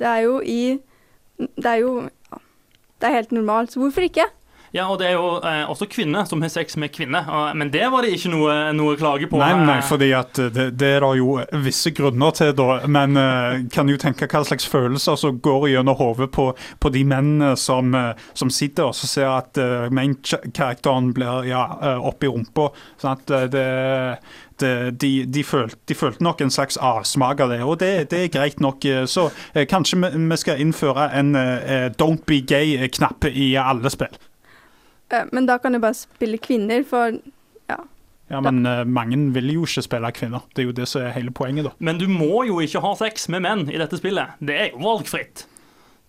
Det 0.01 0.09
er 0.09 0.23
jo 0.25 0.39
i 0.41 0.79
Det 1.41 1.69
er 1.69 1.81
jo 1.81 1.93
ja, 2.05 2.39
Det 3.01 3.09
er 3.09 3.15
helt 3.19 3.33
normalt, 3.33 3.73
så 3.73 3.81
hvorfor 3.81 4.05
ikke? 4.05 4.27
Ja, 4.73 4.85
og 4.87 5.01
det 5.01 5.09
er 5.09 5.16
jo 5.16 5.41
eh, 5.43 5.64
også 5.66 5.89
kvinner 5.91 6.25
som 6.31 6.43
har 6.43 6.49
sex 6.53 6.77
med 6.79 6.93
kvinner. 6.95 7.25
og- 7.29 7.57
Men 7.57 7.71
det 7.71 7.91
var 7.91 8.03
det 8.03 8.12
ikke 8.14 8.31
noe, 8.31 8.73
noe 8.73 8.97
klage 8.97 9.27
på. 9.29 9.39
Nei, 9.39 9.53
nei, 9.66 9.79
Eh, 9.79 9.83
fordi 9.89 10.12
at 10.14 10.33
det, 10.35 10.77
det 10.79 10.91
er 10.97 11.01
det 11.01 11.18
jo 11.18 11.41
visse 11.64 11.91
grunner 11.91 12.31
til, 12.33 12.53
da. 12.55 12.87
Men 12.87 13.16
eh, 13.16 13.64
kan 13.73 13.89
jo 13.89 13.97
tenke 13.97 14.29
hva 14.31 14.45
slags 14.47 14.68
følelser 14.71 15.16
som 15.18 15.41
går 15.41 15.68
gjennom 15.73 15.97
hodet 15.99 16.31
på, 16.31 16.55
på 16.81 16.93
de 16.93 17.03
mennene 17.05 17.57
som, 17.59 17.93
eh, 17.95 18.14
som 18.35 18.49
sitter 18.51 18.85
og 18.85 18.95
så 18.95 19.07
ser 19.11 19.27
at 19.27 19.59
uh, 19.59 19.89
main-karakteren 19.91 21.12
blir 21.14 21.49
ja, 21.49 21.64
uh, 21.83 22.07
oppi 22.07 22.29
rumpa. 22.31 22.71
Sånn 23.01 23.12
at 23.18 23.31
eh, 23.31 24.16
det, 24.61 24.99
de, 25.01 25.11
de, 25.27 25.43
følte, 25.43 25.77
de 25.89 25.95
følte 25.97 26.23
nok 26.25 26.41
en 26.45 26.51
slags 26.53 26.77
avsmak 26.79 27.41
av 27.41 27.51
det, 27.55 27.61
og 27.64 27.79
det, 27.81 27.93
det 28.12 28.25
er 28.27 28.33
greit 28.39 28.61
nok. 28.61 28.85
eh, 28.85 29.05
Så 29.11 29.31
eh, 29.55 29.66
kanskje 29.66 29.99
vi, 30.03 30.11
vi 30.31 30.37
skal 30.41 30.61
innføre 30.62 31.11
en 31.16 31.35
eh, 31.37 31.89
Don't 31.99 32.23
be 32.29 32.41
gay-knapp 32.47 33.25
i 33.33 33.55
alle 33.61 33.91
spill. 33.91 34.12
Eh, 35.11 35.27
men 35.33 35.47
da 35.49 35.59
kan 35.59 35.75
du 35.75 35.81
bare 35.83 35.99
spille 35.99 36.41
kvinner, 36.43 36.85
for 36.87 37.19
ja. 37.71 37.79
Ja, 38.31 38.41
Men 38.41 38.63
uh, 38.67 38.85
mange 38.87 39.19
vil 39.35 39.51
jo 39.57 39.67
ikke 39.67 39.83
spille 39.83 40.13
kvinner. 40.15 40.45
Det 40.55 40.63
er 40.63 40.69
jo 40.69 40.75
det 40.77 40.87
som 40.87 41.03
er 41.03 41.15
hele 41.17 41.33
poenget, 41.35 41.67
da. 41.67 41.73
Men 41.83 41.99
du 41.99 42.07
må 42.07 42.45
jo 42.47 42.61
ikke 42.63 42.83
ha 42.85 42.93
sex 42.99 43.27
med 43.33 43.43
menn 43.43 43.65
i 43.73 43.79
dette 43.81 43.99
spillet. 43.99 44.39
Det 44.39 44.55
er 44.55 44.69
jo 44.71 44.85
valgfritt. 44.85 45.49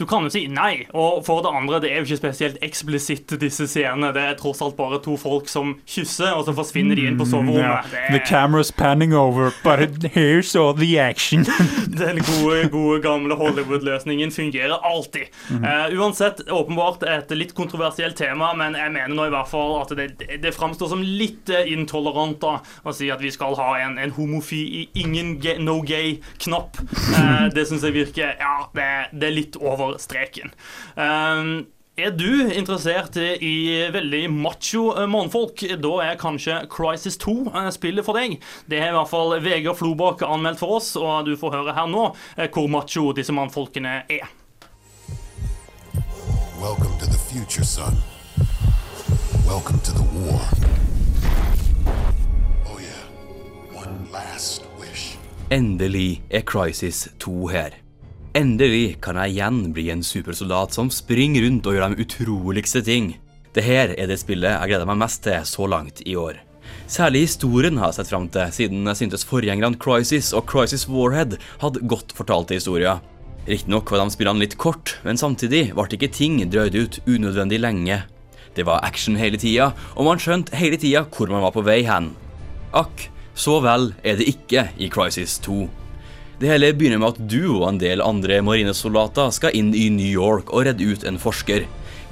Du 0.02 0.08
kan 0.10 0.26
jo 0.26 0.32
si 0.34 0.47
nei. 0.49 0.88
Og 0.97 1.22
for 1.28 1.45
det 1.45 1.52
andre, 1.54 1.82
det 1.84 1.91
er 1.91 2.02
jo 2.02 2.10
ikke 2.10 2.22
spesielt 2.24 2.62
eksplisitt, 2.66 3.36
disse 3.41 3.68
scenene. 3.70 4.10
Det 4.16 4.24
er 4.26 4.39
tross 4.39 4.64
alt 4.66 4.78
bare 4.80 4.97
to 5.04 5.14
folk 5.20 5.49
som 5.52 5.76
kysser, 5.86 6.34
og 6.34 6.47
så 6.47 6.56
forsvinner 6.58 6.97
de 6.97 7.08
inn 7.10 7.20
på 7.20 7.30
Mm, 7.32 7.49
yeah. 7.49 7.86
The 8.12 8.20
camera's 8.20 8.72
panning 8.72 9.14
over, 9.14 9.54
but 9.64 10.04
here's 10.04 10.56
all 10.56 10.74
the 10.74 10.99
action. 10.99 11.45
Den 12.02 12.20
gode, 12.20 12.70
gode 12.70 13.02
gamle 13.02 13.36
Hollywood-løsningen 13.36 14.32
fungerer 14.32 14.78
alltid. 14.84 15.30
Mm. 15.49 15.64
Uh, 15.64 15.99
uansett, 15.99 16.41
åpenbart 16.52 17.04
et 17.04 17.32
litt 17.32 17.54
kontroversielt 17.56 18.18
tema, 18.18 18.52
men 18.58 18.76
jeg 18.76 18.91
mener 18.91 19.16
nå 19.16 19.28
i 19.30 19.34
hvert 19.34 19.49
fall 19.49 19.78
at 19.82 19.93
det, 19.97 20.10
det 20.43 20.54
framstår 20.56 20.91
som 20.91 21.04
litt 21.04 21.49
eh, 21.49 21.72
intolerant 21.72 22.39
da, 22.41 22.58
å 22.84 22.93
si 22.95 23.10
at 23.14 23.22
vi 23.24 23.32
skal 23.32 23.56
ha 23.60 23.70
en, 23.86 23.97
en 24.02 24.14
homofi 24.16 24.89
ingen 24.97 25.38
gay, 25.41 25.60
no 25.62 25.80
gay-knapp. 25.86 26.82
Uh, 27.14 27.47
det 27.56 27.68
syns 27.70 27.86
jeg 27.88 27.95
virker 27.95 28.36
Ja, 28.41 28.68
det, 28.76 28.89
det 29.16 29.30
er 29.30 29.36
litt 29.36 29.58
over 29.62 29.91
streken. 30.00 30.54
Um, 30.96 31.68
er 32.00 32.14
du 32.16 32.48
interessert 32.48 33.18
i 33.20 33.56
veldig 33.92 34.24
macho 34.32 34.94
eh, 34.96 35.08
mannfolk, 35.12 35.60
da 35.84 35.92
er 36.06 36.20
kanskje 36.20 36.62
Crisis 36.72 37.18
2 37.20 37.34
eh, 37.52 37.68
spillet 37.76 38.08
for 38.08 38.16
deg. 38.18 38.38
Det 38.72 38.80
har 38.80 38.94
i 38.94 38.96
hvert 38.96 39.12
fall 39.12 39.36
Vegard 39.44 39.78
Flobakk 39.78 40.24
anmeldt 40.24 40.62
for 40.64 40.78
oss, 40.80 40.94
og 40.96 41.28
du 41.28 41.36
får 41.38 41.58
høre 41.58 41.76
her 41.76 41.89
nå 41.92 42.08
eh, 42.38 42.48
hvor 42.48 42.72
macho 42.72 43.12
disse 43.18 43.36
mannfolkene 43.36 44.02
er. 44.08 44.32
Welcome 46.62 46.98
to 47.00 47.06
the 47.12 47.20
future, 47.20 47.66
son. 47.66 48.00
Welcome 49.46 49.80
to 49.84 49.92
the 49.92 50.08
war. 50.16 50.42
Oh, 52.66 52.80
yeah. 52.80 53.04
One 53.76 54.08
last 54.14 54.64
wish. 54.80 55.18
Endelig 55.52 56.24
er 56.30 56.42
Crisis 56.42 57.10
2 57.20 57.48
her. 57.48 57.80
Endelig 58.32 58.95
kan 59.03 59.17
jeg 59.19 59.34
igjen 59.34 59.57
bli 59.75 59.89
en 59.91 60.01
supersoldat 60.07 60.71
som 60.71 60.88
springer 60.93 61.43
rundt 61.43 61.65
og 61.67 61.75
gjør 61.75 61.91
de 61.91 62.05
utroligste 62.05 62.79
ting. 62.88 63.09
Dette 63.51 63.89
er 63.91 64.07
det 64.07 64.21
spillet 64.21 64.53
jeg 64.53 64.71
gleder 64.71 64.88
meg 64.88 65.01
mest 65.01 65.25
til 65.25 65.43
så 65.43 65.67
langt 65.67 65.99
i 66.07 66.15
år. 66.15 66.39
Særlig 66.88 67.25
historien 67.25 67.75
har 67.82 67.91
jeg 67.91 67.97
sett 67.99 68.11
fram 68.13 68.29
til, 68.32 68.53
siden 68.55 68.88
jeg 68.88 68.99
syntes 69.01 69.27
forgjengerne 69.27 69.75
Crisis 69.84 70.32
og 70.32 70.45
Crisis 70.47 70.88
Warhead 70.88 71.36
hadde 71.59 71.84
godt 71.91 72.15
fortalte 72.15 72.55
historier. 72.55 73.03
Riktignok 73.49 73.91
var 73.91 73.99
de 73.99 74.15
spillene 74.15 74.45
litt 74.45 74.55
kort, 74.55 74.95
men 75.03 75.19
samtidig 75.19 75.73
ble 75.75 75.89
ikke 75.91 76.11
ting 76.15 76.39
drøyd 76.47 76.79
ut 76.79 77.01
unødvendig 77.11 77.59
lenge. 77.59 77.99
Det 78.55 78.63
var 78.67 78.79
action 78.88 79.19
hele 79.19 79.39
tida, 79.43 79.73
og 79.99 80.07
man 80.07 80.23
skjønte 80.23 80.55
hele 80.55 80.79
tida 80.79 81.03
hvor 81.11 81.27
man 81.27 81.43
var 81.43 81.51
på 81.51 81.67
vei 81.67 81.82
hen. 81.84 82.13
Akk, 82.71 83.09
så 83.36 83.59
vel 83.59 83.91
er 84.07 84.15
det 84.15 84.32
ikke 84.32 84.69
i 84.79 84.88
Crisis 84.88 85.36
2. 85.43 85.80
Det 86.42 86.50
hele 86.50 86.72
begynner 86.74 86.98
med 86.98 87.12
at 87.14 87.26
du 87.30 87.44
og 87.52 87.68
en 87.68 87.78
del 87.78 88.02
andre 88.02 88.39
marinesoldater 88.42 89.30
skal 89.36 89.54
inn 89.54 89.68
i 89.78 89.92
New 89.94 90.10
York 90.10 90.50
og 90.50 90.66
redde 90.66 90.88
ut 90.89 91.04
en 91.06 91.20
forsker. 91.22 91.68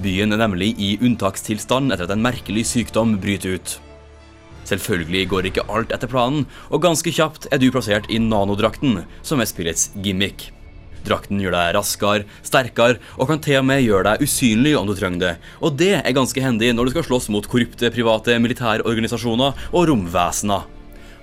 Byen 0.06 0.36
er 0.36 0.44
nemlig 0.44 0.76
i 0.78 0.90
unntakstilstand 1.02 1.90
etter 1.90 2.06
at 2.06 2.14
en 2.14 2.22
merkelig 2.22 2.68
sykdom 2.70 3.16
bryter 3.24 3.58
ut. 3.58 3.74
Selvfølgelig 4.70 5.26
går 5.34 5.50
ikke 5.50 5.66
alt 5.74 5.98
etter 5.98 6.14
planen, 6.14 6.46
og 6.70 6.86
ganske 6.86 7.10
kjapt 7.10 7.50
er 7.50 7.58
du 7.58 7.72
plassert 7.74 8.06
i 8.06 8.22
nanodrakten, 8.22 9.02
som 9.26 9.42
er 9.42 9.50
spillets 9.50 9.90
gimmick. 9.98 10.52
Drakten 11.10 11.42
gjør 11.42 11.58
deg 11.58 11.74
raskere, 11.80 12.30
sterkere 12.46 13.02
og 13.18 13.32
kan 13.32 13.42
til 13.42 13.64
og 13.64 13.70
med 13.72 13.82
gjøre 13.82 14.12
deg 14.12 14.30
usynlig 14.30 14.78
om 14.78 14.86
du 14.86 14.94
trenger 14.94 15.26
det, 15.26 15.38
og 15.58 15.80
det 15.82 15.96
er 16.04 16.20
ganske 16.22 16.44
hendig 16.44 16.76
når 16.78 16.86
du 16.86 17.00
skal 17.00 17.10
slåss 17.10 17.32
mot 17.34 17.50
korrupte 17.50 17.90
private 17.98 18.38
militærorganisasjoner 18.46 19.72
og 19.74 19.90
romvesener. 19.90 20.76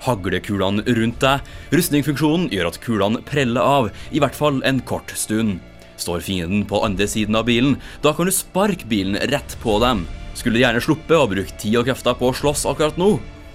Haglekulene 0.04 0.84
rundt 0.98 1.22
deg, 1.22 1.46
rustningfunksjonen 1.72 2.50
gjør 2.52 2.70
at 2.70 2.80
kulene 2.84 3.22
preller 3.26 3.64
av, 3.64 3.88
i 4.12 4.20
hvert 4.22 4.36
fall 4.36 4.60
en 4.68 4.82
kort 4.84 5.14
stund. 5.16 5.60
Står 5.96 6.20
fienden 6.26 6.66
på 6.68 6.82
andre 6.84 7.08
siden 7.08 7.38
av 7.38 7.46
bilen, 7.48 7.78
da 8.04 8.12
kan 8.12 8.28
du 8.28 8.34
sparke 8.34 8.88
bilen 8.90 9.16
rett 9.32 9.56
på 9.62 9.78
dem. 9.80 10.04
Skulle 10.36 10.60
gjerne 10.60 10.82
sluppe 10.84 11.16
å 11.16 11.28
bruke 11.30 11.56
tid 11.56 11.78
og 11.80 11.88
krefter 11.88 12.18
på 12.18 12.28
å 12.28 12.36
slåss 12.36 12.66
akkurat 12.68 13.00
nå, 13.00 13.14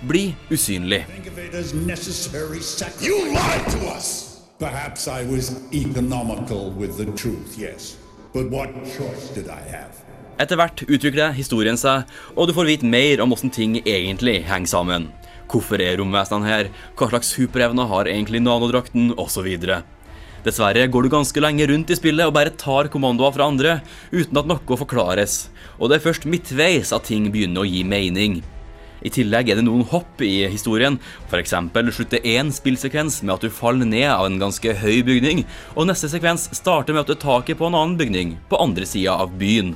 bli 0.10 0.32
usynlig. 0.50 1.04
Think 1.12 1.30
of 1.30 1.38
it 1.38 1.54
as 1.54 1.74
necessary 1.74 2.60
sacrifice. 2.60 3.06
You 3.06 3.34
lied 3.36 3.70
to 3.78 3.86
us! 3.94 4.42
Perhaps 4.62 5.08
I 5.08 5.26
was 5.26 5.56
economical 5.74 6.72
with 6.72 6.98
the 6.98 7.06
truth, 7.18 7.58
yes. 7.58 7.98
But 8.34 8.50
what 8.50 8.70
choice 8.86 9.30
did 9.34 9.48
I 9.50 9.62
have? 9.70 10.02
Etter 10.42 10.58
hvert 10.58 10.82
utvikler 10.88 11.34
historien 11.38 11.78
seg, 11.78 12.10
og 12.34 12.50
du 12.50 12.54
får 12.58 12.70
vite 12.70 12.90
mer 12.90 13.22
om 13.22 13.30
hvordan 13.30 13.54
ting 13.54 13.76
egentlig 13.82 14.40
henger 14.48 14.72
sammen. 14.72 15.10
Hvorfor 15.52 15.82
er 15.84 15.98
romvesenene 16.00 16.48
her, 16.48 16.70
hva 16.96 17.10
slags 17.12 17.34
superevner 17.36 17.90
har 17.92 18.08
egentlig 18.08 18.40
nanodrakten, 18.44 19.12
osv. 19.20 19.50
Dessverre 20.46 20.88
går 20.90 21.06
du 21.06 21.12
ganske 21.12 21.44
lenge 21.44 21.68
rundt 21.70 21.92
i 21.92 21.98
spillet 22.00 22.26
og 22.26 22.34
bare 22.38 22.54
tar 22.58 22.90
kommandoer 22.94 23.36
fra 23.36 23.50
andre, 23.52 23.76
uten 24.14 24.40
at 24.40 24.48
noe 24.50 24.80
forklares, 24.80 25.52
og 25.78 25.92
det 25.92 26.00
er 26.00 26.08
først 26.08 26.26
midtveis 26.30 26.94
at 26.96 27.06
ting 27.12 27.28
begynner 27.34 27.62
å 27.62 27.70
gi 27.70 27.84
mening. 27.86 28.40
I 29.02 29.10
tillegg 29.10 29.50
er 29.50 29.58
det 29.58 29.66
noen 29.66 29.84
hopp 29.90 30.22
i 30.22 30.46
historien, 30.50 31.00
f.eks. 31.30 31.56
slutter 31.98 32.26
én 32.26 32.52
spillsekvens 32.54 33.22
med 33.26 33.34
at 33.36 33.46
du 33.46 33.54
faller 33.54 33.90
ned 33.90 34.08
av 34.14 34.28
en 34.28 34.40
ganske 34.42 34.76
høy 34.82 35.02
bygning, 35.06 35.44
og 35.76 35.90
neste 35.90 36.10
sekvens 36.10 36.48
starter 36.56 36.94
med 36.94 37.04
at 37.04 37.12
du 37.12 37.16
tar 37.16 37.42
taket 37.42 37.60
på 37.60 37.68
en 37.68 37.78
annen 37.78 37.98
bygning, 38.00 38.36
på 38.50 38.62
andre 38.62 38.86
sida 38.86 39.18
av 39.26 39.34
byen. 39.42 39.74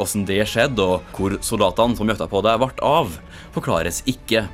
Åssen 0.00 0.24
det 0.26 0.40
skjedde, 0.48 0.86
og 0.86 1.14
hvor 1.18 1.36
soldatene 1.44 1.98
som 1.98 2.08
jakta 2.08 2.30
på 2.30 2.42
deg, 2.46 2.62
ble 2.62 2.86
av, 2.86 3.14
forklares 3.54 4.04
ikke. 4.10 4.46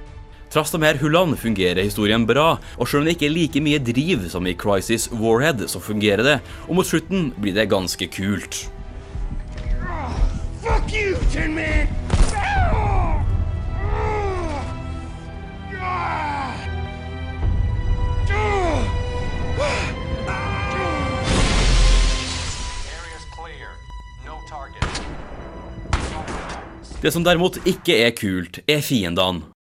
Trass 0.57 0.71
de 0.73 0.79
her 0.81 0.97
hullene 0.97 1.37
fungerer 1.37 1.85
historien 1.85 2.23
bra, 2.25 2.55
og 2.81 2.89
selv 2.89 3.03
om 3.03 3.05
det 3.05 3.19
ikke 3.19 3.27
er 3.27 3.35
like 3.35 3.61
mye 3.61 3.77
driv 3.85 4.23
som 4.33 4.47
i 4.49 4.55
Crisis 4.57 5.05
Warhead, 5.13 5.67
så 5.69 5.83
fungerer 5.85 6.23
det, 6.25 6.37
og 6.65 6.79
mot 6.79 6.89
slutten 6.89 7.27
blir 7.37 7.53
det 7.53 7.67
ganske 7.69 8.09
kult. 8.09 8.63
Fuck 10.65 10.95
you, 10.97 11.13
Tin 11.29 11.53
Man! 11.53 11.93
Det 27.03 27.13
som 27.13 27.21
derimot 27.29 27.61
ikke 27.69 28.01
er 28.07 28.17
kult, 28.17 28.63
er 28.65 28.81
fiendene. 28.81 29.56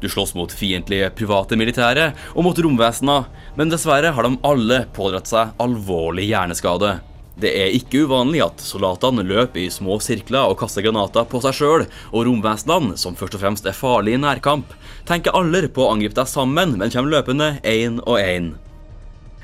Du 0.00 0.08
slåss 0.08 0.34
mot 0.36 0.52
fiendtlige 0.52 1.10
private 1.16 1.56
militære 1.56 2.10
og 2.34 2.44
mot 2.44 2.58
romvesena, 2.58 3.22
men 3.56 3.72
dessverre 3.72 4.12
har 4.12 4.26
de 4.26 4.36
alle 4.44 4.82
pådratt 4.96 5.30
seg 5.30 5.54
alvorlig 5.62 6.28
hjerneskade. 6.28 6.98
Det 7.36 7.50
er 7.52 7.74
ikke 7.76 8.06
uvanlig 8.08 8.40
at 8.44 8.62
soldatene 8.64 9.24
løper 9.26 9.60
i 9.66 9.70
små 9.72 9.98
sirkler 10.00 10.48
og 10.48 10.56
kaster 10.60 10.84
granater 10.84 11.26
på 11.28 11.40
seg 11.44 11.56
sjøl, 11.58 11.84
og 12.12 12.24
romvesenene, 12.28 12.96
som 12.96 13.16
først 13.16 13.36
og 13.36 13.42
fremst 13.42 13.68
er 13.68 13.76
farlige 13.76 14.16
i 14.16 14.22
nærkamp, 14.22 14.72
tenker 15.08 15.36
alle 15.36 15.66
på 15.68 15.84
å 15.84 15.90
angripe 15.92 16.16
deg 16.16 16.30
sammen, 16.32 16.78
men 16.80 16.92
kommer 16.92 17.12
løpende 17.12 17.50
én 17.60 18.00
og 18.06 18.20
én. 18.20 18.54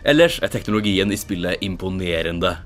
Ellers 0.09 0.41
er 0.43 0.51
teknologien 0.53 1.13
i 1.13 1.21
spillet 1.21 1.61
imponerende. 1.63 2.57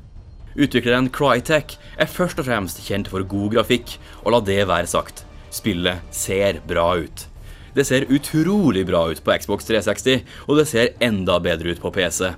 Utvikleren 0.56 1.10
Crytek 1.12 1.74
er 2.00 2.08
først 2.08 2.38
og 2.40 2.46
fremst 2.46 2.78
kjent 2.86 3.10
for 3.12 3.26
god 3.26 3.58
grafikk, 3.58 3.98
og 4.22 4.32
la 4.32 4.40
det 4.46 4.62
være 4.70 4.88
sagt, 4.88 5.26
spillet 5.52 6.06
ser 6.14 6.62
bra 6.70 6.92
ut. 7.02 7.26
Det 7.76 7.84
ser 7.84 8.08
utrolig 8.08 8.86
bra 8.88 9.02
ut 9.10 9.18
på 9.20 9.34
Xbox 9.36 9.66
360, 9.68 10.22
og 10.48 10.56
det 10.56 10.64
ser 10.70 10.94
enda 11.04 11.36
bedre 11.44 11.74
ut 11.74 11.80
på 11.82 11.90
PC. 11.92 12.30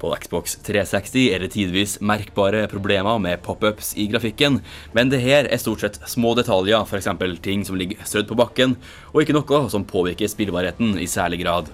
På 0.00 0.14
Xbox 0.16 0.56
360 0.64 1.34
er 1.34 1.42
det 1.44 1.50
tidvis 1.52 1.98
merkbare 2.00 2.62
problemer 2.68 3.18
med 3.20 3.42
pop-ups 3.44 3.94
i 3.96 4.06
grafikken, 4.08 4.62
men 4.96 5.12
det 5.12 5.20
her 5.20 5.48
er 5.48 5.60
stort 5.60 5.84
sett 5.84 6.00
små 6.08 6.32
detaljer, 6.36 6.84
f.eks. 6.88 7.08
ting 7.44 7.64
som 7.64 7.76
ligger 7.76 8.08
strødd 8.08 8.28
på 8.28 8.40
bakken, 8.40 8.76
og 9.12 9.20
ikke 9.20 9.36
noe 9.36 9.62
som 9.72 9.84
påvirker 9.84 10.32
spillbarheten 10.32 10.96
i 10.96 11.08
særlig 11.08 11.42
grad. 11.44 11.68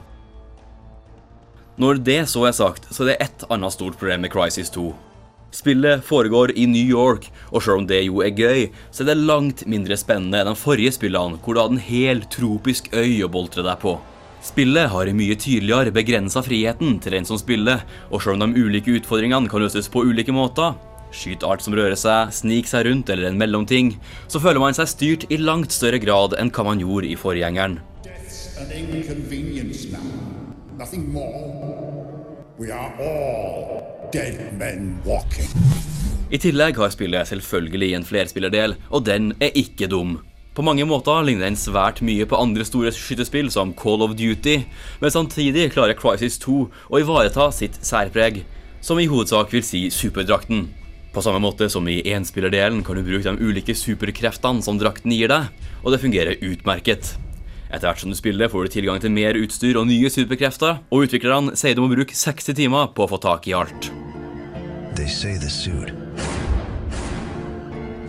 Når 1.79 2.03
det 2.03 2.21
så 2.31 2.43
er 2.47 2.59
sagt, 2.59 2.91
så 2.91 3.07
er 3.07 3.13
det 3.13 3.21
ett 3.29 3.47
annet 3.51 3.75
stort 3.75 3.99
problem 3.99 4.27
med 4.27 4.35
Crisis 4.35 4.71
2. 4.75 4.91
Spillet 5.53 6.05
foregår 6.05 6.55
i 6.57 6.65
New 6.67 6.89
York, 6.89 7.27
og 7.53 7.61
selv 7.61 7.83
om 7.83 7.87
det 7.87 7.99
jo 8.07 8.23
er 8.25 8.33
gøy, 8.33 8.71
så 8.91 9.03
er 9.05 9.11
det 9.11 9.25
langt 9.29 9.67
mindre 9.69 9.99
spennende 10.01 10.41
enn 10.41 10.49
de 10.49 10.57
forrige 10.57 10.95
spillene, 10.97 11.37
hvor 11.45 11.53
du 11.53 11.61
hadde 11.61 11.77
en 11.77 11.85
hel 11.85 12.23
tropisk 12.33 12.89
øy 12.97 13.21
å 13.21 13.29
boltre 13.29 13.65
deg 13.67 13.77
på. 13.83 13.99
Spillet 14.43 14.89
har 14.91 15.11
mye 15.15 15.37
tydeligere 15.37 15.93
begrensa 15.95 16.41
friheten 16.43 16.97
til 17.05 17.15
den 17.15 17.29
som 17.29 17.39
spiller, 17.39 17.85
og 18.09 18.25
selv 18.25 18.41
om 18.41 18.49
de 18.49 18.65
ulike 18.65 18.97
utfordringene 18.97 19.53
kan 19.53 19.63
løses 19.63 19.93
på 19.93 20.07
ulike 20.09 20.33
måter, 20.35 20.73
skyt 21.13 21.45
art 21.45 21.61
som 21.61 21.77
rører 21.77 22.01
seg, 22.01 22.33
snik 22.33 22.71
seg 22.71 22.89
rundt 22.89 23.13
eller 23.13 23.29
en 23.29 23.39
mellomting, 23.39 23.93
så 24.33 24.41
føler 24.41 24.63
man 24.63 24.75
seg 24.75 24.89
styrt 24.89 25.29
i 25.29 25.37
langt 25.37 25.77
større 25.77 26.01
grad 26.01 26.33
enn 26.41 26.51
hva 26.51 26.65
man 26.73 26.81
gjorde 26.81 27.13
i 27.13 27.19
forgjengeren. 27.21 27.77
I 36.33 36.39
tillegg 36.41 36.77
har 36.77 36.91
spillet 36.93 37.31
selvfølgelig 37.31 37.95
en 37.97 38.05
flerspillerdel, 38.05 38.75
og 38.93 39.07
den 39.07 39.33
er 39.41 39.57
ikke 39.57 39.89
dum. 39.89 40.19
På 40.53 40.65
mange 40.65 40.85
måter 40.85 41.25
ligner 41.25 41.47
den 41.47 41.57
svært 41.57 42.03
mye 42.05 42.27
på 42.29 42.37
andre 42.37 42.67
store 42.69 42.93
skytespill 42.93 43.49
som 43.55 43.73
Call 43.73 44.05
of 44.05 44.13
Duty, 44.19 44.59
men 45.01 45.15
samtidig 45.15 45.71
klarer 45.73 45.97
Crisis 45.97 46.37
2 46.45 46.59
å 46.93 47.01
ivareta 47.01 47.49
sitt 47.57 47.81
særpreg, 47.81 48.43
som 48.85 49.01
i 49.01 49.09
hovedsak 49.09 49.53
vil 49.55 49.65
si 49.65 49.87
superdrakten. 49.89 50.67
På 51.13 51.25
samme 51.25 51.41
måte 51.41 51.71
som 51.73 51.89
i 51.89 52.03
enspillerdelen 52.13 52.85
kan 52.85 53.01
du 53.01 53.05
bruke 53.07 53.25
de 53.25 53.41
ulike 53.41 53.73
superkreftene 53.77 54.65
som 54.65 54.77
drakten 54.81 55.13
gir 55.17 55.33
deg, 55.33 55.49
og 55.81 55.93
det 55.93 56.05
fungerer 56.05 56.41
utmerket. 56.45 57.15
Etter 57.73 57.89
hvert 57.89 58.03
som 58.03 58.11
du 58.13 58.17
spiller, 58.17 58.51
får 58.53 58.67
du 58.67 58.73
tilgang 58.75 59.01
til 59.01 59.11
mer 59.11 59.37
utstyr 59.41 59.79
og 59.81 59.87
nye 59.89 60.11
superkrefter, 60.13 60.83
og 60.93 61.07
utviklerne 61.07 61.57
sier 61.57 61.73
du 61.73 61.81
må 61.81 61.89
bruke 61.89 62.13
60 62.13 62.53
timer 62.59 62.91
på 62.93 63.07
å 63.07 63.09
få 63.09 63.17
tak 63.25 63.49
i 63.49 63.55
alt. 63.57 63.89
They 64.93 65.09
say 65.09 65.39
the 65.41 65.49
suit 65.49 65.89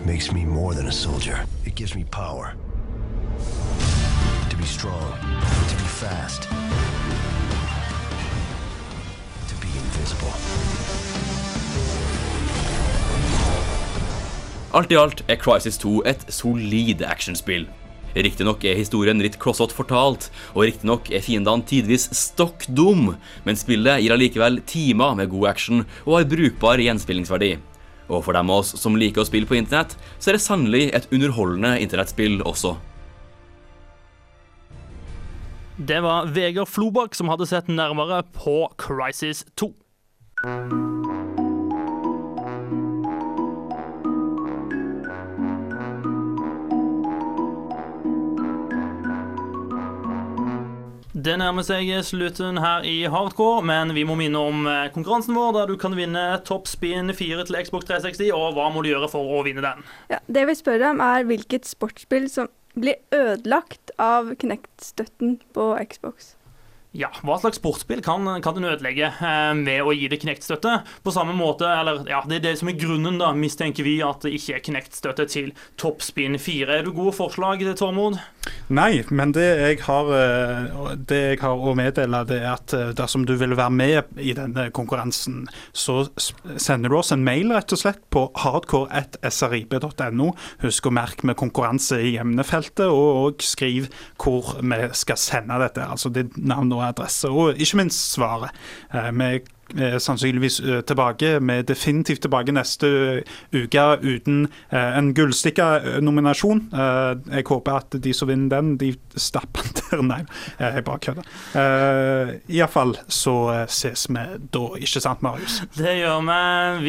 makes 0.04 0.30
me 0.32 0.44
more 0.44 0.74
than 0.74 0.86
a 0.86 0.92
soldier. 0.92 1.46
It 1.64 1.74
gives 1.76 1.94
me 1.96 2.04
power. 2.04 2.52
To 4.50 4.56
be 4.56 4.66
strong, 4.66 5.14
to 5.70 5.76
be 5.80 5.88
fast, 5.88 6.42
to 9.48 9.54
be 9.64 9.70
invisible. 9.80 10.34
Alt 14.74 14.92
i 14.92 15.00
alt 15.00 15.24
er 15.28 15.36
Crisis 15.40 15.78
2 15.78 16.02
et 16.04 16.26
solid 16.28 17.00
actionspill. 17.02 17.66
Riktignok 18.14 18.62
er 18.64 18.78
historien 18.78 19.18
litt 19.18 19.40
klossete 19.42 19.74
fortalt, 19.74 20.28
og 20.54 20.68
riktignok 20.68 21.10
er 21.10 21.22
fiendene 21.24 21.66
tidvis 21.66 22.06
stokk 22.14 22.66
dum, 22.70 23.16
men 23.44 23.58
spillet 23.58 24.04
gir 24.04 24.14
allikevel 24.14 24.60
timer 24.70 25.16
med 25.18 25.32
god 25.32 25.50
action 25.50 25.82
og 26.06 26.18
har 26.20 26.28
brukbar 26.30 26.82
gjenspillingsverdi. 26.82 27.56
Og 28.12 28.20
for 28.26 28.36
dem 28.36 28.50
av 28.52 28.62
oss 28.62 28.74
som 28.78 28.98
liker 29.00 29.24
å 29.24 29.28
spille 29.28 29.48
på 29.48 29.58
internett, 29.58 29.96
så 30.18 30.30
er 30.30 30.38
det 30.38 30.44
sannelig 30.44 30.84
et 30.94 31.08
underholdende 31.10 31.78
internettspill 31.82 32.42
også. 32.46 32.76
Det 35.74 35.98
var 36.04 36.28
Vegard 36.30 36.70
Flobakk 36.70 37.16
som 37.18 37.32
hadde 37.32 37.48
sett 37.50 37.66
nærmere 37.66 38.22
på 38.36 38.60
Crisis 38.78 39.42
2. 39.58 39.72
Det 51.24 51.38
nærmer 51.40 51.64
seg 51.64 51.88
slutten 52.04 52.58
her 52.60 52.84
i 52.84 53.06
Hardcore, 53.08 53.62
men 53.64 53.94
vi 53.96 54.02
må 54.04 54.12
minne 54.18 54.36
om 54.44 54.66
eh, 54.68 54.90
konkurransen 54.92 55.32
vår, 55.32 55.54
der 55.56 55.70
du 55.70 55.78
kan 55.80 55.94
vinne 55.96 56.24
Top 56.44 56.68
Spin 56.68 57.08
4 57.16 57.46
til 57.48 57.56
Xbox 57.64 57.86
360. 57.88 58.28
Og 58.36 58.58
hva 58.58 58.66
må 58.74 58.82
du 58.84 58.90
gjøre 58.90 59.08
for 59.08 59.32
å 59.32 59.40
vinne 59.46 59.64
den? 59.64 59.80
Ja, 60.12 60.18
det 60.28 60.42
vi 60.50 60.58
spør 60.58 60.84
om, 60.90 61.00
er 61.00 61.24
hvilket 61.24 61.64
sportsspill 61.70 62.28
som 62.28 62.52
blir 62.76 63.00
ødelagt 63.14 63.94
av 63.96 64.34
Kinect-støtten 64.36 65.38
på 65.56 65.70
Xbox. 65.94 66.34
Ja, 66.94 67.08
hva 67.26 67.34
slags 67.42 67.58
sportsspill 67.58 68.04
kan, 68.06 68.28
kan 68.38 68.54
den 68.54 68.68
ødelegge 68.68 69.08
eh, 69.10 69.52
ved 69.66 69.82
å 69.82 69.90
gi 69.96 70.06
det 70.12 70.20
Knect-støtte? 70.22 70.76
På 71.02 71.10
samme 71.10 71.32
måte, 71.34 71.66
eller 71.66 72.04
ja, 72.06 72.20
det 72.30 72.36
er 72.38 72.44
det 72.44 72.52
som 72.60 72.70
er 72.70 72.78
grunnen, 72.78 73.18
da, 73.18 73.32
mistenker 73.34 73.82
vi 73.82 73.96
at 74.06 74.22
det 74.22 74.30
ikke 74.36 74.54
er 74.54 74.62
Knect-støtte 74.68 75.26
til 75.32 75.50
Toppspinn 75.80 76.38
4. 76.38 76.68
Er 76.70 76.86
du 76.86 76.92
gode 76.94 77.16
forslag, 77.16 77.64
Tormod? 77.80 78.20
Nei, 78.70 79.02
men 79.10 79.32
det 79.34 79.44
jeg 79.44 79.80
har, 79.88 80.12
eh, 80.14 80.94
det 81.10 81.18
jeg 81.18 81.40
har 81.42 81.58
å 81.58 81.74
meddele, 81.74 82.20
det 82.30 82.38
er 82.44 82.52
at 82.52 82.76
eh, 82.78 82.92
dersom 82.94 83.26
du 83.26 83.34
vil 83.42 83.56
være 83.58 83.74
med 83.74 84.14
i 84.22 84.36
denne 84.38 84.68
konkurransen, 84.70 85.48
så 85.74 86.04
sender 86.14 86.94
du 86.94 86.98
oss 87.00 87.10
en 87.10 87.26
mail 87.26 87.50
rett 87.56 87.74
og 87.74 87.82
slett 87.82 88.04
på 88.14 88.28
hardcore1srib.no. 88.44 90.30
Husk 90.62 90.86
å 90.86 90.94
merke 90.94 91.26
med 91.26 91.40
konkurranse 91.42 91.98
i 92.06 92.14
emnefeltet, 92.22 92.86
og, 92.86 93.10
og 93.24 93.44
skriv 93.44 93.90
hvor 94.14 94.60
vi 94.62 94.80
skal 94.94 95.18
sende 95.18 95.58
dette. 95.58 95.90
Altså 95.90 96.14
ditt 96.14 96.38
navn 96.38 96.70
og 96.70 96.83
adresse, 96.92 97.28
og 97.30 97.54
ikke 97.60 97.80
minst 97.82 98.12
svaret. 98.14 98.50
Eh, 98.94 99.10
Vi 99.14 99.24
er 99.80 99.98
sannsynligvis 99.98 100.58
eh, 100.60 100.82
tilbake. 100.84 101.38
Vi 101.40 101.52
er 101.54 101.62
definitivt 101.64 102.20
tilbake 102.20 102.52
neste 102.52 102.88
uke 103.56 103.84
uten 104.04 104.42
eh, 104.70 104.98
en 104.98 105.08
gullstikka-nominasjon. 105.16 106.60
Eh, 106.68 107.14
jeg 107.38 107.46
håper 107.48 107.78
at 107.80 107.96
de 108.04 108.12
som 108.14 108.28
vinner 108.28 108.52
den, 108.60 108.74
de 108.78 108.92
stapper 109.16 109.64
den 109.64 109.80
der. 109.80 110.02
Nei, 110.04 110.20
eh, 110.58 110.76
jeg 110.76 110.84
bare 110.84 111.00
kødder. 111.06 111.24
Iallfall 112.52 112.96
så 113.08 113.34
eh, 113.54 113.64
ses 113.72 114.06
vi 114.12 114.24
da, 114.52 114.64
ikke 114.78 115.00
sant, 115.02 115.24
Marius? 115.24 115.62
Det 115.78 115.96
gjør 116.00 116.20
vi. 116.28 116.38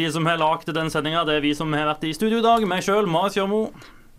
Vi 0.01 0.05
som 0.11 0.27
har 0.29 0.39
lagd 0.41 0.71
den 0.75 0.91
sendinga, 0.93 1.23
det 1.27 1.39
er 1.39 1.45
vi 1.45 1.55
som 1.57 1.71
har 1.73 1.87
vært 1.93 2.03
i 2.09 2.13
studio 2.17 2.41
i 2.41 2.45
dag. 2.45 2.65
Meg 2.67 2.83
sjøl, 2.85 3.07
Marius 3.07 3.39
Gjørmo. 3.39 3.69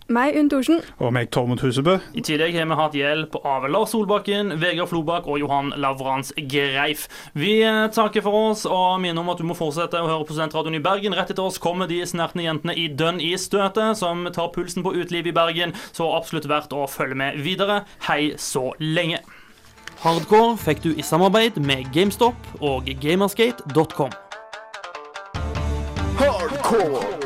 Meg, 0.07 0.37
Unn 0.39 0.47
Thorsen. 0.47 0.79
Og 1.03 1.11
meg, 1.11 1.33
Tormod 1.35 1.59
Husebø. 1.65 1.97
I 2.15 2.23
tillegg 2.23 2.55
har 2.55 2.69
vi 2.71 2.77
hatt 2.79 2.95
hjelp 2.95 3.35
av 3.43 3.65
Lars 3.67 3.91
Solbakken, 3.91 4.53
Vegard 4.63 4.93
Flobakk 4.93 5.27
og 5.27 5.41
Johan 5.43 5.73
Lavrans 5.83 6.31
Greif. 6.47 7.09
Vi 7.35 7.57
eh, 7.67 7.89
takker 7.91 8.23
for 8.23 8.53
oss 8.53 8.63
og 8.71 9.01
minner 9.03 9.25
om 9.25 9.33
at 9.35 9.43
du 9.43 9.47
må 9.49 9.57
fortsette 9.59 9.99
å 9.99 10.07
høre 10.07 10.29
på 10.29 10.37
Studentradioen 10.37 10.79
i 10.79 10.83
Bergen. 10.85 11.17
Rett 11.19 11.35
etter 11.35 11.43
oss 11.43 11.59
kommer 11.59 11.91
de 11.91 11.99
snertne 12.07 12.47
jentene 12.47 12.77
i 12.79 12.87
Dønn 12.87 13.19
i 13.19 13.33
støtet, 13.35 13.99
som 13.99 14.23
tar 14.31 14.53
pulsen 14.55 14.87
på 14.87 14.95
utelivet 14.95 15.33
i 15.33 15.37
Bergen. 15.41 15.75
Så 15.91 16.07
absolutt 16.15 16.47
verdt 16.47 16.77
å 16.77 16.87
følge 16.87 17.19
med 17.19 17.43
videre. 17.43 17.83
Hei 18.07 18.37
så 18.39 18.69
lenge. 18.79 19.25
Hardcore 20.05 20.55
fikk 20.61 20.87
du 20.87 20.93
i 20.95 21.03
samarbeid 21.03 21.59
med 21.59 21.91
GameStop 21.91 22.63
og 22.63 22.87
Gamerskate.com 23.03 24.15
Hardcore! 26.21 27.26